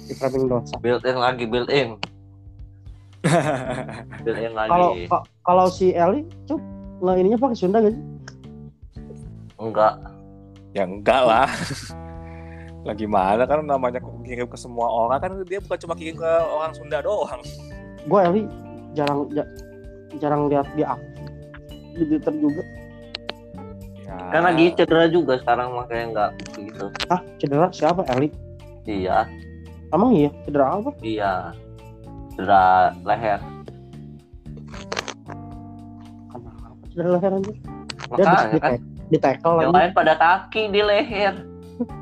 di 0.05 0.13
framing 0.13 0.45
dosa 0.45 0.77
Build 0.77 1.01
in 1.01 1.17
lagi, 1.17 1.43
build 1.43 1.65
in. 1.67 1.97
Build 4.21 4.37
in 4.37 4.53
lagi. 4.53 4.69
kalau 4.69 4.89
ka- 5.07 5.25
kalau 5.41 5.65
si 5.67 5.89
Eli 5.89 6.21
cup 6.45 6.61
nggak 6.95 7.15
ininya 7.17 7.39
pakai 7.39 7.57
Sunda 7.57 7.77
gak 7.79 7.89
sih 7.91 8.03
Enggak. 9.55 9.93
ya 10.71 10.83
enggak 10.83 11.21
lah. 11.21 11.49
Lagi 12.85 13.03
mana 13.03 13.43
kan 13.43 13.59
namanya 13.61 13.97
kirim 14.21 14.45
ke 14.45 14.53
semua 14.55 14.85
orang 14.85 15.17
kan 15.17 15.31
dia 15.43 15.57
bukan 15.57 15.77
cuma 15.79 15.93
kirim 15.93 16.15
ke 16.15 16.29
orang 16.45 16.71
Sunda 16.71 17.01
doang. 17.01 17.41
gue 18.05 18.19
Eli 18.23 18.43
jarang 18.93 19.25
ja- 19.29 19.49
jarang 20.15 20.45
lihat 20.45 20.69
dia 20.71 20.93
aktif 20.93 21.25
di 21.93 22.05
Twitter 22.07 22.33
juga 22.35 22.63
Ya. 24.05 24.21
Kan 24.29 24.45
lagi 24.45 24.69
cedera 24.71 25.09
juga 25.09 25.33
sekarang 25.35 25.73
makanya 25.73 26.05
enggak 26.05 26.29
gitu. 26.55 26.85
ah 27.09 27.19
cedera 27.35 27.67
siapa 27.69 28.05
Eli 28.07 28.29
Iya, 28.85 29.25
emang 29.89 30.13
iya 30.13 30.29
cedera 30.45 30.77
apa 30.77 30.93
iya. 31.01 31.49
Cedera 32.31 32.93
leher. 33.01 33.41
kenapa 36.29 36.69
cedera 36.85 37.09
leher 37.11 37.31
aja 37.33 37.49
dia 37.49 37.57
Makanya 38.05 38.37
di, 38.47 38.59
kan 38.61 38.71
di 39.03 39.17
tackle 39.17 39.55
yang 39.57 39.61
lagi 39.67 39.77
lain 39.81 39.91
pada 39.91 40.13
kaki 40.15 40.63
di 40.69 40.81
leher. 40.81 41.35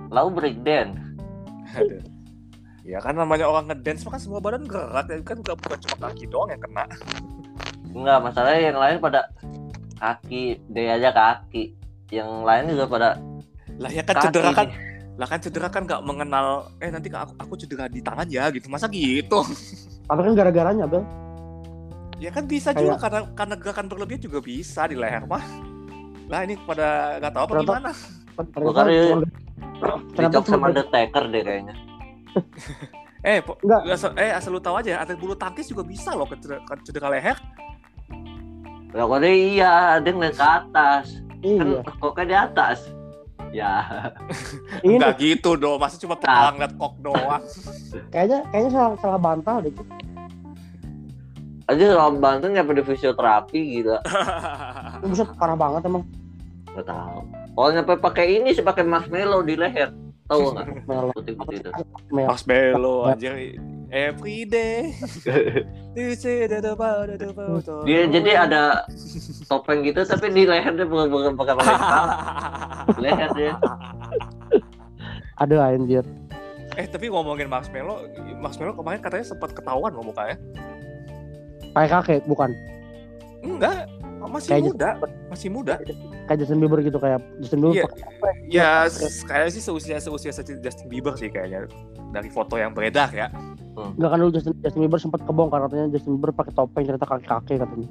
Lalu 0.09 0.29
break 0.33 0.57
dance. 0.61 0.97
Aduh. 1.73 2.01
Ya 2.83 2.99
kan 2.99 3.15
namanya 3.15 3.47
orang 3.47 3.71
ngedance 3.71 4.03
mah 4.03 4.15
kan 4.15 4.21
semua 4.21 4.39
badan 4.39 4.67
gerak 4.67 5.07
ya 5.07 5.15
kan 5.23 5.39
bukan 5.39 5.55
bukan 5.55 5.79
cuma 5.79 5.97
kaki 6.05 6.25
doang 6.27 6.51
yang 6.51 6.59
kena. 6.59 6.83
Enggak, 7.89 8.19
masalahnya 8.21 8.61
yang 8.67 8.77
lain 8.77 8.97
pada 8.99 9.21
kaki, 9.95 10.59
dia 10.67 10.97
aja 10.97 11.09
kaki. 11.09 11.71
Yang 12.09 12.29
lain 12.43 12.63
juga 12.69 12.85
pada 12.85 13.09
Lah 13.79 13.89
ya 13.89 14.03
kan 14.03 14.15
kaki. 14.15 14.25
cedera 14.27 14.51
kan 14.51 14.67
lah 15.13 15.25
kan 15.25 15.39
cedera 15.39 15.69
kan 15.69 15.81
nggak 15.83 16.01
mengenal 16.01 16.45
eh 16.77 16.89
nanti 16.89 17.05
aku, 17.07 17.33
aku 17.37 17.53
cedera 17.55 17.85
di 17.85 18.01
tangan 18.01 18.25
ya 18.25 18.49
gitu 18.49 18.65
masa 18.65 18.89
gitu 18.89 19.45
tapi 20.03 20.19
kan 20.19 20.33
gara-garanya 20.33 20.89
Bel 20.89 21.05
ya 22.17 22.29
kan 22.29 22.45
bisa 22.45 22.73
juga 22.73 22.97
karena 22.97 23.29
karena 23.33 23.53
gerakan 23.53 23.85
berlebihan 23.89 24.21
juga 24.21 24.41
bisa 24.41 24.85
di 24.85 24.97
leher 24.97 25.21
mah 25.25 25.45
lah 26.25 26.41
ini 26.41 26.57
pada 26.59 27.17
nggak 27.17 27.29
tahu 27.29 27.43
apa 27.45 27.51
Ternyata- 27.51 27.73
gimana 27.77 27.91
dicok 30.15 30.43
cuma 30.47 30.57
sama 30.57 30.65
Undertaker 30.71 31.23
deh 31.29 31.41
kayaknya. 31.43 31.75
eh 33.29 33.39
po- 33.39 33.59
Nggak. 33.61 33.81
asal, 33.93 34.11
eh 34.19 34.31
asal 34.33 34.51
lu 34.51 34.61
tahu 34.61 34.75
aja 34.79 34.99
atlet 34.99 35.17
bulu 35.19 35.35
tangkis 35.37 35.69
juga 35.69 35.83
bisa 35.85 36.11
loh 36.11 36.27
ke 36.27 36.35
cedera, 36.83 37.07
leher 37.07 37.37
Ya 38.93 39.09
kok 39.09 39.19
dia 39.25 39.33
iya, 39.33 39.73
dia 40.05 40.11
ngeliat 40.13 40.37
ke 40.37 40.45
atas. 40.45 41.05
Kan 41.41 41.65
iya 41.65 41.81
kok 41.81 42.13
ke 42.13 42.23
di 42.29 42.35
atas. 42.37 42.79
Ya. 43.53 43.73
Enggak 44.85 45.17
gitu 45.17 45.57
dong, 45.57 45.81
masa 45.81 45.97
cuma 45.97 46.13
kepala 46.13 46.53
ngeliat 46.53 46.73
kok 46.77 46.93
doang. 47.01 47.41
kayaknya 48.13 48.45
kayaknya 48.53 48.69
salah 48.69 48.93
salah 49.01 49.19
bantal 49.21 49.65
deh. 49.65 49.73
Aja 51.63 51.95
sama 51.95 52.19
Banten 52.19 52.51
nyampe 52.51 52.75
di 52.75 52.83
fisioterapi 52.83 53.59
gitu. 53.79 53.95
Buset 54.99 55.31
parah 55.39 55.55
banget 55.55 55.87
emang. 55.87 56.03
Gak 56.73 56.85
tahu. 56.89 57.19
Oh 57.53 57.69
nyampe 57.69 57.93
pakai 58.01 58.41
ini 58.41 58.49
sih 58.57 58.65
pakai 58.65 58.81
marshmallow 58.81 59.45
di 59.45 59.53
leher. 59.53 59.93
Tahu 60.25 60.55
nggak? 60.55 60.67
Melo. 60.89 61.11
Putih-putih 61.13 61.57
itu. 61.61 61.69
Belo 62.47 63.05
anjir. 63.05 63.33
Every 63.93 64.49
day. 64.49 64.89
Dia 67.85 68.01
jadi 68.09 68.31
ada 68.33 68.89
topeng 69.45 69.85
gitu 69.85 70.01
tapi 70.01 70.33
di 70.33 70.49
leher 70.49 70.73
dia 70.73 70.89
bukan 70.89 71.13
bukan 71.13 71.33
pakai 71.37 71.53
pakai 71.53 71.75
leher 73.05 73.29
dia. 73.37 73.53
Ada 75.37 75.77
anjir. 75.77 76.01
Eh 76.73 76.89
tapi 76.89 77.05
ngomongin 77.13 77.45
Marshmallow, 77.45 78.09
Marshmallow 78.41 78.73
kemarin 78.73 78.97
katanya 79.05 79.25
sempat 79.29 79.53
ketahuan 79.53 79.93
loh 79.93 80.01
mukanya. 80.01 80.41
Kayak 81.77 81.89
kakek 82.01 82.21
bukan. 82.25 82.49
Enggak, 83.45 83.85
masih 84.25 84.49
Kayak 84.49 84.65
muda, 84.73 84.89
masih 85.29 85.49
muda. 85.53 85.75
Kayak 86.23 86.37
Justin 86.39 86.57
Bieber 86.57 86.79
gitu 86.79 86.97
kayak 86.97 87.19
Justin 87.37 87.59
Bieber 87.59 87.75
Iya. 87.75 87.85
pakai 87.85 88.01
Ya, 88.45 88.69
s- 88.85 89.23
kayaknya 89.23 89.51
sih 89.51 89.61
seusia 89.61 89.97
seusia 89.97 90.31
Justin 90.33 90.87
Bieber 90.87 91.13
sih 91.13 91.27
kayaknya 91.27 91.67
dari 92.09 92.27
foto 92.27 92.55
yang 92.55 92.71
beredar 92.71 93.09
ya. 93.09 93.27
Enggak 93.75 94.09
kan 94.09 94.17
dulu 94.17 94.31
Justin, 94.31 94.53
Justin 94.59 94.81
Bieber 94.81 94.99
sempat 94.99 95.19
kebongkar 95.21 95.59
katanya 95.63 95.91
Justin 95.91 96.15
Bieber 96.15 96.31
pakai 96.31 96.53
topeng 96.53 96.83
ternyata 96.83 97.05
kakek-kakek 97.05 97.57
katanya. 97.59 97.89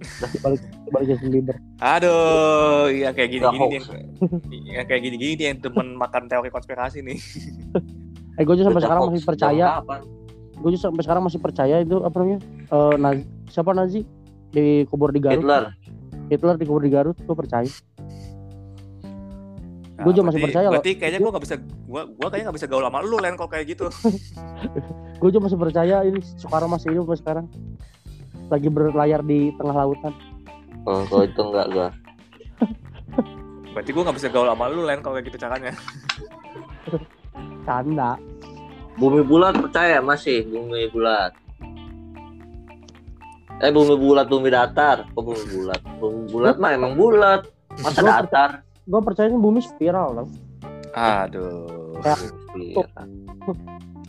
Di 0.00 0.38
balik 0.38 0.60
di 0.60 0.90
balik 0.90 1.06
Justin 1.08 1.30
Bieber. 1.30 1.56
Aduh, 1.78 2.88
yang 2.88 3.12
kayak 3.12 3.30
gini-gini 3.30 3.56
Udah 3.58 3.62
nih, 3.62 3.80
yang, 4.58 4.74
yang 4.74 4.86
kayak 4.86 5.02
gini-gini 5.02 5.32
nih 5.34 5.46
yang 5.46 5.58
temen 5.58 5.86
makan 5.94 6.22
teori 6.26 6.48
konspirasi 6.48 7.00
nih. 7.00 7.18
Eh 8.32 8.42
gue 8.42 8.56
sampai 8.56 8.72
Udah 8.72 8.80
sekarang 8.82 9.02
masih 9.06 9.26
percaya, 9.26 9.66
gue 10.54 10.70
sampai 10.74 11.02
sekarang 11.02 11.22
masih 11.22 11.40
percaya 11.40 11.76
itu 11.78 11.96
apa 11.98 12.16
namanya? 12.16 12.40
Eh 12.66 12.94
Nazi, 12.96 13.22
siapa 13.46 13.70
Nazi 13.70 14.00
dikubur 14.48 15.08
di 15.08 15.20
Garut? 15.20 15.38
Hitler. 15.38 15.64
Hitler 16.30 16.54
dikubur 16.54 16.78
di 16.80 16.90
Garut, 16.94 17.18
gue 17.18 17.36
percaya. 17.36 17.66
Gua 20.00 20.12
juga 20.16 20.32
masih 20.32 20.40
berarti- 20.40 20.46
percaya 20.48 20.66
loh. 20.66 20.72
Berarti 20.80 20.92
kayaknya 20.96 21.20
gue 21.20 21.30
gak 21.34 21.44
bisa, 21.44 21.54
gue 21.60 22.02
gua 22.16 22.28
kayaknya 22.32 22.46
gak 22.48 22.56
bisa 22.56 22.68
gaul 22.70 22.84
sama 22.86 22.98
lu 23.04 23.16
Len 23.20 23.34
kalau 23.36 23.50
kayak 23.52 23.66
gitu. 23.68 23.86
Gue 25.20 25.28
juga 25.28 25.52
masih 25.52 25.60
percaya 25.60 26.00
ini 26.00 26.24
Soekarno 26.40 26.72
masih 26.72 26.96
hidup 26.96 27.04
sampai 27.04 27.20
sekarang. 27.20 27.46
Lagi 28.48 28.72
berlayar 28.72 29.20
di 29.20 29.52
tengah 29.60 29.76
lautan. 29.76 30.16
Oh, 30.88 31.04
kalau 31.04 31.28
itu 31.28 31.40
enggak 31.44 31.66
gua. 31.68 31.88
Berarti 33.76 33.90
gue 33.92 34.02
gak 34.08 34.16
bisa 34.16 34.28
gaul 34.32 34.48
sama 34.48 34.72
lu 34.72 34.88
Len 34.88 35.04
kalau 35.04 35.20
kayak 35.20 35.28
gitu 35.28 35.38
caranya. 35.44 35.76
Canda. 37.68 38.16
Bumi 38.96 39.20
bulat 39.20 39.60
percaya 39.60 40.00
masih 40.00 40.48
bumi 40.48 40.88
bulat. 40.88 41.36
Eh 43.60 43.68
bumi 43.68 43.94
bulat 44.00 44.26
bumi 44.26 44.48
datar. 44.48 45.04
Oh 45.12 45.20
bumi 45.20 45.44
bulat. 45.52 45.80
Bumi 46.00 46.20
bulat 46.32 46.56
mah 46.56 46.72
emang 46.72 46.96
bulat. 46.96 47.44
Masa 47.84 48.00
Gua 48.00 48.24
datar? 48.24 48.50
Gue 48.88 49.00
percaya 49.04 49.28
bumi 49.30 49.60
spiral 49.60 50.24
loh. 50.24 50.28
Aduh. 50.96 52.00
Ya. 52.00 52.16
Iya. 52.56 52.84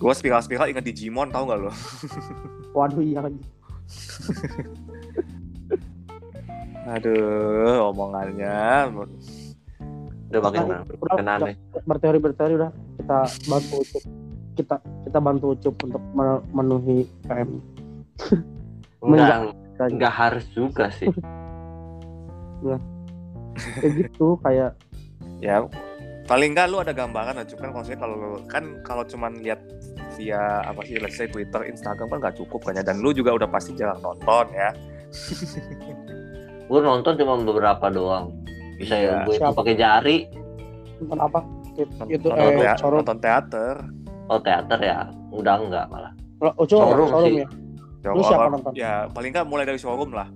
Gue 0.01 0.13
spiral-spiral 0.17 0.71
ingat 0.73 0.87
Digimon 0.87 1.29
tau 1.29 1.45
gak 1.45 1.61
lo? 1.61 1.69
Waduh 2.77 3.03
iya 3.03 3.21
lagi. 3.21 3.37
Aduh, 6.89 7.93
omongannya. 7.93 8.89
Udah 10.31 10.41
makin 10.47 10.61
udah, 10.63 11.35
aneh. 11.43 11.55
berteori 11.83 12.19
berteori 12.23 12.53
udah 12.55 12.71
kita 12.71 13.19
bantu 13.51 13.83
Ucup 13.83 14.03
kita 14.55 14.75
kita 15.03 15.19
bantu 15.19 15.45
Ucup 15.51 15.75
untuk 15.83 15.99
memenuhi 16.15 17.03
PM 17.27 17.59
Enggak, 19.01 19.53
enggak 19.83 20.13
harus 20.13 20.45
juga 20.49 20.89
sih. 20.91 21.09
kayak 23.51 23.93
gitu 23.99 24.37
kayak 24.39 24.71
Ya, 25.41 25.65
paling 26.23 26.53
nggak 26.53 26.69
lu 26.69 26.77
ada 26.77 26.93
gambaran 26.93 27.33
lah 27.33 27.43
cuman 27.43 27.73
maksudnya 27.73 27.99
kalau 27.99 28.13
lu- 28.15 28.45
kan 28.45 28.63
kalau 28.81 29.01
cuman 29.03 29.41
lihat 29.41 29.57
via 30.13 30.37
apa 30.61 30.85
sih 30.85 30.95
let's 30.95 31.17
say 31.17 31.25
Twitter, 31.25 31.65
Instagram 31.65 32.07
kan 32.07 32.19
nggak 32.21 32.37
cukup 32.37 32.61
kan 32.61 32.77
ya 32.77 32.83
dan 32.83 33.01
lu 33.01 33.09
juga 33.09 33.33
udah 33.33 33.49
pasti 33.49 33.73
jarang 33.73 33.97
nonton 33.99 34.45
ya. 34.51 34.69
Gue 36.63 36.79
nonton 36.79 37.17
cuma 37.17 37.35
beberapa 37.35 37.89
doang. 37.89 38.37
Bisa 38.77 38.95
ya 38.95 39.01
Iya. 39.17 39.25
gue 39.25 39.35
itu 39.35 39.49
pakai 39.51 39.75
jari. 39.75 40.17
nonton 41.01 41.17
apa 41.19 41.39
Nonton, 41.71 42.05
itu 42.07 42.27
nonton, 42.29 42.45
eh 42.45 42.53
tea- 42.61 42.77
showroom 42.77 42.99
nonton 43.01 43.17
teater. 43.19 43.75
Oh 44.27 44.39
teater 44.39 44.79
ya. 44.79 44.99
Udah 45.31 45.55
enggak 45.57 45.85
malah. 45.89 46.13
Ucup 46.55 46.69
Showroom 46.71 47.09
showroom, 47.09 47.25
sih. 47.27 47.41
ya 47.41 47.47
Lu 48.03 48.21
siapa 48.21 48.49
nonton? 48.49 48.71
Ya 48.73 49.05
paling 49.07 49.29
nggak 49.29 49.45
mulai 49.45 49.63
dari 49.63 49.77
showroom 49.77 50.11
lah. 50.11 50.27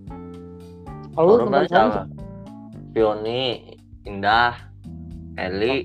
kalau 1.12 1.40
lu 1.40 1.46
nonton 1.46 1.66
sama. 1.66 2.02
Pioni, 2.92 3.76
Indah, 4.04 4.56
Eli. 5.36 5.84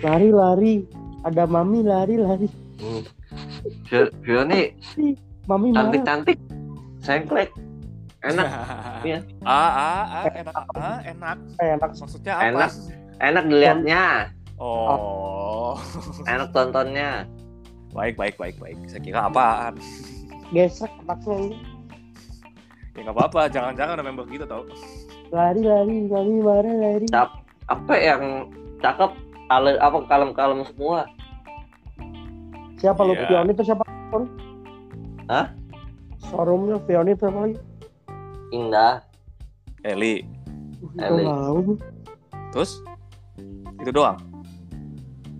lari 0.00 0.28
lari 0.28 0.74
ada 1.22 1.44
mami 1.44 1.80
lari 1.80 2.16
lari 2.16 2.48
Hmm. 2.74 3.00
Pioni 4.20 4.74
mami 5.44 5.70
cantik-cantik. 5.70 6.38
Sengklek. 6.98 7.50
Enak, 8.20 8.48
Iya. 9.04 9.20
ah, 9.44 9.52
ah, 9.52 10.04
ah, 10.16 10.24
enak, 10.26 10.54
ah, 10.72 10.98
enak. 11.04 11.36
eh, 11.60 11.68
enak 11.76 11.90
Maksudnya 11.92 12.32
apa? 12.34 12.44
Enak. 12.46 12.70
enak 13.20 13.44
dilihatnya. 13.44 14.04
Oh, 14.56 15.76
Enak 16.24 16.48
tontonnya. 16.50 17.28
baik, 17.92 18.16
baik, 18.16 18.34
baik, 18.34 18.56
baik. 18.56 18.78
Saya 18.86 19.00
kira 19.00 19.28
apaan? 19.28 19.76
Gesek 20.54 20.90
otaknya 21.02 21.36
ini 21.42 21.56
Ya 22.94 23.02
nggak 23.02 23.16
apa-apa, 23.18 23.50
jangan-jangan 23.50 23.98
ada 23.98 24.04
member 24.06 24.22
gitu 24.30 24.46
tau. 24.46 24.62
lari 25.28 25.60
lari 25.60 26.06
mami 26.06 26.38
marah 26.38 26.70
lari 26.72 27.06
Cap- 27.10 27.42
Apa 27.66 27.94
yang 27.96 28.22
cakep? 28.78 29.10
Ale, 29.46 29.74
apa 29.76 29.98
kalem-kalem 30.06 30.62
semua? 30.64 31.04
siapa 32.76 33.00
lu 33.02 33.12
Iya. 33.12 33.24
Fioni 33.26 33.50
itu 33.50 33.62
siapa 33.64 33.82
Hah? 35.26 35.46
showroomnya 36.22 36.76
Fioni 36.84 37.12
itu 37.12 37.24
apa 37.24 37.38
lagi 37.42 37.56
Indah. 38.50 38.94
Eli, 39.82 40.22
Eli. 40.96 41.24
Terus 42.50 42.78
itu 43.76 43.90
doang. 43.90 44.16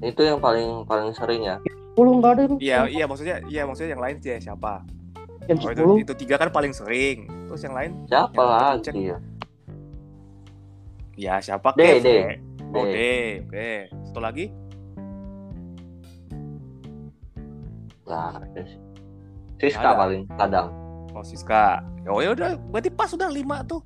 Itu 0.01 0.21
yang 0.21 0.37
paling 0.37 0.83
paling 0.85 1.13
sering 1.13 1.45
ya. 1.45 1.57
Sepuluh 1.93 2.19
nggak 2.19 2.33
ada 2.35 2.43
itu. 2.45 2.55
Iya, 2.59 2.79
iya 2.91 3.05
maksudnya, 3.07 3.37
iya 3.47 3.63
maksudnya 3.63 3.95
yang 3.95 4.03
lain 4.03 4.17
sih 4.19 4.35
siapa? 4.37 4.83
Yang 5.45 5.59
Oh, 5.61 5.71
itu, 5.71 5.85
itu 6.03 6.13
tiga 6.17 6.37
kan 6.37 6.49
paling 6.49 6.73
sering. 6.73 7.29
Terus 7.47 7.61
yang 7.63 7.75
lain? 7.77 7.91
Siapa 8.07 8.33
Yang 8.35 8.49
lagi 8.49 8.81
cek. 8.81 8.95
ya? 8.97 9.19
Ya 11.15 11.35
siapa? 11.39 11.69
D, 11.77 11.81
Kev, 11.81 12.03
D. 12.03 12.09
ya? 12.09 12.27
Oh 12.75 12.85
D. 12.85 12.91
D, 12.91 12.97
oke. 13.45 13.69
Satu 14.09 14.21
lagi? 14.21 14.47
Sih. 18.55 18.69
Siska 19.61 19.81
Ada. 19.87 19.97
paling 19.97 20.23
kadang. 20.35 20.69
Oh 21.15 21.23
Siska. 21.23 21.81
Oh 22.05 22.21
ya 22.21 22.35
udah, 22.35 22.59
berarti 22.69 22.91
pas 22.91 23.09
udah 23.09 23.31
lima 23.31 23.63
tuh. 23.65 23.81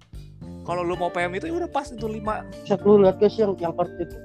Kalau 0.64 0.84
lu 0.84 0.96
mau 0.96 1.08
PM 1.08 1.32
itu 1.32 1.48
ya 1.48 1.54
udah 1.54 1.70
pas 1.70 1.88
itu 1.88 2.04
lima. 2.04 2.44
Set 2.64 2.80
lu 2.82 3.00
lihat 3.00 3.16
guys 3.16 3.36
yang 3.36 3.52
yang 3.56 3.72
part 3.72 3.88
itu. 3.96 4.16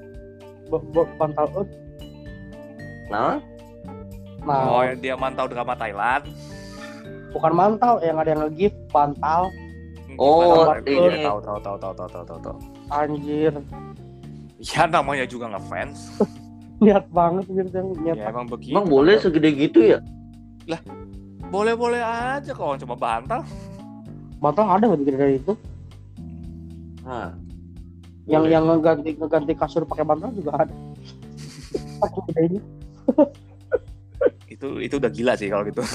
Out. 0.70 1.68
Nah, 3.08 3.38
Nah, 4.44 4.60
Oh 4.68 4.84
yang 4.84 5.00
dia 5.00 5.16
mantau 5.16 5.48
drama 5.48 5.72
Thailand. 5.72 6.28
Bukan 7.34 7.52
mantau 7.52 7.98
yang 7.98 8.16
ada 8.16 8.30
yang 8.30 8.42
nge-gift 8.46 8.78
bantal 8.88 9.50
Oh, 10.14 10.70
Gimana? 10.70 10.78
ini. 10.86 10.94
Iya, 10.94 11.26
tahu 11.26 11.38
tahu 11.42 11.58
tahu 11.58 11.76
tahu 11.76 11.92
tahu 11.92 12.08
tahu 12.08 12.24
tahu 12.24 12.38
tahu. 12.38 12.56
anjir. 12.88 13.50
Ya 14.62 14.86
namanya 14.86 15.26
juga 15.26 15.50
ngefans. 15.50 16.22
Niat 16.78 17.10
banget 17.10 17.50
gitu 17.50 17.70
yang 17.72 17.88
niat. 17.98 18.16
Ya 18.16 18.30
emang 18.30 18.46
begitu. 18.46 18.70
emang 18.70 18.86
boleh 18.86 19.18
segede 19.18 19.50
gitu 19.50 19.78
ya? 19.82 19.98
Boleh-boleh 21.50 21.98
aja 21.98 22.54
kalau 22.54 22.74
cuma 22.74 22.94
bantal. 22.94 23.42
Bantal 24.38 24.66
ada 24.70 24.84
nggak 24.86 25.00
bikin 25.02 25.14
dari 25.16 25.34
itu? 25.36 25.52
Nah, 27.02 27.34
Yang 28.24 28.42
boleh. 28.42 28.54
yang 28.54 28.64
ngeganti 28.64 29.10
ngeganti 29.18 29.52
kasur 29.52 29.82
pakai 29.82 30.06
bantal 30.06 30.30
juga 30.30 30.62
ada. 30.62 30.74
Aku 32.06 32.22
gedenya. 32.30 32.62
Itu 34.64 34.80
itu 34.80 34.94
udah 34.96 35.12
gila 35.12 35.32
sih 35.36 35.46
kalau 35.46 35.62
gitu. 35.68 35.84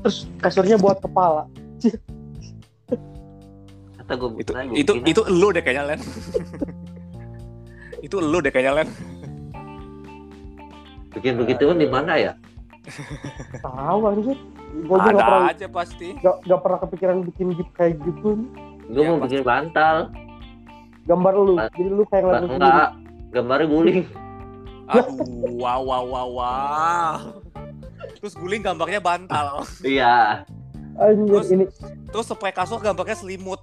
Terus 0.00 0.16
kasurnya 0.40 0.80
buat 0.80 0.96
kepala. 0.98 1.44
kata 3.98 4.12
gue 4.16 4.30
itu 4.40 4.50
itu 4.72 4.92
itu 5.04 5.20
lu 5.28 5.52
deh 5.52 5.60
kayaknya 5.60 5.84
Len. 5.84 6.00
itu 8.00 8.16
lu 8.16 8.40
deh 8.40 8.48
kayaknya 8.48 8.80
Len. 8.80 8.88
bikin 11.12 11.36
begituan 11.36 11.76
di 11.76 11.84
mana 11.84 12.16
ya? 12.16 12.32
Tahu 13.60 13.98
anjir. 14.06 14.38
Gue 14.80 14.96
juga 14.96 15.10
nggak 15.12 15.26
pernah 15.26 15.44
Ada 15.44 15.54
aja 15.54 15.66
pasti. 15.68 16.08
nggak 16.16 16.36
nggak 16.46 16.60
pernah 16.62 16.78
kepikiran 16.80 17.16
bikin 17.26 17.46
gift 17.52 17.72
kayak 17.76 18.00
gitu. 18.00 18.28
Gue 18.88 18.96
Ya, 18.96 19.10
mau 19.10 19.18
pasti. 19.20 19.34
bikin 19.34 19.44
bantal. 19.44 19.96
gambar 21.04 21.32
lu 21.34 21.56
jadi 21.56 21.88
lu 21.88 22.04
kayak 22.04 22.22
ngeliat 22.22 22.42
enggak 22.46 22.88
gambarnya 23.32 23.66
guling 23.66 24.00
Aduh, 24.88 25.04
wow, 25.54 25.80
wow, 25.80 26.04
wow, 26.04 26.28
wow. 26.32 27.12
Terus 28.18 28.34
guling 28.34 28.64
gambarnya 28.64 28.98
bantal. 28.98 29.62
iya 29.84 30.42
anjir 30.98 31.30
Terus- 31.30 31.50
ini 31.52 31.64
Terus 32.08 32.26
spray 32.26 32.50
kasur 32.50 32.80
gambarnya 32.80 33.14
selimut. 33.14 33.60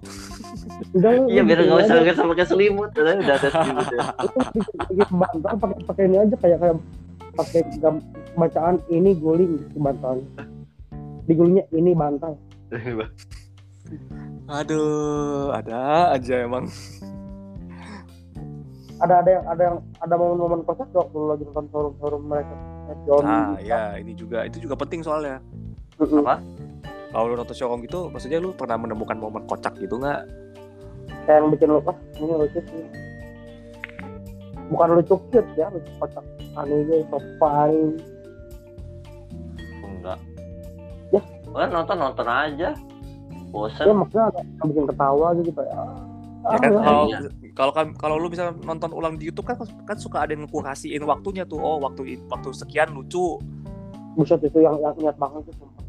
udah 0.95 1.11
iya 1.27 1.43
biar 1.43 1.59
nggak 1.61 1.77
usah 1.83 1.95
nggak 1.99 2.27
pakai 2.31 2.47
selimut 2.47 2.89
udah 2.95 3.13
udah 3.19 3.35
ada 3.35 3.49
selimut 3.49 3.87
ya. 3.91 4.05
Bantal 5.11 5.53
pakai 5.59 5.77
pakai 5.83 6.03
ini 6.07 6.17
aja 6.19 6.35
kayak 6.39 6.57
kayak 6.61 6.75
pakai 7.35 7.61
bacaan 8.33 8.75
ini 8.87 9.11
guling 9.15 9.53
di 9.67 9.79
bantalnya 9.79 10.27
di 11.25 11.33
gulingnya 11.33 11.65
ini 11.71 11.91
bantal 11.91 12.33
Aduh, 14.45 15.49
ada 15.51 16.13
aja 16.13 16.45
emang. 16.45 16.69
Ada 19.03 19.19
ada 19.19 19.29
yang 19.29 19.43
ada 19.47 19.61
yang 19.61 19.77
ada 19.99 20.13
momen-momen 20.15 20.61
kocak 20.63 20.87
gak 20.91 21.03
waktu 21.03 21.15
lu 21.19 21.27
lagi 21.27 21.43
nonton 21.43 21.65
forum-forum 21.73 22.23
mereka 22.25 22.55
Eh, 22.85 22.97
John 23.09 23.25
Nah, 23.25 23.57
ya 23.57 23.97
ini 23.97 24.13
juga 24.13 24.45
itu 24.45 24.61
juga 24.61 24.77
penting 24.77 25.01
soalnya. 25.01 25.41
Mm-mm. 25.97 26.21
apa 26.21 26.37
Kalau 27.09 27.25
lu 27.31 27.35
nonton 27.35 27.55
showroom 27.57 27.81
gitu, 27.81 28.13
maksudnya 28.13 28.37
lu 28.37 28.53
pernah 28.53 28.77
menemukan 28.77 29.17
momen 29.17 29.41
kocak 29.49 29.73
gitu 29.81 29.97
nggak? 29.97 30.45
kayak 31.25 31.41
yang 31.41 31.49
bikin 31.49 31.67
lu 31.73 31.81
ah 31.89 31.97
ini 32.21 32.33
lucu 32.37 32.59
sih 32.61 32.85
bukan 34.69 34.87
lucu 34.97 35.15
cute 35.33 35.49
ya 35.57 35.67
lucu 35.73 35.91
kocak 35.97 36.25
aneh 36.55 36.77
aja 36.85 36.95
sopan 37.09 37.71
enggak 39.81 40.19
Ya. 41.13 41.21
Gua 41.45 41.69
nonton 41.69 41.97
nonton 42.01 42.27
aja 42.27 42.73
ya 42.73 42.73
bosan 43.53 43.87
maksudnya 43.95 44.23
ada 44.33 44.39
yang 44.41 44.67
bikin 44.67 44.85
ketawa 44.89 45.27
gitu 45.39 45.51
kayak 45.53 45.73
ah, 45.73 45.97
Ya 46.45 46.57
kan 46.59 46.69
ah, 46.75 46.81
kalau 46.83 47.03
iya. 47.09 47.19
Kalau 47.55 47.71
kan 47.71 47.95
kalau 47.95 48.19
lu 48.19 48.27
bisa 48.27 48.51
nonton 48.61 48.91
ulang 48.91 49.15
di 49.15 49.31
YouTube 49.31 49.47
kan 49.47 49.55
kan 49.87 49.95
suka 49.95 50.27
ada 50.27 50.35
yang 50.35 50.43
kurasiin 50.45 50.99
waktunya 51.01 51.47
tuh. 51.47 51.57
Oh, 51.57 51.79
waktu 51.79 52.19
waktu 52.27 52.51
sekian 52.51 52.91
lucu. 52.91 53.39
buset 54.15 54.39
itu 54.43 54.59
yang 54.59 54.75
yang 54.79 54.95
niat 54.95 55.15
banget 55.15 55.43
tuh 55.47 55.55
sumpah. 55.59 55.83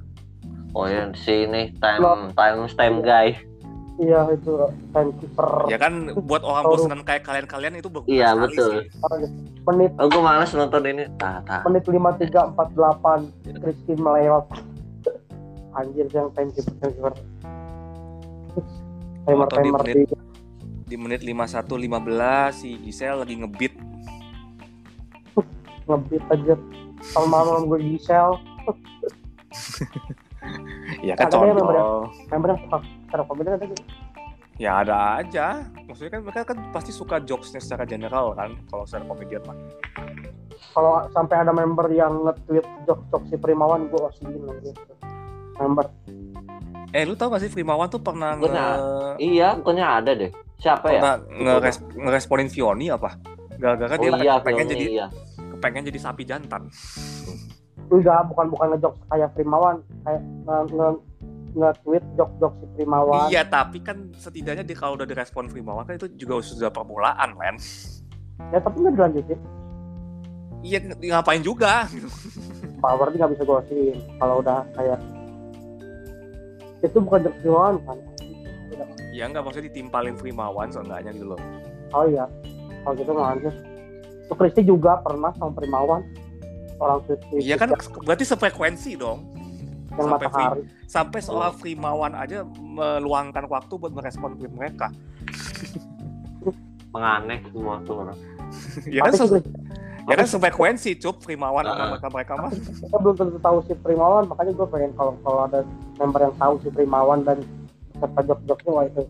oh 0.74 0.86
yang 0.86 1.14
di 1.14 1.20
sini 1.20 1.62
time 1.78 2.34
time 2.34 2.66
stamp 2.66 3.02
guy 3.02 3.38
iya 3.96 4.26
itu 4.28 4.50
timekeeper 4.90 5.46
Ya 5.70 5.78
kan 5.78 6.10
buat 6.20 6.42
orang 6.42 6.66
bosenan 6.66 7.00
kayak 7.00 7.22
kalian-kalian 7.22 7.78
itu 7.78 7.86
bagus 7.86 8.10
Iya, 8.10 8.34
sekali 8.34 8.42
betul. 8.50 8.70
sih. 8.74 8.84
menit 9.62 9.90
oh 9.96 10.10
gue 10.10 10.18
males 10.20 10.50
nonton 10.52 10.82
ini 10.84 11.04
tah 11.16 11.38
tah 11.42 11.62
menit 11.64 11.86
lima 11.86 12.10
tiga 12.14 12.50
empat 12.50 12.68
delapan 12.74 13.18
Christine 13.46 14.02
melewat 14.02 14.44
anjir 15.72 16.06
yang 16.10 16.26
timekeeper 16.34 16.74
timekeeper 16.82 17.14
timer 19.22 19.48
timer 19.48 19.80
di 20.86 20.94
menit 20.94 21.20
51 21.20 21.66
15 21.66 21.82
si 22.54 22.78
Gisel 22.80 23.18
lagi 23.18 23.34
ngebeat. 23.36 23.74
ngebit 25.86 26.22
aja 26.30 26.54
kalau 27.12 27.28
malam 27.28 27.66
gue 27.66 27.78
Gisel 27.84 28.34
Ya 31.02 31.18
kan 31.18 31.26
contoh. 31.26 32.06
member 32.30 32.48
yang 32.48 32.60
suka 32.62 32.76
secara 33.02 33.22
komedi 33.22 33.48
kan 33.50 33.58
gitu 33.60 33.84
Ya 34.56 34.80
ada 34.80 35.20
aja. 35.20 35.68
Maksudnya 35.84 36.16
kan 36.16 36.22
mereka 36.24 36.42
kan 36.48 36.58
pasti 36.72 36.88
suka 36.88 37.20
jokesnya 37.20 37.60
secara 37.60 37.84
general 37.84 38.32
kan 38.32 38.56
kalau 38.66 38.88
secara 38.88 39.04
komedian 39.04 39.42
mah. 39.44 39.58
kalau 40.72 41.04
sampai 41.10 41.40
ada 41.40 41.52
member 41.52 41.88
yang 41.88 42.24
nge-tweet 42.24 42.64
jok-jok 42.84 43.22
si 43.28 43.36
Primawan 43.36 43.88
gue 43.88 44.00
osiin 44.00 44.32
gitu 44.62 44.70
member 45.56 45.86
Eh 46.90 47.04
lu 47.04 47.12
tau 47.12 47.28
gak 47.28 47.42
sih 47.42 47.52
Frimawan 47.52 47.88
tuh 47.88 48.00
pernah 48.00 48.32
nge, 48.34 48.68
iya 49.18 49.56
bukannya 49.56 49.84
ada 49.84 50.12
deh 50.14 50.32
siapa 50.56 50.86
ya 50.88 51.20
ngeres, 51.28 51.78
ngeresponin 51.92 52.48
Vioni 52.48 52.88
apa? 52.88 53.16
Gara-gara 53.54 53.94
oh 53.94 54.00
dia 54.02 54.12
iya 54.18 54.34
pengen 54.38 54.66
jadi 54.66 54.84
iya 54.90 55.06
pengen 55.58 55.84
jadi 55.84 55.98
sapi 55.98 56.22
jantan. 56.22 56.68
enggak 57.86 58.26
bukan 58.26 58.46
bukan 58.48 58.66
ngejok 58.72 58.94
kayak 59.06 59.30
Primawan 59.32 59.76
kayak 60.02 60.18
nge, 60.18 60.56
nge, 60.70 60.88
nge-tweet 61.54 62.04
jok-jok 62.14 62.52
si 62.52 62.66
Primawan 62.74 63.28
Iya, 63.28 63.42
tapi 63.44 63.78
kan 63.78 64.10
setidaknya 64.12 64.60
dia 64.60 64.74
kalau 64.74 64.92
udah 64.94 65.04
direspon 65.04 65.46
Frimawan 65.46 65.84
kan 65.84 65.94
itu 65.94 66.10
juga 66.18 66.42
sudah 66.42 66.68
permulaan, 66.68 67.32
men. 67.34 67.56
ya 68.50 68.58
tapi 68.58 68.76
nggak 68.78 68.92
dilanjutin 68.92 69.38
Iya, 70.60 70.78
ng- 70.82 70.98
ngapain 71.00 71.40
juga? 71.40 71.86
power 72.76 73.08
nggak 73.08 73.30
bisa 73.32 73.42
gue 73.42 73.56
osiin 73.56 73.96
kalau 74.18 74.42
udah 74.42 74.60
kayak 74.72 74.98
itu 76.82 76.98
bukan 76.98 77.20
jok 77.22 77.34
Primawan 77.38 77.76
kan 77.82 77.98
Ya 79.16 79.24
enggak 79.24 79.42
maksudnya 79.42 79.72
ditimpalin 79.72 80.12
Frimawan 80.14 80.68
seenggaknya 80.68 81.10
gitu 81.10 81.32
loh. 81.32 81.40
oh 81.88 82.04
iya 82.04 82.28
kalau 82.82 82.94
gitu 82.94 83.08
nggak 83.08 83.26
lanjut 83.32 83.54
tuh 84.26 84.36
Kristi 84.36 84.62
juga 84.62 85.00
pernah 85.00 85.32
sama 85.32 85.52
Primawan 85.54 86.02
orang 86.76 86.98
tweet 87.02 87.20
Iya 87.32 87.56
kan 87.56 87.72
berarti 88.04 88.24
sefrekuensi 88.24 88.92
dong. 88.94 89.24
yang 89.88 90.12
sampai 90.12 90.28
matahari 90.28 90.60
Sampai 90.84 91.18
seorang 91.18 91.54
Frimawan 91.54 92.12
aja 92.12 92.44
meluangkan 92.58 93.48
waktu 93.48 93.72
buat 93.74 93.90
merespon 93.90 94.36
tweet 94.36 94.52
mereka. 94.52 94.92
menganeh 96.90 97.40
semua 97.46 97.80
tuh 97.82 98.04
orang 98.04 98.18
ya 98.94 99.00
kan 99.02 99.12
ya 100.06 100.14
kan 100.14 100.26
sefrekuensi 100.26 100.96
cup 100.96 101.18
Frimawan 101.18 101.64
sama 101.64 101.84
mereka 101.92 102.08
mereka 102.08 102.32
mah. 102.38 102.50
kita 102.54 102.96
belum 102.96 103.14
tentu 103.14 103.38
tahu 103.38 103.58
si 103.64 103.72
Primawan 103.76 104.24
makanya 104.26 104.52
gue 104.54 104.66
pengen 104.70 104.92
kalau 104.94 105.12
kalau 105.20 105.40
ada 105.44 105.60
member 105.96 106.20
yang 106.22 106.34
tahu 106.36 106.54
si 106.62 106.68
Primawan 106.70 107.20
dan 107.22 107.38
serta 108.00 108.20
jok-joknya 108.26 108.70
wah 108.72 108.84
itu. 108.86 109.02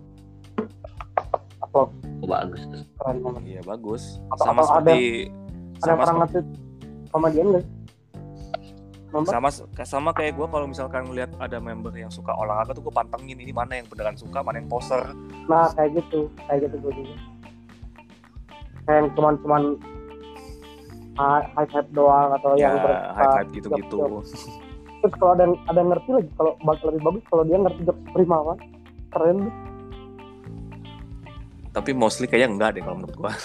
Upload 1.63 1.91
oh, 2.23 2.29
bagus. 2.29 2.61
Tuh 2.67 2.83
keren 3.01 3.17
banget. 3.23 3.43
Iya 3.47 3.61
bagus. 3.67 4.03
Atau- 4.33 4.47
Sama 4.47 4.61
atau 4.63 4.67
ada- 4.67 4.95
seperti 4.95 5.05
ada 5.77 5.85
sama 5.85 5.97
pernah 5.97 6.07
seperti- 6.07 6.21
nge-tweet 6.21 6.47
komedian 7.13 7.49
guys 7.53 7.67
member? 9.07 9.31
Sama 9.33 9.49
sama 9.87 10.11
kayak 10.13 10.33
gue 10.37 10.47
kalau 10.51 10.67
misalkan 10.69 11.09
ngeliat 11.09 11.31
ada 11.41 11.57
member 11.63 11.95
yang 11.95 12.11
suka 12.13 12.35
olahraga 12.37 12.75
tuh 12.77 12.85
gue 12.85 12.95
pantengin 12.95 13.39
ini 13.39 13.55
mana 13.55 13.81
yang 13.81 13.87
beneran 13.89 14.19
suka 14.19 14.43
mana 14.43 14.61
yang 14.61 14.69
poser. 14.69 15.01
Nah 15.49 15.71
kayak 15.73 16.05
gitu. 16.05 16.29
Kayak 16.51 16.69
gitu 16.69 16.77
gue 16.85 16.93
juga. 16.93 17.15
Kayak 18.87 18.99
yang 18.99 19.09
cuman 19.15 19.35
cuman 19.43 19.63
high 21.17 21.69
hype 21.73 21.91
doang 21.97 22.31
atau 22.37 22.49
ya 22.61 22.69
yang 22.69 22.77
bersuka 22.77 23.17
hype 23.17 23.35
hype 23.41 23.51
gitu 23.57 23.69
gitu 23.73 23.97
terus 25.01 25.15
kalau 25.21 25.33
ada 25.33 25.43
yang 25.49 25.55
ada 25.69 25.79
yang 25.81 25.91
ngerti 25.93 26.11
lagi 26.13 26.31
kalau 26.37 26.53
lebih 26.61 27.03
bagus 27.05 27.23
kalau 27.31 27.43
dia 27.47 27.57
ngerti 27.57 27.81
jok 27.89 27.99
Primawan 28.13 28.59
keren 29.17 29.39
tapi 31.73 31.91
mostly 31.93 32.25
kayaknya 32.25 32.49
enggak 32.53 32.71
deh 32.73 32.83
kalau 32.83 32.97
menurut 33.01 33.17
gue 33.17 33.33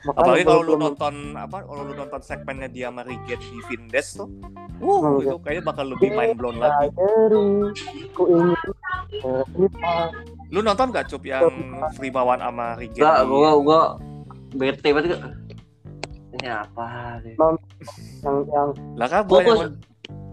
Makanya 0.00 0.16
apalagi 0.16 0.42
gua 0.42 0.50
kalau 0.50 0.62
lu 0.64 0.74
nonton 0.80 1.14
apa 1.36 1.56
kalau 1.60 1.82
lu 1.84 1.92
nonton 1.92 2.20
segmennya 2.24 2.68
dia 2.68 2.88
sama 2.88 3.04
Riget 3.04 3.36
di 3.38 3.60
Vindes 3.62 4.16
tuh 4.16 4.28
Oh, 4.80 4.96
Wuh, 4.96 5.20
iya. 5.20 5.28
itu 5.28 5.36
kayaknya 5.44 5.64
bakal 5.66 5.92
lebih 5.92 6.08
mind 6.08 6.40
blown 6.40 6.56
lagi. 6.56 6.88
Dari 6.96 7.44
ku 8.16 8.24
ingin 8.24 8.56
eh. 9.20 10.08
Lu 10.48 10.64
nonton 10.64 10.88
gak 10.88 11.04
Cup 11.04 11.20
yang 11.20 11.44
Frimawan 11.92 12.40
sama 12.40 12.80
Riget? 12.80 12.96
Enggak, 12.96 13.28
gua 13.28 13.50
gua 13.60 13.80
bete 14.50 14.88
banget 14.88 15.20
gua. 15.20 15.36
Ini 16.32 16.48
apa 16.48 16.84
nih? 17.20 17.34
yang 18.24 18.36
yang 18.48 18.68
Lah 18.96 19.06
kan 19.06 19.20
Gua- 19.28 19.44
gua- 19.44 19.76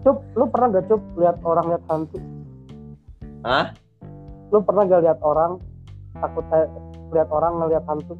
Cup, 0.00 0.16
lu 0.32 0.44
pernah 0.48 0.66
gak 0.72 0.84
Cup 0.88 1.02
lihat 1.14 1.36
orang 1.44 1.64
lihat 1.68 1.82
hantu? 1.84 2.16
Hah? 3.44 3.66
Lu 4.48 4.58
pernah 4.64 4.82
gak 4.88 5.02
lihat 5.04 5.20
orang 5.20 5.60
takut 6.18 6.44
kayak 6.48 6.68
lihat 7.12 7.28
orang 7.30 7.52
ngelihat 7.60 7.84
hantu? 7.88 8.14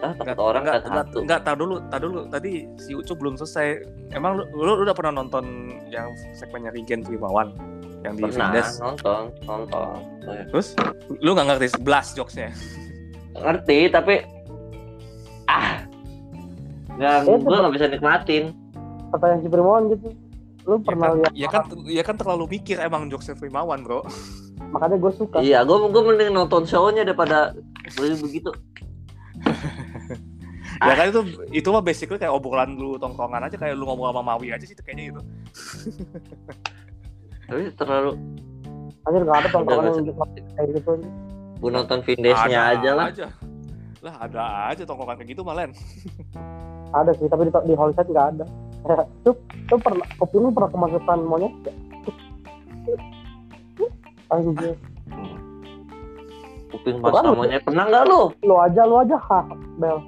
Ah, 0.00 0.16
takut 0.16 0.40
orang 0.40 0.64
enggak, 0.64 0.78
hantu. 0.88 1.18
enggak, 1.28 1.40
tar 1.44 1.56
dulu, 1.60 1.76
tar 1.92 2.00
dulu. 2.00 2.20
Tadi 2.32 2.64
si 2.80 2.96
Ucup 2.96 3.20
belum 3.20 3.36
selesai. 3.36 3.84
Emang 4.16 4.40
lu, 4.40 4.44
lu, 4.56 4.72
lu 4.80 4.82
udah 4.88 4.96
pernah 4.96 5.20
nonton 5.20 5.76
yang 5.92 6.08
segmennya 6.32 6.72
Rigen 6.72 7.04
Frimawan 7.04 7.52
yang 8.00 8.16
di 8.16 8.24
Pernah 8.24 8.48
Vindes? 8.48 8.80
nonton, 8.80 9.28
nonton. 9.44 9.96
Oh, 10.24 10.32
ya. 10.32 10.44
Terus 10.48 10.72
lu 11.20 11.36
nggak 11.36 11.46
ngerti 11.52 11.66
blast 11.84 12.16
jokesnya? 12.16 12.48
Ngerti 13.36 13.92
tapi 13.92 14.24
ah 15.52 15.84
nggak, 16.96 17.16
Eh, 17.28 17.36
gua 17.44 17.58
nggak 17.68 17.74
bisa 17.76 17.86
nikmatin. 17.92 18.44
Kata 19.12 19.24
yang 19.36 19.40
si 19.44 19.48
Primawan 19.52 19.92
gitu. 19.92 20.08
Lu 20.68 20.76
Ya 20.76 20.84
pernah 20.84 21.08
kan, 21.08 21.16
lihat 21.16 21.32
ya 21.32 21.48
kan, 21.48 21.62
ya 21.88 22.02
kan 22.04 22.16
terlalu 22.20 22.44
mikir 22.60 22.76
emang 22.80 23.08
jokesnya 23.08 23.36
Frimawan 23.36 23.80
bro. 23.84 24.04
makanya 24.70 24.96
gue 25.02 25.12
suka. 25.16 25.40
Iya, 25.40 25.64
gua 25.66 25.88
gua 25.88 26.02
mending 26.12 26.30
nonton 26.36 26.62
show-nya 26.68 27.02
daripada 27.02 27.56
begitu. 27.96 28.52
Ya 30.80 30.96
kan 30.96 31.12
itu 31.12 31.20
itu 31.52 31.68
mah 31.68 31.84
basically 31.84 32.16
kayak 32.16 32.32
obrolan 32.32 32.72
lu 32.72 32.96
tongkrongan 32.96 33.44
aja 33.44 33.56
kayak 33.60 33.76
lu 33.76 33.84
ngomong 33.84 34.16
sama 34.16 34.22
Mawi 34.32 34.48
aja 34.48 34.64
sih 34.64 34.72
kayaknya 34.72 35.12
gitu. 35.12 35.20
Tapi 37.50 37.62
terlalu 37.76 38.16
Anjir 39.04 39.22
gak 39.28 39.38
ada 39.44 39.48
tongkrongan 39.52 39.84
yang 39.84 40.04
nggak 40.08 40.28
gitu 40.40 40.50
kayak 40.56 40.68
gitu. 40.76 40.92
gua 41.60 41.70
nonton 41.76 41.98
Vindesnya 42.00 42.60
aja 42.72 42.90
lah. 42.96 43.06
Aja. 43.12 43.26
Lah 44.00 44.14
ada 44.24 44.42
aja 44.72 44.82
tongkrongan 44.88 45.16
kayak 45.20 45.30
gitu 45.36 45.42
malen. 45.44 45.70
Ada 46.90 47.14
sih, 47.14 47.30
tapi 47.30 47.46
di, 47.46 47.54
di 47.54 47.74
Hollywood 47.78 48.08
gak 48.10 48.26
ada. 48.34 48.46
Cup, 48.80 49.36
lu 49.70 49.76
pernah, 49.78 50.06
kopi 50.16 50.36
lu 50.40 50.48
pernah 50.50 50.70
kemasukan 50.72 51.18
monyet 51.28 51.54
gak? 51.64 51.76
Anjir. 54.30 54.74
kuping 56.70 57.02
Bukan, 57.02 57.12
pasta 57.12 57.34
monyet 57.34 57.62
pernah 57.66 57.84
nggak 57.90 58.04
lu 58.06 58.30
Lu 58.46 58.54
aja, 58.62 58.82
lu 58.86 58.96
aja 59.02 59.16
ha, 59.18 59.40
Bel. 59.76 59.98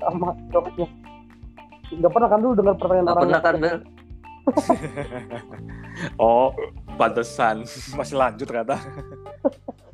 Sama 0.00 0.28
jokesnya. 0.54 0.88
Gak 1.94 2.12
pernah 2.14 2.28
kan 2.30 2.38
dulu 2.40 2.52
dengar 2.56 2.74
pertanyaan 2.78 3.08
orang 3.10 3.22
pernah 3.26 3.40
kan 3.42 3.54
Bel 3.60 3.78
Oh, 6.22 6.52
pantesan. 7.00 7.64
Masih 7.94 8.16
lanjut 8.18 8.46
ternyata. 8.48 8.76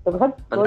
Tapi 0.05 0.17
kan, 0.17 0.31
lu 0.53 0.65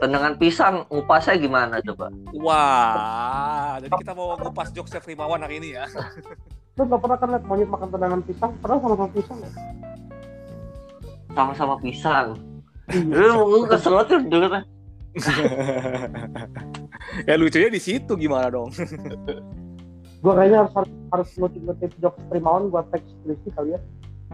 tendangan 0.00 0.34
pisang 0.40 0.74
ngupasnya 0.88 1.36
gimana 1.36 1.76
coba 1.84 2.08
Wah, 2.40 3.76
jadi 3.84 3.92
kita 4.00 4.12
mau 4.16 4.32
ngupas 4.40 4.72
jokesnya 4.72 5.04
Primawan 5.04 5.44
hari 5.44 5.60
ini 5.60 5.76
ya. 5.76 5.84
lu 6.80 6.88
gak 6.88 7.00
pernah 7.04 7.16
kan 7.20 7.28
liat 7.36 7.44
monyet 7.44 7.68
makan 7.68 7.88
tendangan 7.92 8.20
pisang? 8.24 8.50
Pernah 8.64 8.76
sama-sama 8.80 9.10
pisang 9.12 9.38
ya? 9.44 9.50
sama-sama 11.30 11.74
pisang 11.78 12.28
Iya. 12.90 13.38
lu 13.38 13.62
gue 13.62 13.70
kesel 13.70 14.02
tuh 14.02 14.18
dengernya 14.26 14.66
ya 17.28 17.34
lucunya 17.38 17.70
di 17.70 17.78
situ 17.82 18.12
gimana 18.18 18.50
dong? 18.50 18.70
Gua 20.20 20.36
kayaknya 20.36 20.68
harus 20.68 20.72
harus, 20.76 20.92
harus 21.16 21.28
ngutip-ngutip 21.40 21.90
jokes 21.96 22.20
Primawan 22.28 22.68
gua 22.68 22.84
teks 22.92 23.08
Rizky 23.24 23.48
kali 23.56 23.72
ya. 23.72 23.80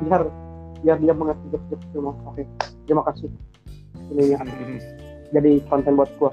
Biar 0.02 0.26
biar 0.82 0.98
dia 0.98 1.14
mengerti 1.14 1.46
jokes-jokes 1.54 1.86
Primawan. 1.94 2.18
Oke, 2.26 2.42
terima 2.90 3.06
kasih. 3.06 3.30
Ini 4.10 4.34
ya, 4.34 4.38
jadi 5.30 5.58
konten 5.66 5.94
buat 5.94 6.10
gua. 6.16 6.30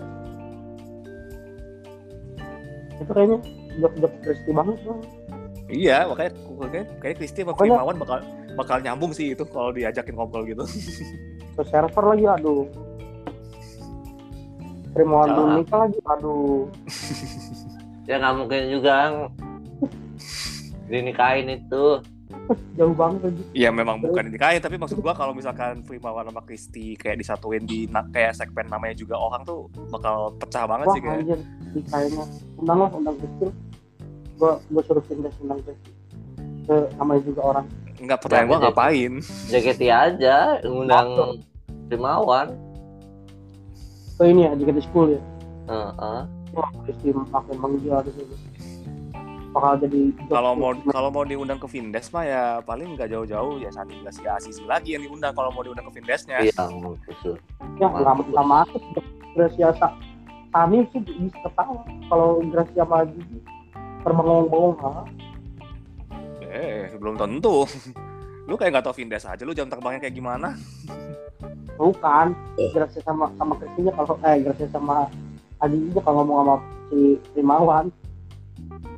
Itu 2.95 3.11
kayaknya 3.11 3.39
jokes-jokes 3.77 4.21
Rizky 4.23 4.51
banget 4.51 4.77
bang. 4.81 4.99
iya, 5.67 6.05
makanya 6.05 6.31
kayak 6.69 6.87
kayak 6.99 7.15
Kristi 7.17 7.41
sama 7.41 7.51
Pokoknya- 7.51 7.79
Primawan 7.79 7.97
bakal 7.97 8.17
bakal 8.53 8.77
nyambung 8.79 9.11
sih 9.11 9.33
itu 9.33 9.43
kalau 9.43 9.73
diajakin 9.73 10.13
ngobrol 10.13 10.45
gitu. 10.45 10.61
Ke 11.57 11.63
server 11.65 12.03
lagi 12.07 12.25
aduh. 12.27 12.65
Primawan 14.93 15.29
belum 15.31 15.49
nikah 15.57 15.79
lagi 15.83 15.99
aduh. 16.05 16.69
ya 18.09 18.21
nggak 18.21 18.35
mungkin 18.35 18.61
juga 18.69 18.95
dinikahin 20.91 21.49
itu 21.49 21.83
Jauh 22.77 22.95
banget. 22.95 23.31
Iya 23.55 23.69
memang 23.71 24.03
bukan 24.03 24.27
dinikahin 24.27 24.59
tapi 24.59 24.75
maksud 24.75 24.99
gua 24.99 25.15
kalau 25.15 25.31
misalkan 25.31 25.81
Primawan 25.85 26.27
sama 26.27 26.41
Kristi 26.43 26.97
kayak 26.99 27.21
disatuin 27.23 27.63
di 27.63 27.87
kayak 27.87 28.35
segmen 28.35 28.67
namanya 28.67 28.95
juga 28.97 29.15
orang 29.15 29.47
tuh 29.47 29.71
bakal 29.89 30.35
pecah 30.37 30.67
banget 30.67 30.87
Wah 30.87 30.95
sih 30.95 31.01
kayak. 31.01 31.19
anjir, 31.23 31.39
nikahnya. 31.73 32.23
Undang 32.59 32.77
lah, 32.83 32.89
undang 32.91 33.15
kecil. 33.19 33.49
Gua 34.37 34.51
gua 34.69 34.81
suruh 34.83 35.03
pindah 35.07 35.33
undang 35.39 35.59
kecil. 35.63 35.93
Ke 36.63 36.75
namanya 36.99 37.21
juga 37.23 37.41
orang. 37.43 37.65
Enggak 38.01 38.19
pertanyaan 38.19 38.47
gua 38.49 38.59
ngapain? 38.67 39.13
JKT 39.47 39.81
aja 39.87 40.35
ngundang 40.65 41.39
Primawan 41.87 42.47
Ke 44.13 44.29
ini 44.29 44.45
ya, 44.45 44.51
di 44.53 44.63
Kete 44.67 44.81
School 44.85 45.17
ya. 45.17 45.21
Heeh. 45.69 46.21
Wah, 46.53 46.69
Rizky 46.85 47.09
makin 47.09 47.57
menggila 47.57 48.05
di 48.05 48.13
situ. 48.13 48.35
Bakal 49.53 49.73
jadi 49.85 49.99
Kalau 50.27 50.57
mau 50.57 50.73
kalau 50.89 51.09
mau 51.13 51.21
diundang 51.21 51.61
ke 51.61 51.69
Vindes 51.69 52.09
mah 52.09 52.25
ya 52.25 52.43
paling 52.65 52.97
nggak 52.97 53.13
jauh-jauh 53.13 53.61
ya 53.61 53.69
Sandi 53.69 54.01
si 54.09 54.25
Asisi 54.25 54.65
lagi 54.65 54.97
yang 54.97 55.05
diundang 55.05 55.37
kalau 55.37 55.53
mau 55.53 55.61
diundang 55.61 55.85
ke 55.93 56.01
Vindesnya. 56.01 56.41
iya 56.41 56.53
maksud 56.57 57.37
ya 57.77 57.85
nggak 57.85 58.33
nggak 58.33 58.47
masuk 58.49 58.81
Gracia 59.37 59.69
Sa 59.77 59.93
Sani 60.49 60.85
sih 60.89 61.01
bisa 61.05 61.37
ketawa. 61.45 61.85
Kalau 62.09 62.41
Gracia 62.49 62.81
sama 62.81 63.05
Gigi 63.09 63.37
terbengong-bengong 64.01 64.75
ha 64.81 65.05
Eh, 66.53 66.93
belum 67.01 67.17
tentu. 67.17 67.65
Lu 68.49 68.53
kayak 68.59 68.77
nggak 68.77 68.85
tau 68.85 68.93
Vindes 68.93 69.23
aja, 69.23 69.39
lu 69.47 69.55
jam 69.55 69.71
terbangnya 69.71 70.03
kayak 70.03 70.13
gimana? 70.19 70.53
bukan. 71.73 72.37
Gracia 72.75 73.01
sama 73.01 73.31
sama 73.39 73.57
Kristinya 73.57 73.91
kalau 73.97 74.13
eh 74.21 74.37
Gracia 74.45 74.69
sama 74.69 75.09
Adi 75.57 75.77
aja 75.89 75.99
kalau 76.05 76.21
ngomong 76.21 76.37
sama 76.43 76.55
si 76.91 76.99
Rimawan 77.33 77.85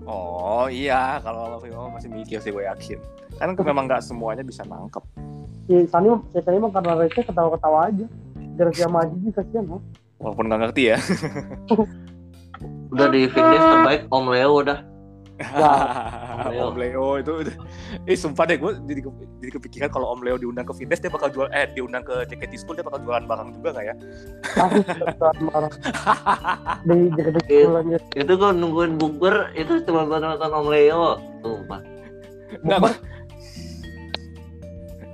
Oh 0.06 0.70
iya, 0.70 1.18
kalau 1.26 1.50
sama 1.50 1.58
Prima 1.58 1.90
masih 1.90 2.10
mikir 2.14 2.38
sih 2.38 2.54
gue 2.54 2.62
yakin. 2.62 3.02
Kan 3.42 3.58
memang 3.58 3.90
nggak 3.90 4.06
semuanya 4.06 4.46
bisa 4.46 4.62
nangkep. 4.64 5.02
si 5.66 5.82
Sani 5.90 6.14
si 6.30 6.38
Sani 6.46 6.62
mah 6.62 6.70
karena 6.70 6.94
receh 6.94 7.26
ketawa-ketawa 7.26 7.90
aja 7.90 8.06
Gracia 8.54 8.86
sama 8.86 9.02
Gigi 9.10 9.34
kasihan 9.34 9.66
ha 9.74 9.78
Walaupun 10.22 10.46
nggak 10.46 10.62
ngerti 10.62 10.84
ya. 10.94 10.98
udah 12.94 13.08
di 13.10 13.26
finish 13.28 13.66
terbaik 13.66 14.02
Om 14.14 14.26
Leo 14.30 14.62
udah 14.62 14.80
Leo. 15.38 16.64
Om 16.66 16.78
Leo 16.78 17.08
itu, 17.18 17.32
udah- 17.42 17.58
eh 18.02 18.16
sumpah 18.16 18.46
deh 18.46 18.56
gue 18.56 18.72
jadi, 18.82 19.02
ke- 19.02 19.12
jadi 19.38 19.52
kepikiran 19.54 19.90
kalau 19.90 20.08
Om 20.10 20.22
Leo 20.22 20.36
diundang 20.38 20.64
ke 20.64 20.74
Vindes 20.74 20.98
dia 20.98 21.10
bakal 21.10 21.28
jual 21.28 21.52
eh 21.52 21.68
diundang 21.70 22.02
ke 22.02 22.24
JKT 22.26 22.56
School 22.58 22.74
dia 22.74 22.84
bakal 22.84 23.04
jualan 23.04 23.20
barang 23.22 23.50
juga 23.54 23.70
nggak 23.74 23.86
ya? 23.86 23.96
itu 28.16 28.32
gue 28.32 28.50
nungguin 28.54 28.96
bukber 28.96 29.52
itu 29.54 29.84
cuma 29.84 30.06
buat 30.06 30.20
nonton 30.20 30.52
Om 30.52 30.68
Leo 30.68 31.06
sumpah 31.42 31.82
Enggak. 32.56 32.96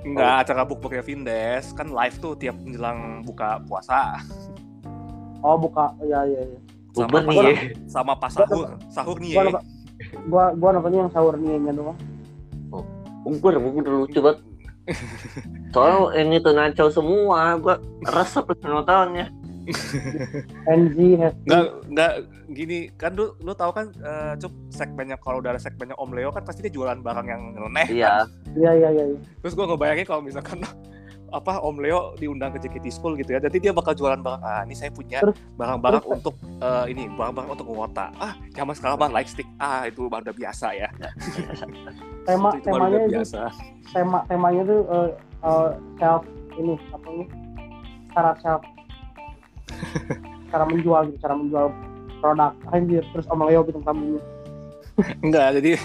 Enggak, 0.02 0.34
acara 0.40 0.62
bukbernya 0.62 1.02
Vindes 1.02 1.70
kan 1.72 1.86
live 1.88 2.16
tuh 2.18 2.34
tiap 2.34 2.54
menjelang 2.56 3.22
buka 3.22 3.58
puasa 3.62 4.18
oh 5.40 5.54
buka 5.56 5.90
ya 6.00 6.22
ya 6.24 6.40
ya 6.40 6.58
bukber 6.92 7.18
Sama 7.18 7.30
nih 7.32 7.38
ya. 7.40 7.54
sama 7.88 8.12
pas 8.14 8.30
sahur. 8.30 8.66
Sahur 8.86 9.16
nih 9.16 9.32
ya. 9.32 9.42
Gua 10.28 10.54
gua 10.54 10.70
nontonnya 10.78 11.06
yang 11.06 11.12
sahur 11.12 11.34
nih 11.38 11.58
doang 11.72 11.98
bukber 13.22 13.54
bukber 13.58 13.86
lucu 13.86 14.18
banget. 14.18 14.42
Soalnya 15.70 16.18
ini 16.26 16.36
tuh 16.42 16.52
naco 16.58 16.90
semua 16.90 17.54
gue 17.54 17.78
resep 18.02 18.42
nontonnya 18.66 19.30
NZ 20.66 20.98
has 21.22 21.34
Enggak, 21.46 21.66
enggak 21.86 22.12
gini 22.50 22.78
kan 22.98 23.14
lu 23.14 23.30
lu 23.40 23.54
tahu 23.54 23.70
kan 23.70 23.86
eh, 23.94 24.34
cup 24.42 24.52
segmennya 24.74 25.16
kalau 25.22 25.38
udah 25.38 25.54
ada 25.54 25.62
segmennya 25.62 25.94
Om 25.96 26.10
Leo 26.12 26.34
kan 26.34 26.42
pasti 26.42 26.66
dia 26.66 26.74
jualan 26.74 26.98
barang 26.98 27.26
yang 27.30 27.42
nyeleneh. 27.54 27.86
iya. 27.94 28.26
Iya 28.58 28.70
iya 28.74 28.88
iya 28.90 29.04
iya. 29.14 29.18
Terus 29.40 29.54
gua 29.54 29.70
ngebayangin 29.70 30.06
kalau 30.06 30.20
misalkan 30.20 30.66
apa 31.32 31.58
Om 31.64 31.76
Leo 31.80 32.12
diundang 32.20 32.52
ke 32.52 32.62
JKT 32.62 32.92
School 32.92 33.16
gitu 33.16 33.34
ya. 33.34 33.40
Jadi 33.40 33.58
dia 33.58 33.72
bakal 33.72 33.96
jualan 33.96 34.20
barang. 34.20 34.42
Ah, 34.44 34.62
ini 34.68 34.76
saya 34.76 34.92
punya 34.92 35.24
barang-barang 35.56 36.04
untuk 36.04 36.36
eh, 36.60 36.84
ini, 36.92 37.08
barang-barang 37.16 37.50
untuk 37.56 37.66
ngota. 37.66 38.12
Ah, 38.20 38.36
zaman 38.52 38.76
sekarang 38.76 39.00
mah 39.00 39.10
light 39.10 39.32
stick. 39.32 39.48
Ah, 39.56 39.88
itu 39.88 40.06
udah 40.06 40.34
biasa 40.36 40.76
ya. 40.76 40.88
tema 42.28 42.54
itu, 42.54 42.62
itu 42.62 42.66
temanya 42.70 42.98
itu 43.02 43.10
biasa. 43.18 43.40
tema 43.90 44.18
temanya 44.30 44.62
tuh 44.62 44.80
eh, 44.86 45.10
eh, 45.42 45.70
self 45.98 46.22
ini 46.54 46.74
apa 46.92 47.06
ini 47.10 47.24
cara 48.12 48.32
self 48.44 48.62
cara 50.52 50.64
menjual 50.68 51.00
gitu 51.10 51.18
cara 51.24 51.34
menjual 51.34 51.66
produk 52.22 52.52
anjir 52.70 53.02
terus 53.10 53.26
om 53.32 53.42
Leo 53.42 53.66
gitu 53.66 53.80
tamunya 53.82 54.22
Enggak, 55.24 55.56
jadi 55.56 55.80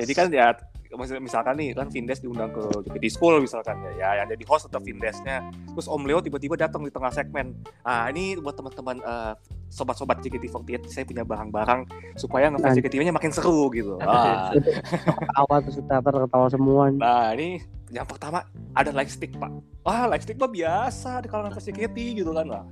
jadi 0.00 0.12
kan 0.16 0.26
ya 0.32 0.56
misalkan 0.94 1.54
nih 1.58 1.74
kan 1.74 1.90
Vindes 1.90 2.22
diundang 2.22 2.54
ke 2.54 2.62
JKT 2.86 3.04
School 3.10 3.42
misalkan 3.42 3.78
ya, 3.82 3.92
ya 3.98 4.08
yang 4.22 4.28
jadi 4.30 4.44
host 4.46 4.70
tetap 4.70 4.82
Vindesnya. 4.86 5.46
Terus 5.74 5.86
Om 5.90 6.06
Leo 6.06 6.22
tiba-tiba 6.22 6.54
datang 6.54 6.86
di 6.86 6.92
tengah 6.94 7.10
segmen. 7.10 7.58
Ah 7.82 8.06
ini 8.12 8.38
buat 8.38 8.54
teman-teman 8.54 9.02
eh, 9.02 9.32
sobat-sobat 9.70 10.22
JKT48 10.22 10.86
saya 10.86 11.04
punya 11.04 11.26
barang-barang 11.26 11.80
supaya 12.14 12.52
ngefans 12.54 12.78
Anjir. 12.78 12.86
JKT-nya 12.86 13.12
makin 13.14 13.32
seru 13.34 13.66
gitu. 13.74 13.98
Ah, 13.98 14.54
ketawa 14.54 15.56
terus 15.64 15.76
teater 15.82 16.14
ketawa 16.26 16.46
semua. 16.46 16.82
Nah 16.94 17.34
ini 17.34 17.60
yang 17.90 18.06
pertama 18.06 18.46
ada 18.74 18.90
lightstick 18.94 19.34
pak. 19.34 19.50
Wah 19.82 20.06
lightstick 20.06 20.38
mah 20.38 20.50
biasa 20.50 21.22
di 21.22 21.28
kalangan 21.30 21.54
fans 21.54 21.66
JKT 21.66 22.22
gitu 22.22 22.30
kan 22.30 22.46
lah 22.46 22.64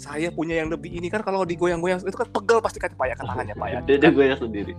saya 0.00 0.32
punya 0.32 0.64
yang 0.64 0.72
lebih 0.72 0.96
ini 0.96 1.12
kan 1.12 1.20
kalau 1.20 1.44
digoyang-goyang 1.44 2.00
itu 2.00 2.16
kan 2.16 2.28
pegel 2.32 2.58
pasti 2.64 2.80
kan 2.80 2.88
pak 2.96 3.12
ya 3.12 3.14
kan 3.20 3.24
tangannya 3.28 3.54
pak 3.60 3.68
ya 3.68 3.78
dia 3.84 3.96
dia 4.00 4.10
goyang 4.10 4.40
sendiri. 4.40 4.72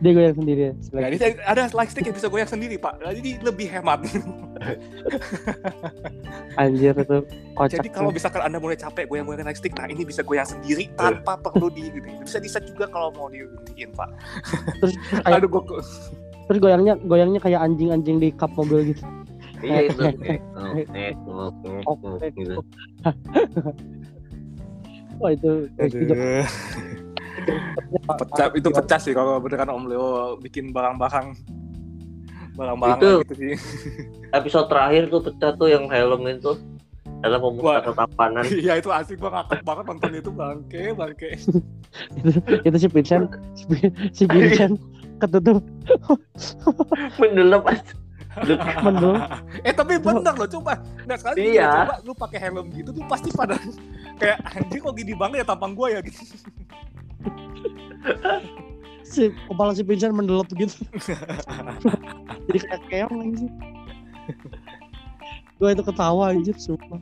Dia 0.00 0.12
goyang 0.16 0.36
sendiri 0.40 0.60
ya 0.64 0.72
Nah, 0.96 1.08
ini 1.12 1.16
ada 1.44 1.62
lightstick 1.68 2.08
yang 2.08 2.16
bisa 2.16 2.28
goyang 2.32 2.48
sendiri 2.48 2.80
pak. 2.80 2.96
Nah, 3.04 3.12
jadi 3.12 3.30
lebih 3.44 3.68
hemat. 3.68 4.00
Anjir 6.60 6.96
itu 6.96 7.18
kocak 7.52 7.76
Jadi 7.82 7.88
kalau 7.92 8.08
misalkan 8.08 8.40
anda 8.40 8.56
mulai 8.56 8.80
capek 8.80 9.04
goyang-goyang 9.12 9.44
naik 9.44 9.60
stick, 9.60 9.76
nah 9.76 9.84
ini 9.84 10.08
bisa 10.08 10.24
goyang 10.24 10.48
sendiri 10.48 10.88
tanpa 10.96 11.36
perlu 11.36 11.68
di 11.68 11.92
gitu. 11.92 12.06
Bisa 12.24 12.40
di 12.40 12.48
set 12.48 12.64
juga 12.64 12.88
kalau 12.88 13.12
mau 13.12 13.28
diundiin 13.28 13.92
pak. 13.92 14.08
terus 14.80 14.96
kayak 15.26 15.42
Aduh 15.42 15.50
gua 15.52 15.62
terus 16.48 16.58
goyangnya 16.58 16.94
goyangnya 17.06 17.40
kayak 17.40 17.60
anjing-anjing 17.64 18.18
di 18.18 18.28
kap 18.34 18.50
mobil 18.58 18.92
gitu 18.92 19.02
iya 19.62 19.78
itu 19.88 20.02
oh, 21.86 21.94
gitu. 22.34 22.60
wah 25.22 25.30
itu 25.30 25.50
pecah 28.18 28.46
itu 28.54 28.68
pecah 28.70 29.00
sih 29.00 29.12
kalau 29.14 29.38
beneran 29.38 29.70
Om 29.70 29.84
Leo 29.88 30.36
bikin 30.42 30.70
barang-barang 30.74 31.34
barang-barang 32.52 32.98
Itu- 33.00 33.18
gitu 33.24 33.34
sih. 33.38 33.54
episode 34.36 34.68
terakhir 34.68 35.08
tuh 35.08 35.20
pecah 35.24 35.56
tuh 35.56 35.68
yang 35.72 35.88
helm 35.88 36.28
itu. 36.28 36.52
Dalam 37.22 37.38
Wah. 37.38 37.54
pemuda 37.54 37.80
tatapanan 37.86 38.44
Iya 38.66 38.82
itu 38.82 38.90
asik 38.90 39.22
banget 39.22 39.62
banget 39.62 39.84
nonton 39.86 40.10
itu 40.10 40.30
bangke 40.34 40.90
bangke. 40.90 41.30
itu 42.66 42.76
si 42.82 42.88
Vincent 42.90 43.30
si, 43.54 43.64
si 44.10 44.24
Vincent 44.26 44.74
ketutup. 45.22 45.62
Mendelep 47.22 47.62
aja 48.32 48.54
Mendelep. 48.80 49.22
eh 49.68 49.74
tapi 49.74 49.92
bener 49.98 50.34
loh 50.34 50.48
coba. 50.48 50.80
Nah 51.04 51.16
sekali 51.20 51.52
Iya. 51.52 51.68
coba 51.84 51.94
lu 52.02 52.12
pakai 52.12 52.38
helm 52.40 52.66
gitu 52.72 52.90
tuh 52.90 53.04
pasti 53.04 53.28
pada 53.30 53.56
kayak 54.20 54.38
anjir 54.56 54.78
kok 54.80 54.94
gini 54.96 55.12
banget 55.12 55.42
ya 55.42 55.46
tampang 55.48 55.72
gua 55.76 55.88
ya? 55.92 56.00
Gitu 56.00 56.18
si 59.02 59.28
kepala 59.46 59.76
si 59.76 59.84
Vincent 59.84 60.16
mendelep 60.16 60.48
gitu. 60.56 60.76
Jadi 62.48 62.58
kayak 62.64 62.82
keong 62.88 63.18
anjir 63.20 63.50
gue 65.62 65.70
itu 65.70 65.84
ketawa 65.86 66.34
anjir 66.34 66.56
sumpah. 66.58 66.98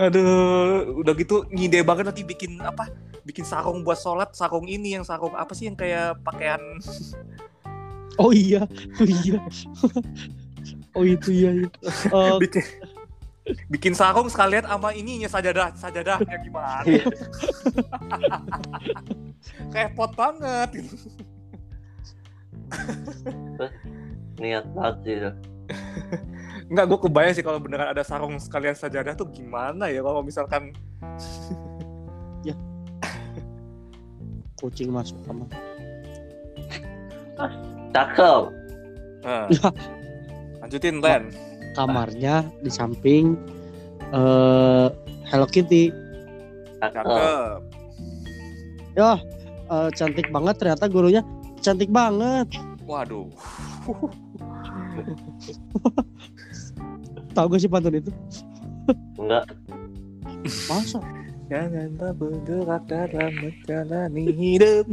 Aduh 0.00 0.96
udah 1.04 1.12
gitu 1.12 1.44
ngide 1.52 1.84
banget 1.84 2.08
nanti 2.08 2.22
bikin 2.24 2.56
apa? 2.64 2.88
Bikin 3.28 3.44
sarung 3.44 3.84
buat 3.84 4.00
sholat 4.00 4.32
sarung 4.32 4.64
ini 4.64 4.96
yang 4.96 5.04
sarung 5.04 5.36
apa 5.36 5.52
sih 5.52 5.68
yang 5.68 5.76
kayak 5.76 6.16
pakaian 6.24 6.60
oh 8.20 8.32
iya 8.32 8.62
oh 9.00 9.08
iya 9.08 9.38
oh 10.92 11.04
itu 11.08 11.28
iya, 11.32 11.50
iya. 11.64 11.68
Eh, 12.12 12.36
bikin 12.38 12.64
bikin 13.72 13.92
sarung 13.96 14.28
sekalian 14.30 14.68
sama 14.68 14.92
ininya 14.94 15.26
sajadah 15.26 15.74
sajadahnya 15.74 16.36
gimana 16.44 16.84
Iya. 16.86 17.04
repot 19.74 20.12
banget 20.14 20.68
gitu. 20.76 20.94
Niat 24.38 24.66
banget 24.76 24.94
sih. 25.02 25.16
Enggak, 26.70 26.84
gue 26.86 26.98
kebayang 27.08 27.34
sih 27.34 27.44
kalau 27.46 27.58
beneran 27.58 27.90
ada 27.90 28.02
sarung 28.06 28.38
sekalian 28.38 28.76
sajadah 28.76 29.18
tuh 29.18 29.26
gimana 29.30 29.90
ya 29.90 30.04
kalau 30.04 30.22
misalkan 30.22 30.70
kucing 34.60 34.92
masuk 34.92 35.16
kamar 35.24 35.48
Cakep. 37.90 38.42
Nah. 39.26 39.46
Lanjutin 40.62 41.02
Len. 41.02 41.22
Kamarnya 41.74 42.46
di 42.62 42.70
samping 42.70 43.38
eh 44.10 44.86
Hello 45.30 45.46
Kitty. 45.46 45.90
Cakep. 46.82 47.04
cakep. 47.04 47.58
Ya 48.98 49.18
eh, 49.70 49.88
cantik 49.94 50.26
banget 50.34 50.54
ternyata 50.58 50.90
gurunya. 50.90 51.22
Cantik 51.60 51.90
banget. 51.92 52.48
Waduh. 52.86 53.30
Tahu 57.36 57.46
gak 57.46 57.60
sih 57.62 57.70
pantun 57.70 57.94
itu? 57.94 58.10
Enggak. 59.14 59.46
masa? 60.66 60.98
Jangan 61.50 61.98
tak 61.98 62.14
bergerak 62.18 62.82
dalam 62.86 63.32
menjalani 63.42 64.24
hidup. 64.34 64.86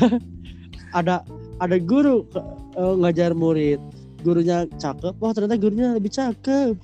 Ada 0.98 1.24
ada 1.60 1.76
guru 1.78 2.26
eh, 2.74 2.94
ngajar 2.98 3.32
murid. 3.32 3.80
Gurunya 4.24 4.64
cakep 4.80 5.14
wah 5.20 5.32
ternyata 5.36 5.60
gurunya 5.60 5.92
lebih 5.92 6.08
cakep. 6.08 6.74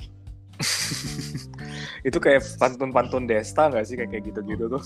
Itu 2.08 2.20
kayak 2.20 2.44
pantun-pantun 2.56 3.24
Desta 3.24 3.68
nggak 3.68 3.84
sih? 3.84 3.96
Kayak 3.96 4.28
gitu-gitu 4.28 4.68
tuh. 4.68 4.82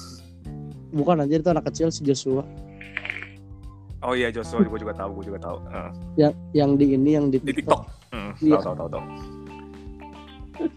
Bukan 0.95 1.27
anjir 1.27 1.43
itu 1.43 1.51
anak 1.51 1.67
kecil 1.67 1.91
si 1.91 2.07
Joshua. 2.07 2.47
Oh 4.05 4.15
iya 4.15 4.31
Joshua 4.31 4.63
gue 4.63 4.79
juga 4.79 4.95
tahu 4.95 5.19
gue 5.19 5.35
juga 5.35 5.41
tahu. 5.43 5.59
Heeh. 5.67 5.91
yang 6.15 6.33
yang 6.55 6.71
di 6.79 6.95
ini 6.95 7.11
yang 7.19 7.27
di 7.35 7.43
di 7.43 7.51
TikTok. 7.51 7.83
Hmm, 8.15 8.31
Iya. 8.39 8.63
tahu 8.63 8.63
tahu 8.63 8.75
tahu 8.79 8.89
tahu. 8.95 9.05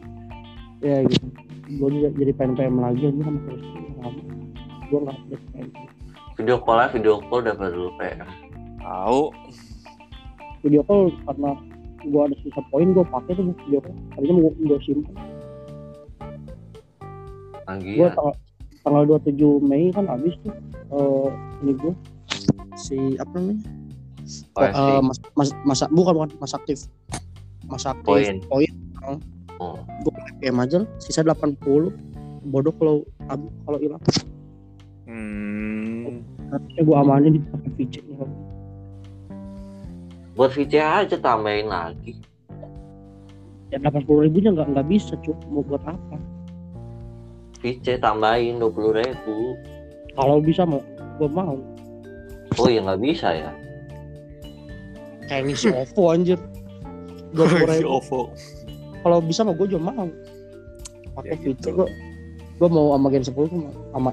Ya 0.77 0.97
gitu. 1.05 1.25
Gue 1.77 1.89
juga 1.93 2.07
jadi 2.17 2.31
pengen 2.33 2.53
pengen 2.57 2.75
lagi 2.81 3.03
ini 3.05 3.21
sama 3.21 3.39
terus 3.45 3.63
gue 4.87 4.99
nggak 5.03 5.17
Video 6.37 6.57
call 6.61 6.77
lah, 6.77 6.89
video 6.93 7.17
call 7.29 7.41
dapat 7.41 7.73
dulu 7.73 7.89
PM. 7.97 8.29
Tahu 8.87 9.21
video 10.63 10.81
call 10.81 11.11
karena 11.27 11.51
gue 11.99 12.21
ada 12.23 12.35
sisa 12.39 12.61
poin 12.71 12.95
gue 12.95 13.03
pakai 13.03 13.35
tuh 13.35 13.51
video 13.67 13.79
call 13.83 13.95
tadinya 14.15 14.33
mau 14.39 14.51
gue 14.53 14.79
simpan 14.81 15.15
Lagi 17.67 17.99
gue 17.99 18.07
ya. 18.07 18.15
tanggal 18.15 18.35
tanggal 18.81 19.03
27 19.19 19.35
Mei 19.61 19.91
kan 19.91 20.07
habis 20.07 20.33
tuh 20.39 20.55
eh, 20.89 21.29
ini 21.61 21.71
gue 21.75 21.93
si 22.75 22.97
apa 23.19 23.35
namanya 23.35 23.67
Oh, 24.27 24.59
Eh, 24.59 24.75
sih. 24.75 24.99
mas, 24.99 25.17
mas, 25.39 25.49
masa 25.63 25.85
bukan 25.87 26.11
bukan 26.11 26.29
mas 26.37 26.51
aktif 26.51 26.83
mas 27.63 27.87
aktif 27.87 28.03
Poin. 28.03 28.39
poin 28.47 28.71
Oh. 29.57 29.79
gue 30.03 30.13
PM 30.37 30.59
aja 30.59 30.83
lah, 30.83 30.89
sisa 30.99 31.25
80 31.25 31.57
bodoh 32.45 32.69
kalau 32.75 33.01
kalau 33.65 33.79
hilang 33.79 33.97
hmm. 35.07 36.21
harusnya 36.51 36.81
gue 36.83 36.95
amanin 36.95 37.31
di 37.33 37.41
pakai 37.41 37.71
VC 37.73 37.93
Buat 40.37 40.53
VC 40.53 40.77
aja 40.77 41.17
tambahin 41.17 41.67
lagi. 41.67 42.13
ya 43.67 43.75
80 43.83 44.07
ribunya 44.23 44.55
nggak 44.55 44.69
nggak 44.71 44.87
bisa 44.87 45.19
cuy 45.19 45.35
mau 45.51 45.59
buat 45.59 45.83
apa 45.83 46.15
VC 47.59 47.99
tambahin 47.99 48.63
20 48.63 48.95
ribu. 48.95 49.59
kalau 50.15 50.39
bisa 50.39 50.63
mau 50.63 50.79
gue 51.19 51.27
mau 51.27 51.59
Oh 52.55 52.71
ya 52.71 52.79
nggak 52.79 53.01
bisa 53.03 53.27
ya. 53.35 53.51
kayak 55.27 55.41
ini 55.43 55.53
si 55.53 55.67
OVO 55.83 56.01
anjir 56.09 56.39
dua 57.35 57.43
puluh 57.43 57.67
ribu 57.67 57.89
OVO 57.99 58.21
kalau 59.03 59.19
bisa 59.19 59.43
mah 59.43 59.51
gue 59.51 59.67
juga 59.67 59.83
mau 59.83 60.07
pakai 61.13 61.27
Ya 61.27 61.35
VC 61.35 61.43
gitu. 61.51 61.67
gue 61.75 61.87
gue 62.55 62.69
mau 62.71 62.95
sama 62.95 63.07
Gen 63.11 63.23
10 63.27 63.35
sama 63.51 63.69
sama 63.91 64.11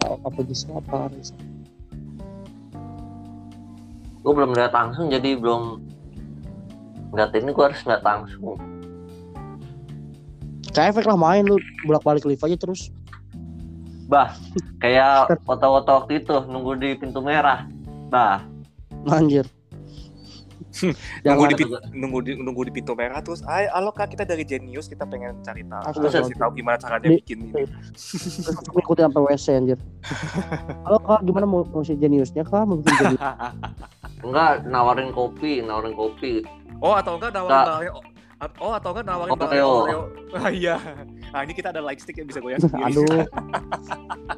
atau 0.00 0.16
apa 0.24 0.40
bisa 0.40 0.64
apa 0.72 1.12
bisa. 1.12 1.36
Gue 4.20 4.32
belum 4.36 4.52
lihat 4.52 4.72
langsung 4.72 5.08
jadi 5.08 5.36
belum 5.40 5.80
Lihat 7.10 7.34
ini 7.34 7.50
gue 7.50 7.64
harus 7.66 7.82
lihat 7.82 8.02
langsung. 8.06 8.54
kayak 10.70 10.94
efek 10.94 11.10
lah 11.10 11.18
main 11.18 11.42
lu 11.42 11.58
bolak 11.82 12.06
balik 12.06 12.22
live 12.22 12.38
aja 12.46 12.54
terus 12.54 12.94
Bah, 14.06 14.34
kayak 14.78 15.26
foto-foto 15.46 16.02
waktu 16.02 16.22
itu 16.22 16.34
nunggu 16.46 16.78
di 16.78 16.94
pintu 16.94 17.18
merah. 17.22 17.66
Bah, 18.10 18.42
anjir 19.06 19.46
nunggu 21.26 21.44
di, 21.50 21.64
nunggu 21.92 22.18
di 22.22 22.32
nunggu 22.38 22.62
di 22.70 22.72
pintu 22.72 22.92
merah 22.94 23.18
terus 23.18 23.42
ay 23.50 23.66
halo 23.74 23.90
kak 23.90 24.14
kita 24.14 24.22
dari 24.22 24.46
Genius 24.46 24.86
kita 24.86 25.02
pengen 25.02 25.42
cari 25.42 25.66
tahu 25.66 25.82
Astaga. 25.82 26.22
kasih 26.22 26.36
tahu 26.38 26.50
gimana 26.54 26.76
caranya 26.78 27.10
Di- 27.10 27.18
bikin 27.18 27.38
ini. 27.50 27.64
Terus 27.66 28.68
ngikutin 28.78 29.04
sampai 29.10 29.22
WC 29.26 29.46
anjir. 29.58 29.78
Halo 30.86 30.98
kak 31.02 31.20
gimana 31.26 31.46
mau 31.46 31.62
mau 31.66 31.82
si 31.82 31.98
jeniusnya 31.98 32.46
kak? 32.46 32.62
Mau 32.64 32.78
bikin 32.78 33.18
jenius 33.18 33.22
enggak 34.20 34.52
nawarin 34.68 35.10
kopi, 35.16 35.64
nawarin 35.64 35.96
kopi. 35.96 36.44
oh 36.80 36.94
atau 36.96 37.18
enggak 37.18 37.32
nawarin 37.34 37.92
oh 38.60 38.72
atau 38.72 38.90
enggak 38.94 39.06
nawarin 39.08 39.32
Oreo. 39.36 39.70
Oreo. 39.84 40.00
Ah 40.38 40.48
iya. 40.52 40.76
Nah 41.34 41.40
ini 41.44 41.52
kita 41.52 41.74
ada 41.74 41.82
light 41.82 42.00
stick 42.00 42.16
yang 42.16 42.28
bisa 42.30 42.40
goyang 42.40 42.62
sendiri. 42.62 42.84
Aduh. 42.94 43.26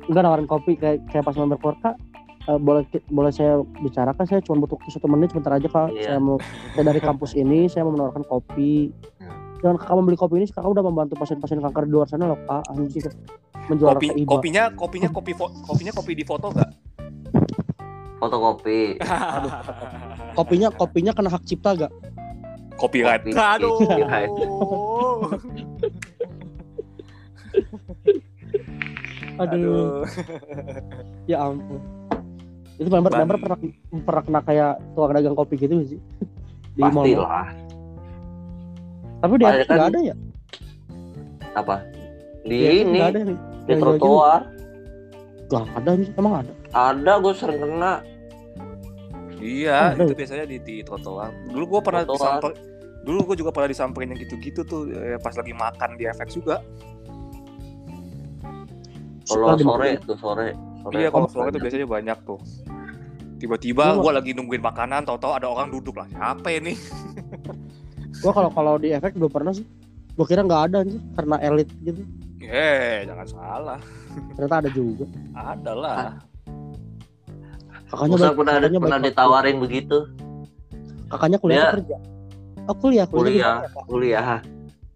Enggak 0.08 0.22
nawarin 0.24 0.48
kopi 0.48 0.74
kayak 0.80 1.04
kayak 1.12 1.24
pas 1.28 1.36
member 1.36 1.58
core 1.60 1.78
eh, 2.48 2.58
boleh 2.58 2.82
boleh 3.08 3.30
saya 3.30 3.62
bicarakan 3.78 4.26
saya 4.26 4.40
cuma 4.42 4.58
butuh 4.62 4.78
satu 4.88 5.06
menit 5.06 5.30
sebentar 5.30 5.52
aja 5.54 5.68
kak. 5.68 5.90
Iya. 5.94 6.14
saya 6.14 6.18
mau 6.18 6.38
saya 6.74 6.84
dari 6.88 7.00
kampus 7.00 7.34
ini 7.34 7.68
saya 7.70 7.84
mau 7.86 7.92
menawarkan 7.94 8.24
kopi. 8.26 8.90
Hmm. 9.22 9.30
dengan 9.62 9.78
kakak 9.78 9.94
membeli 9.94 10.18
kopi 10.18 10.34
ini 10.42 10.50
kakak 10.50 10.66
udah 10.66 10.82
membantu 10.82 11.14
pasien-pasien 11.14 11.62
kanker 11.62 11.86
di 11.86 11.92
luar 11.94 12.10
sana 12.10 12.26
loh 12.26 12.38
kak. 12.46 12.66
Anjir 12.74 13.06
menjual 13.70 13.94
kopi 13.94 14.10
iba. 14.18 14.26
kopinya 14.26 14.74
kopinya 14.74 15.06
kopi 15.06 15.38
fo- 15.38 15.54
kopinya 15.62 15.94
kopi 15.94 16.18
di 16.18 16.26
foto 16.26 16.50
enggak 16.50 16.70
Fotokopi. 18.18 18.98
kopinya 20.38 20.70
kopinya 20.70 21.10
kena 21.10 21.30
hak 21.30 21.42
cipta 21.42 21.74
gak 21.74 21.90
copyright. 22.74 23.22
Kopi. 23.22 23.38
aduh. 23.38 23.78
Copyright. 23.78 24.30
aduh, 29.42 29.46
aduh. 29.46 30.02
Ya 31.30 31.38
ampun 31.42 31.78
itu 32.82 32.90
member 32.90 33.12
member 33.14 33.36
pernah 33.38 33.58
pernah 34.02 34.22
kena 34.22 34.40
kayak 34.42 34.72
tukang 34.92 35.12
dagang 35.12 35.34
kopi 35.34 35.54
gitu 35.56 35.74
sih 35.86 36.00
di 36.76 36.82
mall 36.82 37.04
Pastilah. 37.04 37.46
tapi 39.18 39.34
di 39.34 39.44
Ada 39.44 39.54
atas 39.54 39.64
kan- 39.64 39.76
nggak 39.76 39.88
ada 39.88 40.00
ya 40.02 40.14
Apa? 41.52 41.76
Di 42.42 42.56
Di 42.58 42.80
ini, 42.80 42.98
ada 42.98 43.20
nih 43.20 43.38
di 43.62 43.74
trotoar. 43.76 44.40
Gak 45.46 45.68
ada 45.70 45.90
nih 45.92 46.08
emang 46.16 46.34
ada 46.40 46.52
Ada 46.72 47.12
gue 47.20 47.34
sering 47.36 47.60
kena. 47.60 48.00
Iya, 49.36 49.92
Ada 49.92 50.02
itu 50.02 50.14
biasanya 50.16 50.46
di, 50.46 50.56
di 50.58 50.74
trotoar. 50.80 51.28
Dulu 51.46 51.64
gua 51.68 51.80
pernah 51.80 52.02
Trotoar. 52.02 52.40
disamper, 52.40 52.50
dulu 53.02 53.18
gua 53.22 53.36
juga 53.36 53.50
pernah 53.50 53.68
disamperin 53.68 54.10
yang 54.10 54.20
gitu-gitu 54.22 54.64
tuh 54.64 54.88
eh, 54.88 55.18
pas 55.18 55.34
lagi 55.34 55.52
makan 55.52 55.90
di 55.94 56.08
FX 56.08 56.28
juga. 56.32 56.56
Kalau 59.24 59.54
sore 59.54 59.98
tuh 60.00 60.16
sore. 60.16 60.56
Sore 60.82 60.98
iya, 60.98 61.08
kalau 61.08 61.26
sore 61.26 61.48
tuh 61.48 61.60
biasanya 61.60 61.86
banyak 61.86 62.18
tuh. 62.22 62.38
Tiba-tiba 63.38 63.84
Gua- 63.92 64.02
gua 64.02 64.12
lagi 64.14 64.30
nungguin 64.32 64.60
makanan, 64.60 65.02
tahu-tahu 65.02 65.32
ada 65.32 65.46
orang 65.46 65.68
duduk 65.68 65.94
lah. 65.94 66.06
Siapa 66.08 66.48
ini? 66.52 66.74
gua 68.22 68.32
kalau 68.32 68.50
kalau 68.50 68.74
di 68.76 68.90
efek 68.90 69.14
belum 69.14 69.30
pernah 69.30 69.50
sih 69.50 69.66
gua 70.12 70.26
kira 70.26 70.42
nggak 70.42 70.62
ada 70.68 70.78
nih 70.82 70.98
karena 71.12 71.36
elit 71.40 71.68
gitu 71.80 72.02
Eh, 72.38 73.02
jangan 73.02 73.26
salah. 73.26 73.80
ternyata 74.34 74.56
ada 74.58 74.70
juga 74.70 75.06
Ada 75.32 75.72
lah. 75.72 75.96
kakaknya 77.86 78.14
Masa 78.14 78.24
baik 78.24 78.36
pernah 78.36 78.52
kakaknya 78.54 78.78
pernah 78.78 78.98
baik 78.98 79.08
ditawarin 79.08 79.56
begitu. 79.58 79.98
kakaknya 81.06 81.38
kuliah 81.38 81.60
atau 81.62 81.74
kerja 81.74 81.96
oh 82.62 82.74
kuliah 82.74 83.06
kuliah, 83.06 83.24
di 83.24 83.32
kuliah 83.32 83.52
ya, 83.58 83.68
Kak? 83.68 83.84
kuliah 83.84 84.26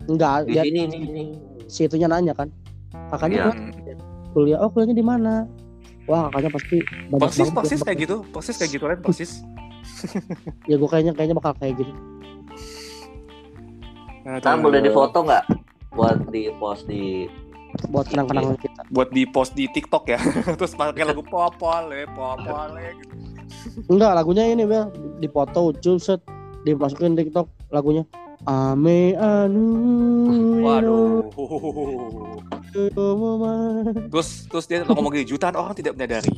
enggak 0.06 0.34
di 0.38 0.50
dia 0.50 0.62
sini 0.62 0.80
ini 0.86 1.24
si 1.66 1.80
itunya 1.84 2.06
nanya 2.06 2.32
kan 2.32 2.48
kakaknya 3.10 3.36
Iya. 3.36 3.52
kuliah, 3.52 3.96
kuliah 4.32 4.58
oh 4.60 4.68
kuliahnya 4.70 4.94
di 4.94 5.04
mana 5.04 5.32
wah 6.06 6.30
kakaknya 6.30 6.50
pasti 6.54 6.76
banyak 6.82 7.20
persis 7.22 7.48
banget 7.50 7.56
persis 7.58 7.80
kayak 7.82 7.98
gitu. 8.02 8.16
Persis 8.30 8.56
kayak 8.56 8.70
gitu 8.72 8.84
kan 8.86 8.98
persis. 9.02 9.32
Ya 10.70 10.74
gue 10.76 10.88
kayaknya 10.90 11.12
kayaknya 11.14 11.36
bakal 11.38 11.54
kayak 11.62 11.78
gitu 11.78 11.92
Ntar 14.26 14.58
boleh 14.58 14.82
difoto 14.82 15.22
nggak? 15.22 15.44
Buat 15.94 16.34
di 16.34 16.50
post 16.58 16.90
di 16.90 17.30
buat 17.86 18.10
kenang-kenangan 18.10 18.58
kita. 18.58 18.82
Buat 18.90 19.14
di 19.14 19.22
post 19.22 19.54
di 19.54 19.70
TikTok 19.70 20.10
ya. 20.10 20.18
Terus 20.58 20.74
pakai 20.74 21.06
lagu 21.06 21.22
popole 21.22 22.10
popole 22.10 22.98
gitu. 22.98 23.14
enggak 23.86 24.12
lagunya 24.18 24.50
ini 24.50 24.66
Bel. 24.66 24.90
Dipoto 25.22 25.70
ucul 25.70 26.02
set. 26.02 26.18
Dimasukin 26.66 27.14
TikTok 27.14 27.46
lagunya 27.70 28.02
Ame 28.46 29.18
anu. 29.18 29.66
Waduh. 30.62 31.26
Terus 34.06 34.46
terus 34.46 34.64
dia 34.70 34.86
ngomong 34.86 35.10
gini 35.10 35.26
jutaan 35.26 35.58
orang 35.58 35.74
tidak 35.74 35.98
menyadari. 35.98 36.30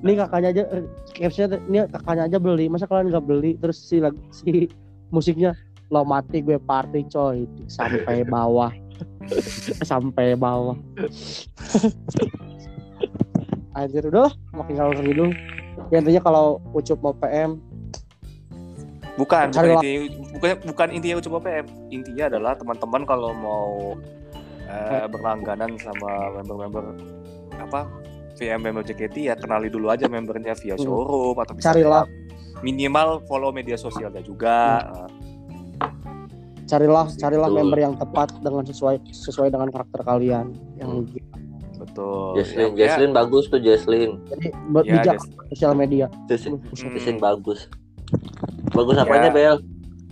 Ini 0.00 0.12
kakaknya 0.16 0.48
aja 0.54 0.62
eh, 0.78 0.84
captionnya 1.18 1.58
ini 1.66 1.78
kakaknya 1.90 2.22
aja 2.30 2.38
beli. 2.38 2.70
Masa 2.70 2.86
kalian 2.86 3.10
nggak 3.10 3.26
beli? 3.26 3.58
Terus 3.58 3.82
si 3.82 3.98
si 4.30 4.70
musiknya 5.10 5.58
lo 5.90 6.06
mati 6.06 6.38
gue 6.38 6.62
party 6.62 7.10
coy. 7.10 7.50
Sampai 7.66 8.22
bawah. 8.22 8.70
Sampai 9.90 10.38
bawah. 10.38 10.78
Anjir 13.74 14.06
udah 14.06 14.30
makin 14.54 14.74
kalau 14.78 14.92
gitu 14.98 15.30
ya 15.88 16.02
intinya 16.02 16.22
kalau 16.22 16.60
ucup 16.74 16.98
mau 17.00 17.14
PM 17.16 17.58
bukan 19.12 19.46
bukan 19.46 19.46
Cari 19.50 19.68
lah. 19.68 19.80
inti 19.80 19.92
bukan 20.32 20.50
bukan 20.64 20.88
intinya 20.90 21.14
coba 21.20 21.38
PM 21.40 21.66
intinya 21.88 22.24
adalah 22.28 22.52
teman-teman 22.54 23.02
kalau 23.04 23.30
mau 23.32 23.70
eh, 24.64 25.04
berlangganan 25.06 25.74
sama 25.76 26.10
member-member 26.36 26.84
apa 27.58 27.90
VM 28.36 28.60
member 28.62 28.82
JKT 28.82 29.16
ya 29.24 29.34
kenali 29.34 29.66
dulu 29.66 29.88
aja 29.88 30.06
membernya 30.06 30.54
via 30.54 30.74
Hmm. 30.74 30.82
showroom 30.82 31.36
atau 31.36 31.52
bisa 31.52 31.70
Carilah. 31.70 32.04
minimal 32.60 33.24
follow 33.24 33.50
media 33.50 33.74
sosialnya 33.74 34.20
juga 34.20 34.84
Hmm. 34.86 35.08
Carilah 36.62 37.02
Betul. 37.04 37.18
carilah 37.18 37.48
member 37.50 37.78
yang 37.80 37.94
tepat 37.94 38.30
dengan 38.38 38.62
sesuai 38.62 39.02
sesuai 39.10 39.50
dengan 39.50 39.68
karakter 39.68 40.00
kalian 40.00 40.46
yang 40.76 41.02
betul 41.74 42.36
Jesslyn 42.36 42.70
Ya, 42.70 42.86
Jesslyn 42.86 43.10
bagus 43.10 43.50
tuh 43.50 43.58
Jesslyn 43.58 44.22
jadi 44.28 44.54
ya, 44.78 44.94
bijak 44.94 45.18
Jes- 45.18 45.34
sosial 45.50 45.74
media 45.74 46.06
Jesslyn 46.26 46.62
Hmm. 46.62 46.94
Jesslyn 46.94 47.18
bagus 48.70 48.94
bagus 48.94 48.96
apanya 48.98 49.28
Ya. 49.28 49.34
Bel? 49.34 49.56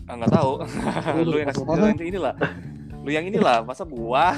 Ah, 0.04 0.14
nggak 0.16 0.32
tahu. 0.32 0.52
Lu 1.28 1.36
yang 1.36 1.48
kasih 1.52 1.64
lu 1.64 1.84
yang 1.86 2.00
inilah. 2.00 2.34
Lu 3.04 3.10
yang 3.12 3.24
inilah 3.24 3.56
masa 3.60 3.84
gua? 3.84 4.34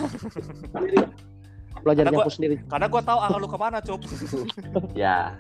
Belajar 1.81 2.11
nyapu 2.11 2.29
sendiri. 2.29 2.61
karena 2.67 2.87
gua 2.87 3.01
tahu 3.01 3.19
arah 3.19 3.39
lu 3.39 3.49
ke 3.49 3.57
mana 3.57 3.79
cup. 3.81 4.01
Ya. 4.93 5.39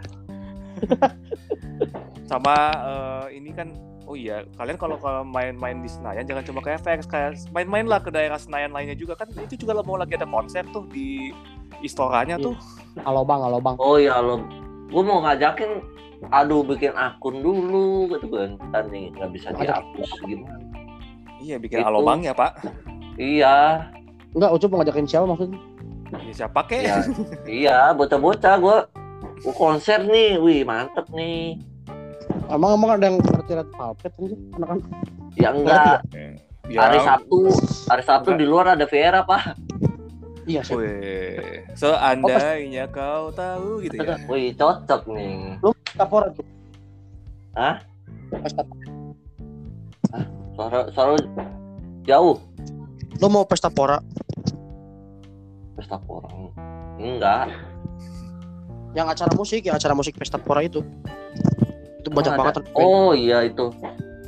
Sama 2.25 2.55
eh, 2.73 3.37
ini 3.37 3.51
kan 3.51 3.75
oh 4.07 4.15
iya 4.15 4.43
kalian 4.57 4.79
kalau 4.79 4.97
kalau 4.97 5.23
main-main 5.23 5.83
di 5.83 5.91
Senayan 5.91 6.25
jangan 6.25 6.43
cuma 6.47 6.59
ke 6.59 6.75
FX 6.75 7.07
kayak 7.07 7.31
main-main 7.51 7.87
lah 7.87 7.99
ke 7.99 8.09
daerah 8.09 8.39
Senayan 8.39 8.71
lainnya 8.71 8.95
juga. 8.95 9.19
Kan 9.19 9.29
itu 9.35 9.59
juga 9.59 9.77
lo 9.77 9.83
mau 9.83 9.99
lagi 9.99 10.15
ada 10.15 10.25
konser 10.25 10.63
tuh 10.71 10.87
di 10.89 11.35
istoranya 11.83 12.39
Iya. 12.39 12.47
tuh. 12.47 12.55
Halo 13.03 13.23
bang 13.23 13.41
halo 13.43 13.59
bang 13.59 13.75
oh 13.79 13.99
ya 13.99 14.19
lo 14.19 14.43
gue 14.91 15.03
mau 15.07 15.23
ngajakin 15.23 15.71
aduh 16.29 16.61
bikin 16.61 16.93
akun 16.93 17.41
dulu 17.41 18.13
gitu 18.13 18.29
kan 18.29 18.61
Ntar 18.69 18.93
nih 18.93 19.09
nggak 19.17 19.31
bisa 19.33 19.49
dihapus 19.57 20.11
gimana? 20.29 20.61
Iya 21.41 21.57
bikin 21.57 21.81
Itu. 21.81 21.89
alobang 21.89 22.21
ya 22.21 22.37
pak. 22.37 22.61
Iya. 23.17 23.89
Enggak 24.37 24.51
ucup 24.53 24.69
mau 24.71 24.79
ngajakin 24.85 25.09
siapa 25.09 25.25
maksudnya? 25.25 25.59
Ya, 26.13 26.33
siapa 26.45 26.61
kek? 26.69 26.85
Iya. 26.85 26.97
Iya 27.65 27.79
bocah-bocah 27.97 28.55
gue 28.61 28.79
gue 29.41 29.55
konser 29.57 30.05
nih. 30.05 30.37
Wih 30.37 30.69
mantep 30.69 31.09
nih. 31.17 31.57
Emang 32.53 32.77
emang 32.77 33.01
ada 33.01 33.05
yang 33.09 33.17
red 33.25 33.71
velvet 33.73 34.13
anjir 34.21 34.39
anak-anak? 34.61 34.87
Ya 35.39 35.49
enggak. 35.57 35.99
Ya, 36.71 36.87
hari 36.87 36.99
Sabtu. 37.03 37.51
Hari 37.91 38.03
Sabtu 38.07 38.29
Enggak. 38.31 38.41
di 38.43 38.47
luar 38.47 38.67
ada 38.79 38.87
Vera 38.87 39.27
pak. 39.27 39.59
Iya 40.49 40.67
sih 40.67 40.75
Wih, 40.75 41.63
seandainya 41.79 42.91
kau 42.91 43.31
tahu 43.31 43.83
gitu 43.87 44.03
ya. 44.03 44.19
Wih 44.27 44.51
cocok 44.55 45.03
nih. 45.15 45.59
Tapora 45.63 45.80
tuh 46.07 46.47
Hah? 47.55 47.83
pesta 48.31 48.63
suara 50.55 50.79
suara 50.95 51.15
jauh 52.07 52.37
lo 53.21 53.27
mau 53.29 53.45
pesta 53.45 53.69
pora 53.69 53.99
pesta 55.75 55.97
porang 55.99 56.53
enggak 56.97 57.51
yang 58.93 59.07
acara 59.07 59.31
musik 59.35 59.63
yang 59.65 59.77
acara 59.77 59.95
musik 59.95 60.15
pesta 60.15 60.39
pora 60.39 60.63
itu 60.63 60.81
itu 62.01 62.09
banyak 62.09 62.33
Oh, 62.33 62.39
banget 62.39 62.55
ada. 62.57 62.71
oh 62.77 63.11
iya 63.13 63.45
itu 63.45 63.69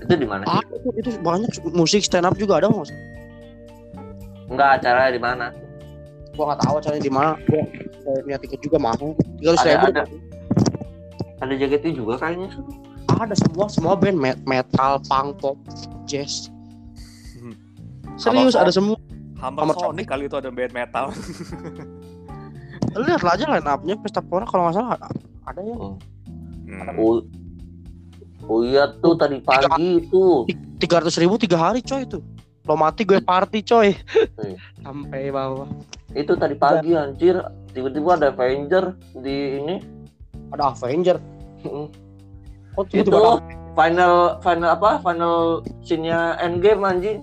itu 0.02 0.14
di 0.18 0.26
mana 0.26 0.42
Ah, 0.44 0.62
itu, 0.66 0.88
itu 0.98 1.10
banyak 1.22 1.48
musik 1.72 2.02
stand 2.02 2.26
up 2.26 2.34
juga 2.36 2.58
ada 2.58 2.68
sih? 2.82 2.96
enggak 4.50 4.82
acaranya 4.82 5.12
di 5.14 5.22
mana 5.22 5.46
Gua 6.32 6.48
nggak 6.48 6.64
tahu 6.64 6.74
acaranya 6.80 7.04
di 7.04 7.12
mana. 7.12 7.36
Gua 7.44 8.24
lihat 8.24 8.40
tiket 8.40 8.64
juga 8.64 8.80
mahal. 8.80 9.12
Tiga 9.36 9.52
ratus 9.52 9.68
ribu. 9.68 9.86
ada. 9.92 10.02
Ada 11.42 11.52
JKT 11.52 11.92
juga 11.92 12.14
kayaknya 12.16 12.54
Ada 13.12 13.34
semua 13.34 13.66
semua 13.66 13.94
band 13.94 14.14
met- 14.14 14.42
metal, 14.46 15.02
punk, 15.04 15.42
pop, 15.42 15.58
jazz. 16.06 16.48
Hmm. 17.34 17.58
Serius 18.14 18.54
Sama 18.54 18.62
ada 18.62 18.72
semua. 18.72 18.96
Hammer 19.42 19.66
Sama 19.66 19.74
Sonic 19.74 20.06
kali 20.06 20.30
itu 20.30 20.36
ada 20.38 20.48
band 20.48 20.70
metal 20.70 21.10
Lihat 22.94 23.22
aja 23.24 23.44
line 23.48 23.66
up-nya 23.66 23.98
Pesta 23.98 24.22
Pora 24.22 24.46
kalau 24.46 24.68
nggak 24.68 24.76
salah 24.76 24.94
ada, 24.94 25.08
ada 25.48 25.60
ya. 25.60 25.74
Hmm. 25.74 25.98
oh 26.94 27.18
oh 28.44 28.60
iya 28.62 28.86
tuh 28.98 29.18
tadi 29.18 29.42
pagi 29.42 29.98
itu 29.98 30.46
Tiga 30.78 30.98
ratus 30.98 31.14
ribu 31.16 31.38
tiga 31.38 31.58
hari 31.58 31.78
coy 31.78 32.02
itu. 32.02 32.18
Lo 32.62 32.74
mati 32.74 33.02
gue 33.02 33.18
party 33.18 33.62
coy. 33.62 33.94
Iya. 34.38 34.58
Sampai 34.82 35.30
bawah. 35.30 35.66
itu 36.12 36.34
tadi 36.34 36.52
pagi 36.52 36.92
anjir 36.92 37.38
tiba-tiba 37.70 38.14
ada 38.14 38.28
Avenger 38.30 38.92
di 39.16 39.58
ini 39.58 39.76
Ada 40.50 40.70
Avenger. 40.70 41.16
Oh 41.66 42.82
itu 42.88 43.04
tiba-tiba 43.04 43.18
ada 43.20 43.40
final 43.76 44.14
final 44.40 44.70
apa? 44.72 44.90
Final 45.04 45.36
scene-nya 45.84 46.36
Endgame 46.40 46.82
anjing. 46.84 47.18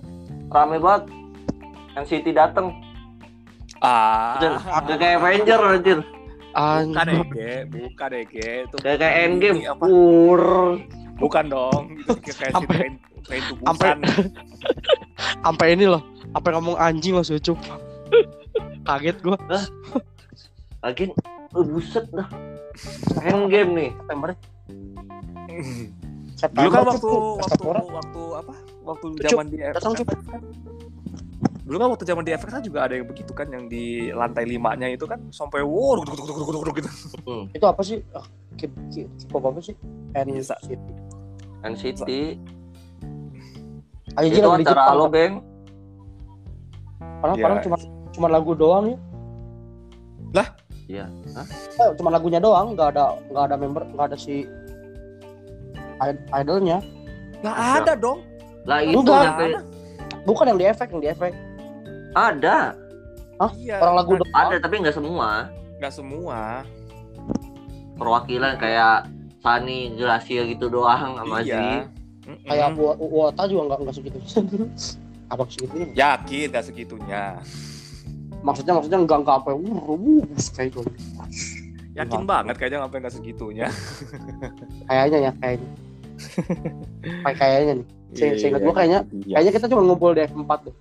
Rame 0.50 0.78
banget. 0.78 1.10
NCT 1.98 2.26
dateng. 2.34 2.70
Ah. 3.82 4.38
Udah 4.38 4.96
kayak 4.98 5.18
Avenger 5.18 5.60
anjir. 5.60 5.98
Bukan 6.50 7.06
Anjir. 7.06 7.22
Ege 7.30 7.52
bukan 7.70 8.10
Ege 8.10 8.50
itu 8.66 8.76
kayak 8.82 8.98
kayak 8.98 9.14
Endgame. 9.26 9.58
apa? 9.66 9.84
pur. 9.86 10.42
Bukan 11.18 11.44
dong. 11.46 11.82
Itu 12.02 12.34
kayak 12.34 12.50
si 12.50 12.54
Sampai- 12.56 12.78
train 12.78 12.92
train 13.22 13.42
to 13.46 13.54
Busan 13.62 13.98
Sampai 15.44 15.66
ini 15.78 15.86
loh. 15.86 16.02
Sampai 16.30 16.50
ngomong 16.54 16.76
anjing 16.78 17.14
loh 17.14 17.26
cucup. 17.26 17.58
Kaget 18.88 19.16
gua. 19.22 19.38
lagi 20.80 21.12
oh, 21.52 21.60
buset 21.60 22.08
dah 22.08 22.24
Endgame 23.20 23.70
nih 23.76 23.90
September. 23.94 24.30
dulu 26.56 26.68
kan 26.72 26.82
waktu 26.88 27.08
waktu 27.36 27.60
Pora. 27.60 27.80
waktu 27.84 28.22
apa 28.32 28.54
waktu 28.80 29.06
zaman 29.20 29.46
di 29.52 29.56
datang, 29.60 29.92
FX 29.92 30.08
dulu 31.68 31.76
kan 31.76 31.88
waktu 31.92 32.04
zaman 32.08 32.22
di 32.24 32.32
FX 32.32 32.48
kan 32.48 32.62
juga 32.64 32.78
ada 32.88 32.96
yang 32.96 33.04
begitu 33.04 33.32
kan 33.36 33.46
yang 33.52 33.68
di 33.68 34.08
lantai 34.10 34.48
limanya 34.48 34.88
itu 34.88 35.04
kan 35.04 35.20
sampai 35.28 35.60
wow 35.60 36.00
gitu 36.00 36.88
Itu 37.52 37.64
apa 37.68 37.82
sih? 37.84 38.00
Ah, 38.16 38.24
K-pop 38.56 39.44
apa 39.44 39.60
sih? 39.60 39.76
NCT. 40.16 40.80
NCT 41.60 42.10
Ayo 44.18 44.26
itu 44.26 44.42
lagi 44.42 44.64
di 44.64 44.66
acara 44.66 44.74
Jepang, 44.74 44.88
Halo 44.90 45.04
kan? 45.06 45.12
Bang 45.12 45.32
Padahal, 47.20 47.36
Ya. 47.36 47.42
padahal 47.44 47.60
cuma 47.62 47.76
cuma 48.10 48.26
lagu 48.32 48.52
doang 48.56 48.84
ya. 48.90 48.98
Iya 50.90 51.06
Eh, 51.78 51.90
cuma 51.94 52.10
lagunya 52.10 52.36
doang, 52.36 52.74
nggak 52.74 52.88
ada 52.90 53.04
nggak 53.24 53.44
ada 53.46 53.56
member, 53.56 53.82
nggak 53.88 54.06
ada 54.10 54.16
si 54.16 54.42
id- 56.00 56.26
idolnya. 56.34 56.82
nggak 57.40 57.56
ada 57.78 57.92
dong 57.94 58.20
lah 58.62 58.82
itu 58.82 58.98
Enggak. 58.98 59.22
sampai 59.24 59.48
Bukan 60.20 60.44
yang 60.46 60.58
di 60.58 60.66
efek, 60.66 60.88
yang 60.90 61.00
di 61.00 61.08
efek. 61.08 61.32
ada 62.12 62.76
iya 63.56 63.78
Orang 63.78 63.96
lagu 63.96 64.10
ada 64.12 64.20
doang. 64.20 64.34
ada 64.36 64.56
tapi 64.58 64.74
nggak 64.76 64.92
semua 64.92 65.28
nggak 65.78 65.94
semua 65.94 66.40
perwakilan 67.96 68.56
kayak 68.56 69.08
Sani 69.40 69.94
Gracia 69.94 70.44
gitu 70.44 70.68
doang 70.68 71.16
sama 71.16 71.40
iya 71.40 71.56
Zi 71.56 71.72
Mm-mm. 72.20 72.44
Kayak 72.44 72.76
Wa- 72.76 73.00
Wota 73.00 73.42
juga 73.44 73.62
nggak 73.66 73.78
nggak 73.80 73.94
segitu. 73.96 74.18
Apa 75.32 75.42
segitunya? 75.46 75.86
yakin 75.94 76.46
nggak 76.50 76.64
segitunya 76.64 77.24
Maksudnya 78.40 78.72
maksudnya 78.72 78.98
nggak 79.04 79.18
nggak 79.20 79.36
apa 79.44 79.50
wuh, 79.52 80.24
kayak 80.56 80.72
gitu. 80.72 80.80
Yakin 81.92 82.22
banget 82.24 82.54
kayaknya 82.56 82.80
sampai 82.80 82.98
nggak 83.02 83.14
segitunya. 83.14 83.66
Kayaknya 84.86 85.18
ya, 85.20 85.32
kayaknya. 85.36 85.68
Kayak 87.24 87.36
kayaknya 87.36 87.72
nih. 87.76 87.86
Saya- 88.10 88.36
saya 88.36 88.48
ingat 88.50 88.60
gua 88.60 88.74
kayaknya- 88.74 89.04
Iya. 89.22 89.34
Kayaknya 89.36 89.52
kita 89.54 89.66
cuma 89.68 89.82
ngumpul 89.84 90.10
di 90.12 90.20
F4 90.22 90.58
deh. 90.64 90.74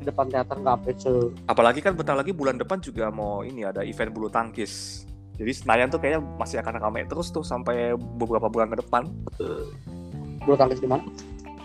Di 0.00 0.04
depan 0.06 0.26
teater 0.26 0.56
nggak 0.56 0.76
apa 0.76 0.88
se 0.96 1.12
Apalagi 1.44 1.80
kan 1.80 1.92
bentar 1.92 2.16
lagi 2.16 2.32
bulan 2.32 2.56
depan 2.56 2.80
juga 2.80 3.10
mau 3.10 3.42
ini 3.42 3.62
ada 3.62 3.84
event 3.84 4.10
bulu 4.10 4.28
tangkis. 4.28 5.04
Jadi 5.36 5.52
Senayan 5.52 5.88
tuh 5.88 5.98
kayaknya 5.98 6.20
masih 6.36 6.60
akan 6.60 6.76
ramai 6.78 7.04
terus 7.04 7.28
tuh 7.28 7.40
sampai 7.40 7.92
beberapa 7.96 8.46
bulan 8.46 8.68
ke 8.68 8.80
depan 8.80 9.08
bulu 10.40 10.56
tangkis 10.56 10.80
di 10.80 10.88
mana? 10.88 11.04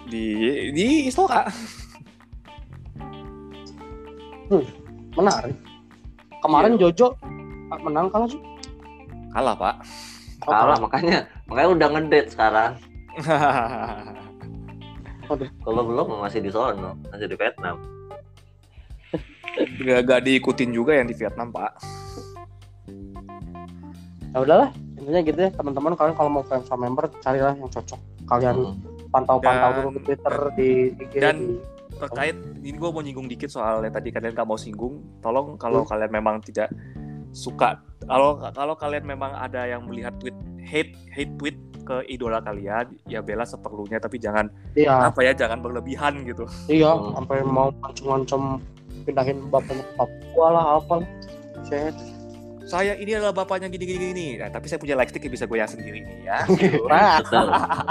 di 0.05 0.25
di 0.71 0.85
Istora. 1.07 1.43
Menarik. 5.15 5.55
Kemarin 6.41 6.77
Jojo 6.77 7.17
ah, 7.71 7.79
menang 7.81 8.07
kalah 8.09 8.29
sih. 8.29 8.41
Kalah 9.33 9.55
pak. 9.57 9.75
Kalah 10.45 10.77
makanya 10.77 11.17
makanya 11.49 11.69
udah 11.73 11.87
ngedate 11.89 12.29
sekarang. 12.29 12.71
Aduh. 15.25 15.49
Kalau 15.49 15.81
belum 15.81 16.21
masih 16.21 16.37
di 16.37 16.53
sono, 16.53 16.93
masih 17.09 17.25
di 17.25 17.33
Vietnam. 17.33 17.81
gak, 19.81 19.99
gak 20.05 20.21
diikutin 20.21 20.69
juga 20.69 20.99
yang 21.01 21.07
di 21.09 21.15
Vietnam 21.17 21.49
pak. 21.49 21.73
Ya 24.35 24.43
udahlah, 24.43 24.69
intinya 24.99 25.21
gitu 25.23 25.39
ya 25.39 25.49
teman-teman 25.49 25.95
kalian 25.95 26.13
kalau 26.13 26.29
mau 26.29 26.43
fans 26.43 26.67
sama 26.67 26.85
member 26.85 27.07
carilah 27.23 27.55
yang 27.55 27.71
cocok. 27.71 27.97
Kalian 28.27 28.55
Hmm. 28.59 28.75
pantau-pantau 29.09 29.69
Dan- 29.71 29.77
dulu 29.79 29.89
di 29.95 30.01
Twitter 30.03 30.35
di 30.53 30.69
IG 30.99 31.13
dan- 31.17 31.39
di 31.39 31.55
Terkait 31.95 32.35
ini 32.59 32.75
gue 32.75 32.89
mau 32.89 32.99
nyinggung 32.99 33.25
dikit 33.25 33.47
soal 33.47 33.79
yang 33.79 33.93
tadi 33.93 34.11
kalian 34.11 34.35
gak 34.35 34.45
mau 34.45 34.55
singgung. 34.55 34.99
Tolong 35.19 35.55
kalau 35.55 35.83
kalian 35.83 36.11
memang 36.11 36.41
tidak 36.41 36.69
suka 37.35 37.75
kalau 38.07 38.39
kalau 38.55 38.79
kalian 38.79 39.03
memang 39.03 39.35
ada 39.35 39.67
yang 39.67 39.83
melihat 39.83 40.15
tweet 40.23 40.31
hate 40.63 40.95
hate 41.11 41.35
tweet 41.35 41.59
ke 41.83 41.99
idola 42.07 42.39
kalian 42.39 42.95
ya 43.05 43.19
bela 43.19 43.43
seperlunya 43.43 43.99
tapi 43.99 44.17
jangan 44.17 44.47
Iya, 44.73 45.11
apa 45.11 45.19
ya 45.21 45.35
jangan 45.35 45.59
berlebihan 45.59 46.23
gitu. 46.23 46.47
iya 46.65 46.95
Hmm. 46.95 47.11
sampai 47.13 47.43
mau 47.43 47.69
ngancem-ngancem 47.83 48.41
pindahin 49.03 49.37
bapaknya 49.51 49.83
ke 49.83 49.93
Papua 49.99 50.47
lah 50.49 50.65
apa. 50.79 50.95
Set. 51.67 51.93
Saya 52.65 52.97
ini 52.97 53.13
adalah 53.13 53.35
bapaknya 53.35 53.69
gini 53.69 53.85
gini 53.85 54.05
gini. 54.09 54.27
Nah, 54.41 54.49
tapi 54.49 54.65
saya 54.65 54.81
punya 54.81 54.97
lightstick 54.97 55.21
yang 55.21 55.35
bisa 55.37 55.45
goyang 55.45 55.69
sendiri 55.69 56.01
nih 56.01 56.17
ya. 56.25 56.37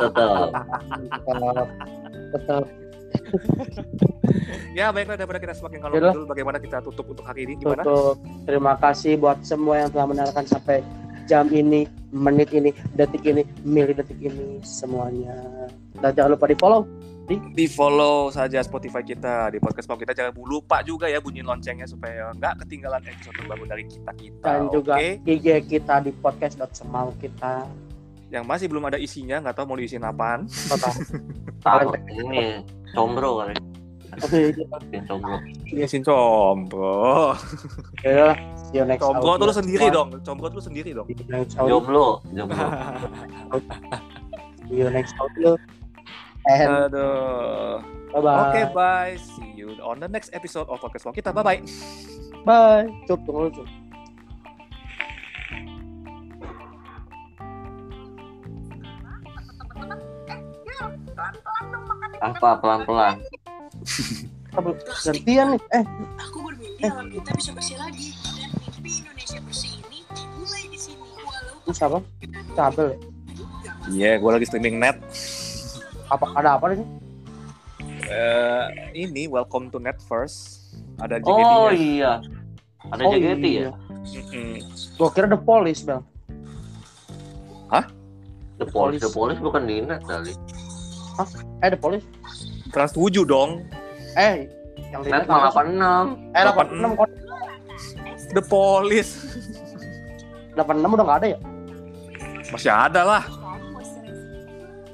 Betul, 0.02 0.40
betul. 2.34 2.60
ya 4.78 4.90
baiklah 4.90 5.16
daripada 5.18 5.40
kita 5.40 5.54
semakin 5.54 5.78
kalau 5.82 5.94
dulu 5.98 6.26
bagaimana 6.26 6.58
kita 6.58 6.82
tutup 6.82 7.06
untuk 7.10 7.24
hari 7.26 7.46
ini 7.46 7.54
gimana? 7.58 7.82
tutup. 7.82 8.16
Terima 8.46 8.74
kasih 8.78 9.18
buat 9.18 9.38
semua 9.46 9.86
yang 9.86 9.90
telah 9.90 10.06
mendengarkan 10.10 10.44
sampai 10.46 10.82
jam 11.24 11.48
ini, 11.48 11.88
menit 12.12 12.52
ini, 12.52 12.70
detik 12.94 13.24
ini, 13.24 13.42
milidetik 13.64 14.20
ini 14.20 14.60
semuanya. 14.60 15.34
Dan 15.98 16.10
jangan 16.12 16.36
lupa 16.36 16.46
di 16.48 16.56
follow 16.58 16.84
Di 17.56 17.64
follow 17.72 18.28
saja 18.28 18.60
Spotify 18.60 19.00
kita 19.00 19.48
di 19.48 19.56
podcast 19.56 19.88
kita 19.88 20.12
jangan 20.12 20.36
lupa 20.44 20.84
juga 20.84 21.08
ya 21.08 21.24
bunyiin 21.24 21.48
loncengnya 21.48 21.88
supaya 21.88 22.36
nggak 22.36 22.60
ketinggalan 22.60 23.00
episode 23.00 23.32
terbaru 23.40 23.64
dari 23.64 23.88
kita 23.88 24.12
kita. 24.12 24.44
dan 24.44 24.68
juga 24.68 25.00
Oke? 25.00 25.24
IG 25.24 25.46
kita 25.64 26.04
di 26.04 26.12
podcast.semau 26.12 27.16
kita. 27.16 27.64
Yang 28.32 28.44
masih 28.48 28.66
belum 28.70 28.84
ada 28.88 28.98
isinya 28.98 29.40
nggak 29.40 29.54
tahu 29.56 29.64
mau 29.68 29.78
diisiin 29.78 30.04
apaan. 30.04 30.46
Total. 30.48 30.92
Tahu 31.64 31.88
ini 32.12 32.64
combro 32.92 33.44
kali. 33.44 33.54
Oke, 34.14 34.54
Bikin 34.54 35.02
combro. 35.10 35.36
Diisiin 35.66 36.02
combro. 36.06 37.34
ya, 38.06 38.30
Combro 39.00 39.32
tuh 39.40 39.46
lu 39.50 39.54
sendiri 39.54 39.86
dong. 39.90 40.22
Combro 40.22 40.46
tuh 40.52 40.58
lu 40.62 40.64
sendiri 40.64 40.90
dong. 40.94 41.06
Jomblo, 41.50 42.22
jomblo. 42.30 42.66
See 44.70 44.80
you 44.80 44.88
next 44.88 45.14
audio. 45.18 45.58
And 46.44 46.92
Aduh. 46.92 47.80
bye-bye. 48.12 48.40
Oke, 48.52 48.62
bye. 48.76 49.14
See 49.16 49.50
you 49.56 49.74
on 49.80 49.98
the 49.98 50.08
next 50.08 50.30
episode 50.36 50.68
of 50.68 50.78
podcast 50.78 51.08
kita. 51.16 51.32
Bye 51.32 51.42
bye. 51.42 51.60
Bye. 52.44 52.86
Cup, 53.08 53.24
tunggu 53.24 53.64
dulu, 61.14 61.38
Cup. 61.40 62.20
Apa 62.20 62.48
pelan-pelan? 62.58 63.16
Gantian 65.00 65.46
nih. 65.50 65.62
Eh, 65.72 65.84
Aku 66.20 66.38
bermimpi 66.42 66.82
alam 66.84 67.06
kita 67.08 67.30
bisa 67.34 67.50
bersih 67.50 67.76
lagi 67.76 68.14
dan 68.22 68.50
mimpi 68.54 68.90
Indonesia 69.00 69.38
bersih 69.40 69.70
ini 69.80 69.98
dimulai 70.10 70.64
di 70.68 70.78
sini. 70.78 71.02
Walaupun 71.18 71.72
siapa? 71.72 71.98
Cabel 72.52 72.86
ya? 72.86 72.98
Iya, 73.84 74.10
gue 74.16 74.30
lagi 74.30 74.46
streaming 74.46 74.78
net. 74.78 74.96
Apa 76.06 76.30
ada 76.34 76.56
apa 76.56 76.72
nih? 76.72 76.86
Eh, 78.04 78.64
ini 78.94 79.26
welcome 79.26 79.68
to 79.68 79.78
net 79.78 79.98
first. 80.00 80.60
Ada 80.96 81.18
Oh 81.18 81.34
JKT-nya. 81.68 81.72
iya. 81.74 82.12
Ada 82.86 83.02
Oh, 83.02 83.10
JKT 83.10 83.44
iya. 83.44 83.62
ya? 83.64 83.72
Mm-mm. 84.04 84.54
Gua 84.94 85.08
kira 85.10 85.26
The 85.26 85.36
Police, 85.36 85.82
Bel. 85.82 86.04
The 88.54 88.70
Police, 88.70 89.02
The 89.02 89.10
Police. 89.10 89.10
Police 89.10 89.40
bukan 89.42 89.62
di 89.66 89.82
net 89.82 89.98
kali. 90.00 90.30
Eh, 91.62 91.68
The 91.70 91.78
Police. 91.78 92.06
Trans 92.74 92.92
7 92.92 93.22
dong. 93.22 93.62
Eh, 94.18 94.50
yang 94.90 95.02
apa 95.02 95.26
malah 95.26 95.50
sih? 95.50 95.74
86. 95.74 96.06
Eh, 96.34 96.42
86 96.42 96.90
kok. 96.98 97.10
The 98.34 98.42
Police. 98.42 99.12
86 100.54 100.94
udah 100.94 101.04
nggak 101.06 101.18
ada 101.22 101.28
ya? 101.34 101.38
Masih 102.50 102.70
ada 102.70 103.00
lah. 103.02 103.24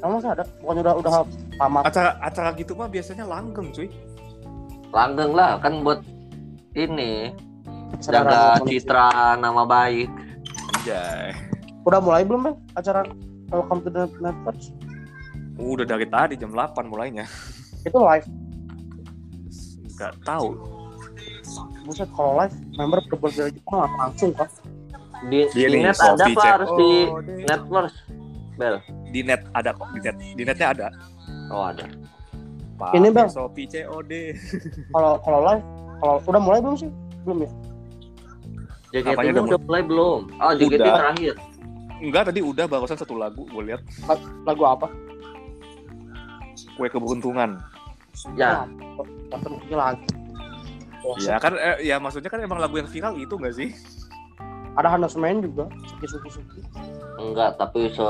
Emang 0.01 0.17
masih 0.17 0.33
ada? 0.33 0.45
Bukannya 0.65 0.83
udah 0.85 0.95
udah 0.97 1.13
tamat. 1.61 1.83
Acara 1.93 2.11
acara 2.25 2.49
gitu 2.57 2.73
mah 2.73 2.89
biasanya 2.89 3.25
langgeng, 3.29 3.69
cuy. 3.69 3.89
Langgeng 4.91 5.33
lah, 5.37 5.61
kan 5.61 5.85
buat 5.85 6.01
ini 6.73 7.37
jaga 8.01 8.57
citra 8.65 9.37
nama 9.37 9.69
baik. 9.69 10.09
Anjay. 10.81 11.37
Udah 11.85 12.01
mulai 12.01 12.25
belum, 12.25 12.49
Bel? 12.49 12.55
Acara 12.77 13.05
Welcome 13.51 13.83
to 13.83 13.91
the 13.91 14.07
Netverse? 14.23 14.71
Udah 15.61 15.85
dari 15.85 16.07
tadi 16.07 16.35
jam 16.35 16.51
8 16.51 16.73
mulainya. 16.85 17.29
Itu 17.87 18.01
live. 18.01 18.27
Enggak 19.87 20.13
tahu. 20.23 20.57
Buset, 21.83 22.09
kalau 22.11 22.37
live, 22.37 22.55
member 22.75 23.01
berbuat 23.07 23.33
dari 23.35 23.53
Jepang 23.53 23.77
nggak 23.79 23.93
langsung 23.99 24.31
kan? 24.33 24.49
Di, 25.23 25.45
Dia 25.53 25.69
di 25.69 25.79
net 25.79 25.97
ada 25.97 26.17
apa 26.19 26.33
cek. 26.33 26.53
harus 26.55 26.71
di 26.73 26.91
Oh, 27.05 27.21
deh. 27.21 27.45
netverse? 27.45 27.97
Bel. 28.57 28.77
Di 29.11 29.21
net 29.21 29.43
ada 29.53 29.71
kok, 29.71 29.89
di 29.91 30.01
net. 30.01 30.17
Di 30.33 30.43
netnya 30.43 30.67
ada. 30.71 30.87
Oh 31.51 31.65
ada. 31.67 31.85
Pak 32.75 32.97
Ini, 32.97 33.09
Bang. 33.13 33.29
Shopee 33.29 33.69
COD. 33.69 34.13
Kalau 34.95 35.21
kalau 35.21 35.41
live, 35.43 35.65
kalau 36.01 36.15
udah 36.25 36.41
mulai 36.41 36.61
belum 36.63 36.77
sih? 36.79 36.91
Belum 37.23 37.45
ya? 37.45 37.51
JKT 38.91 39.19
udah, 39.31 39.43
udah 39.47 39.61
mulai 39.61 39.83
belum? 39.85 40.21
Oh 40.35 40.53
JKT 40.57 40.81
Udah. 40.81 40.97
terakhir. 40.97 41.35
Enggak, 42.01 42.23
tadi 42.27 42.41
udah 42.41 42.65
barusan 42.65 42.97
satu 42.97 43.13
lagu 43.13 43.45
gue 43.45 43.63
lihat 43.63 43.85
Lagu 44.43 44.65
apa? 44.65 44.89
Kue 46.81 46.89
keberuntungan. 46.89 47.61
Ya, 48.33 48.65
Nonton 49.29 49.61
ini 49.61 49.77
lagi. 49.77 50.09
Bosan. 51.05 51.29
Ya 51.29 51.37
kan 51.37 51.53
eh, 51.55 51.77
ya 51.85 51.97
maksudnya 52.01 52.33
kan 52.33 52.41
emang 52.41 52.57
lagu 52.57 52.81
yang 52.81 52.89
viral 52.89 53.15
itu 53.15 53.37
enggak 53.37 53.55
sih? 53.55 53.69
Ada 54.75 54.97
Hana 54.97 55.09
Semen 55.09 55.45
juga, 55.45 55.69
Suki 55.85 56.07
Suki 56.09 56.29
Suki. 56.33 56.61
enggak, 57.21 57.61
tapi 57.61 57.93
se 57.93 58.09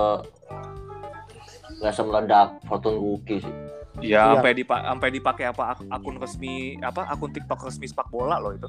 nggak 1.80 1.94
semeledak 1.94 2.48
Fortune 2.64 2.94
Cookie 2.96 3.42
sih. 3.42 3.54
Ya, 4.00 4.30
Iya. 4.30 4.38
sampai 4.38 4.52
dipa 4.54 4.76
sampai 4.80 5.08
dipakai 5.10 5.44
apa 5.50 5.74
ak- 5.74 5.88
akun 5.90 6.16
resmi 6.16 6.54
apa 6.80 7.10
akun 7.10 7.30
TikTok 7.30 7.66
resmi 7.66 7.84
sepak 7.84 8.06
bola 8.08 8.38
loh 8.38 8.54
itu. 8.54 8.68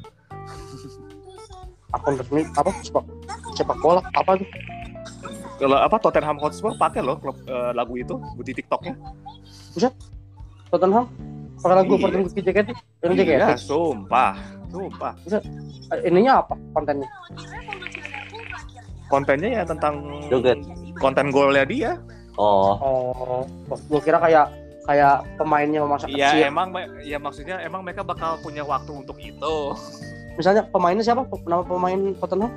Akun 1.92 2.18
resmi 2.18 2.42
apa? 2.52 2.72
Sepak 2.82 3.06
sepak 3.54 3.78
bola 3.80 4.02
apa 4.12 4.32
tuh? 4.36 4.48
Kalau 5.62 5.78
apa 5.78 5.96
Tottenham 5.96 6.42
Hotspur 6.42 6.74
pakai 6.74 7.06
loh 7.06 7.22
klub 7.22 7.38
eh, 7.46 7.72
lagu 7.72 7.94
itu 7.94 8.18
di 8.42 8.52
TikToknya. 8.52 8.98
Tottenham? 10.68 11.06
Pakai 11.62 11.76
lagu 11.78 11.94
Iya. 11.94 12.02
Fortune 12.02 12.24
Cookie 12.26 12.42
JKT? 12.42 12.70
Yang 13.00 13.12
JKT? 13.14 13.30
Iya, 13.38 13.48
sumpah. 13.56 14.34
Sumpah. 14.68 15.14
Eh, 15.30 16.10
Ininya 16.10 16.42
apa 16.42 16.58
kontennya? 16.74 17.10
Kontennya 19.06 19.50
ya 19.52 19.64
tentang 19.64 20.02
Joget. 20.32 20.58
konten 20.98 21.30
golnya 21.30 21.62
dia. 21.62 21.92
Oh, 22.40 22.74
Oh, 22.80 23.42
gua 23.86 24.00
kira 24.00 24.18
kayak 24.18 24.48
kayak 24.82 25.22
pemainnya 25.36 25.84
masa 25.84 26.08
Iya, 26.08 26.32
kecil. 26.32 26.48
emang 26.48 26.68
ya 27.04 27.18
maksudnya 27.20 27.60
emang 27.62 27.84
mereka 27.84 28.02
bakal 28.02 28.40
punya 28.40 28.64
waktu 28.64 28.90
untuk 28.96 29.20
itu. 29.20 29.56
Misalnya 30.34 30.66
pemainnya 30.66 31.04
siapa? 31.04 31.28
Nama 31.46 31.62
pemain 31.62 32.16
Tottenham? 32.18 32.50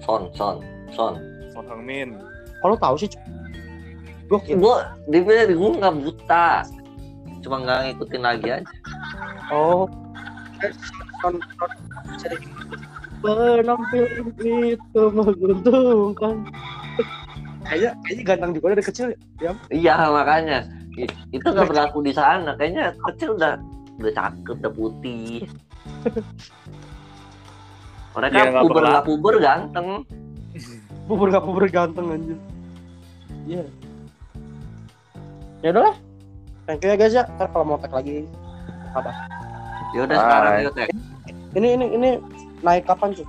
Son, 0.00 0.30
Son, 0.32 0.56
Son. 0.94 1.14
Son 1.50 1.64
Heung-min. 1.66 2.14
Kalau 2.62 2.76
tahu 2.76 2.94
sih. 2.98 3.10
Gue 4.28 4.40
Gue 4.44 4.76
dibilang 5.08 5.56
gue 5.56 5.70
nggak 5.80 5.94
buta, 6.04 6.68
cuma 7.40 7.64
nggak 7.64 7.96
ngikutin 7.96 8.22
lagi 8.22 8.48
aja. 8.60 8.74
Oh. 9.48 9.88
Penampilan 13.18 14.30
itu 14.62 15.02
menguntungkan 15.10 16.46
kayaknya 17.68 17.90
kayaknya 18.02 18.24
ganteng 18.24 18.52
juga 18.56 18.66
dari 18.74 18.84
kecil 18.84 19.06
ya 19.42 19.52
Iya 19.68 19.96
makanya 20.08 20.58
itu 21.30 21.46
nggak 21.46 21.70
berlaku 21.70 22.02
di 22.02 22.10
sana. 22.10 22.58
Kayaknya 22.58 22.90
kecil 23.06 23.38
udah 23.38 23.54
udah 24.02 24.12
cakep, 24.18 24.56
udah 24.58 24.72
putih. 24.74 25.46
Mereka 28.18 28.34
nggak 28.34 28.64
puber 28.66 28.82
nggak 28.82 29.06
puber 29.06 29.34
ganteng. 29.38 29.88
Bubur 31.08 31.32
gak 31.32 31.44
bubur 31.44 31.64
ganteng 31.72 32.12
anjir. 32.12 32.38
Iya. 33.48 33.64
Ya 35.64 35.68
udah 35.72 35.82
lah 35.90 35.96
thank 36.68 36.84
you 36.84 36.92
ya 36.92 36.96
guys 37.00 37.16
ya. 37.16 37.24
Ntar 37.34 37.48
kalau 37.48 37.64
mau 37.64 37.80
tag 37.80 37.96
lagi 37.96 38.28
apa? 38.92 39.10
Ya 39.96 40.04
udah 40.04 40.16
Bye. 40.20 40.24
sekarang 40.28 40.52
yuk 40.60 40.72
Tek. 40.76 40.88
ini 41.56 41.68
ini 41.80 41.86
ini 41.96 42.10
naik 42.60 42.84
kapan 42.84 43.16
cuy 43.16 43.26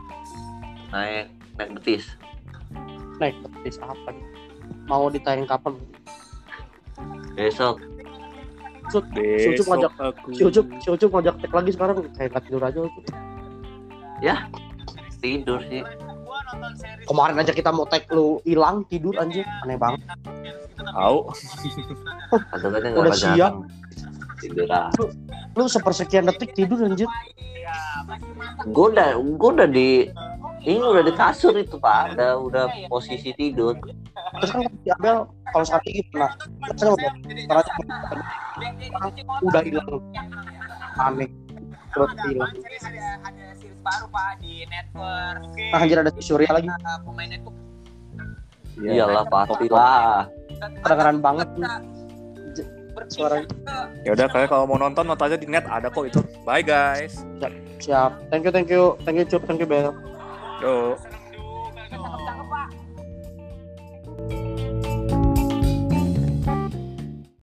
naik 0.91 1.25
naik 1.55 1.69
betis. 1.79 2.03
naik 3.23 3.35
betis 3.47 3.79
apa 3.79 4.11
nih? 4.11 4.25
Mau 4.91 5.07
ditayang 5.07 5.47
kapan? 5.47 5.79
Besok. 7.39 7.79
Si 8.91 9.47
Ucup 9.55 9.65
ngajak 9.71 9.91
si 10.35 10.41
Ucup 10.43 10.65
si 10.83 10.87
Ucup 10.91 11.09
ngajak 11.15 11.35
tag 11.39 11.53
lagi 11.55 11.71
sekarang. 11.71 11.95
Kayak 12.19 12.29
nggak 12.35 12.43
tidur 12.43 12.61
aja 12.67 12.79
Ucup. 12.83 13.03
tidur 15.23 15.59
sih. 15.71 15.83
Kemarin 17.05 17.35
aja 17.41 17.53
kita 17.53 17.69
mau 17.73 17.85
tag 17.85 18.05
lu 18.13 18.41
hilang 18.43 18.85
tidur 18.89 19.15
anjir 19.17 19.45
aneh 19.65 19.77
banget 19.77 20.01
tahu 20.79 21.17
kan 22.29 22.91
Udah 22.95 23.13
siap. 23.15 23.53
Tidur 24.39 24.71
ah. 24.71 24.87
lu 25.59 25.67
sepersekian 25.67 26.23
detik 26.31 26.55
tidur 26.55 26.79
anjir 26.79 27.09
Gue 28.71 28.87
udah 28.95 29.19
gue 29.19 29.49
udah 29.51 29.69
di 29.69 30.09
ini 30.67 30.83
udah 30.83 31.03
di 31.03 31.13
kasur 31.15 31.55
itu 31.55 31.79
pak. 31.79 32.15
Udah 32.15 32.31
udah 32.39 32.65
posisi 32.91 33.31
tidur. 33.35 33.75
terus 34.39 34.51
kan 34.53 34.61
si 34.85 34.89
Abel 34.93 35.25
kalau 35.49 35.65
saat 35.65 35.83
ini 35.89 36.05
pernah 36.13 36.31
udah 36.69 37.01
pernah 37.49 37.65
udah 39.41 39.61
hilang 39.65 39.89
aneh 41.01 41.29
terus 41.89 42.11
hilang 42.29 42.53
baru 43.81 44.05
pak 44.11 44.43
di 44.43 44.63
network. 44.67 45.39
Nah, 45.73 45.79
anjir 45.79 45.97
ada 45.99 46.11
si 46.13 46.21
Surya 46.21 46.51
lagi. 46.51 46.67
Uh, 46.67 46.99
pemain 47.03 47.29
network 47.29 47.55
Iyalah 48.79 49.25
pastilah. 49.27 50.27
kedengeran 50.59 51.17
banget 51.23 51.47
nih 51.55 51.71
suaranya 53.07 53.47
ya 54.03 54.11
udah 54.11 54.27
kalian 54.27 54.49
kalau 54.51 54.65
mau 54.67 54.75
nonton 54.75 55.07
nonton 55.07 55.25
aja 55.31 55.37
di 55.39 55.47
net. 55.47 55.63
Ada 55.65 55.87
kok 55.87 56.03
itu. 56.03 56.19
Bye 56.43 56.59
guys. 56.59 57.23
Siap. 57.79 58.27
Thank 58.27 58.43
you 58.43 58.51
thank 58.51 58.67
you. 58.67 58.99
Thank 59.07 59.23
you 59.23 59.25
Cup. 59.25 59.47
Thank 59.47 59.63
you 59.63 59.67
Bel. 59.69 59.95
Yo 60.59 60.99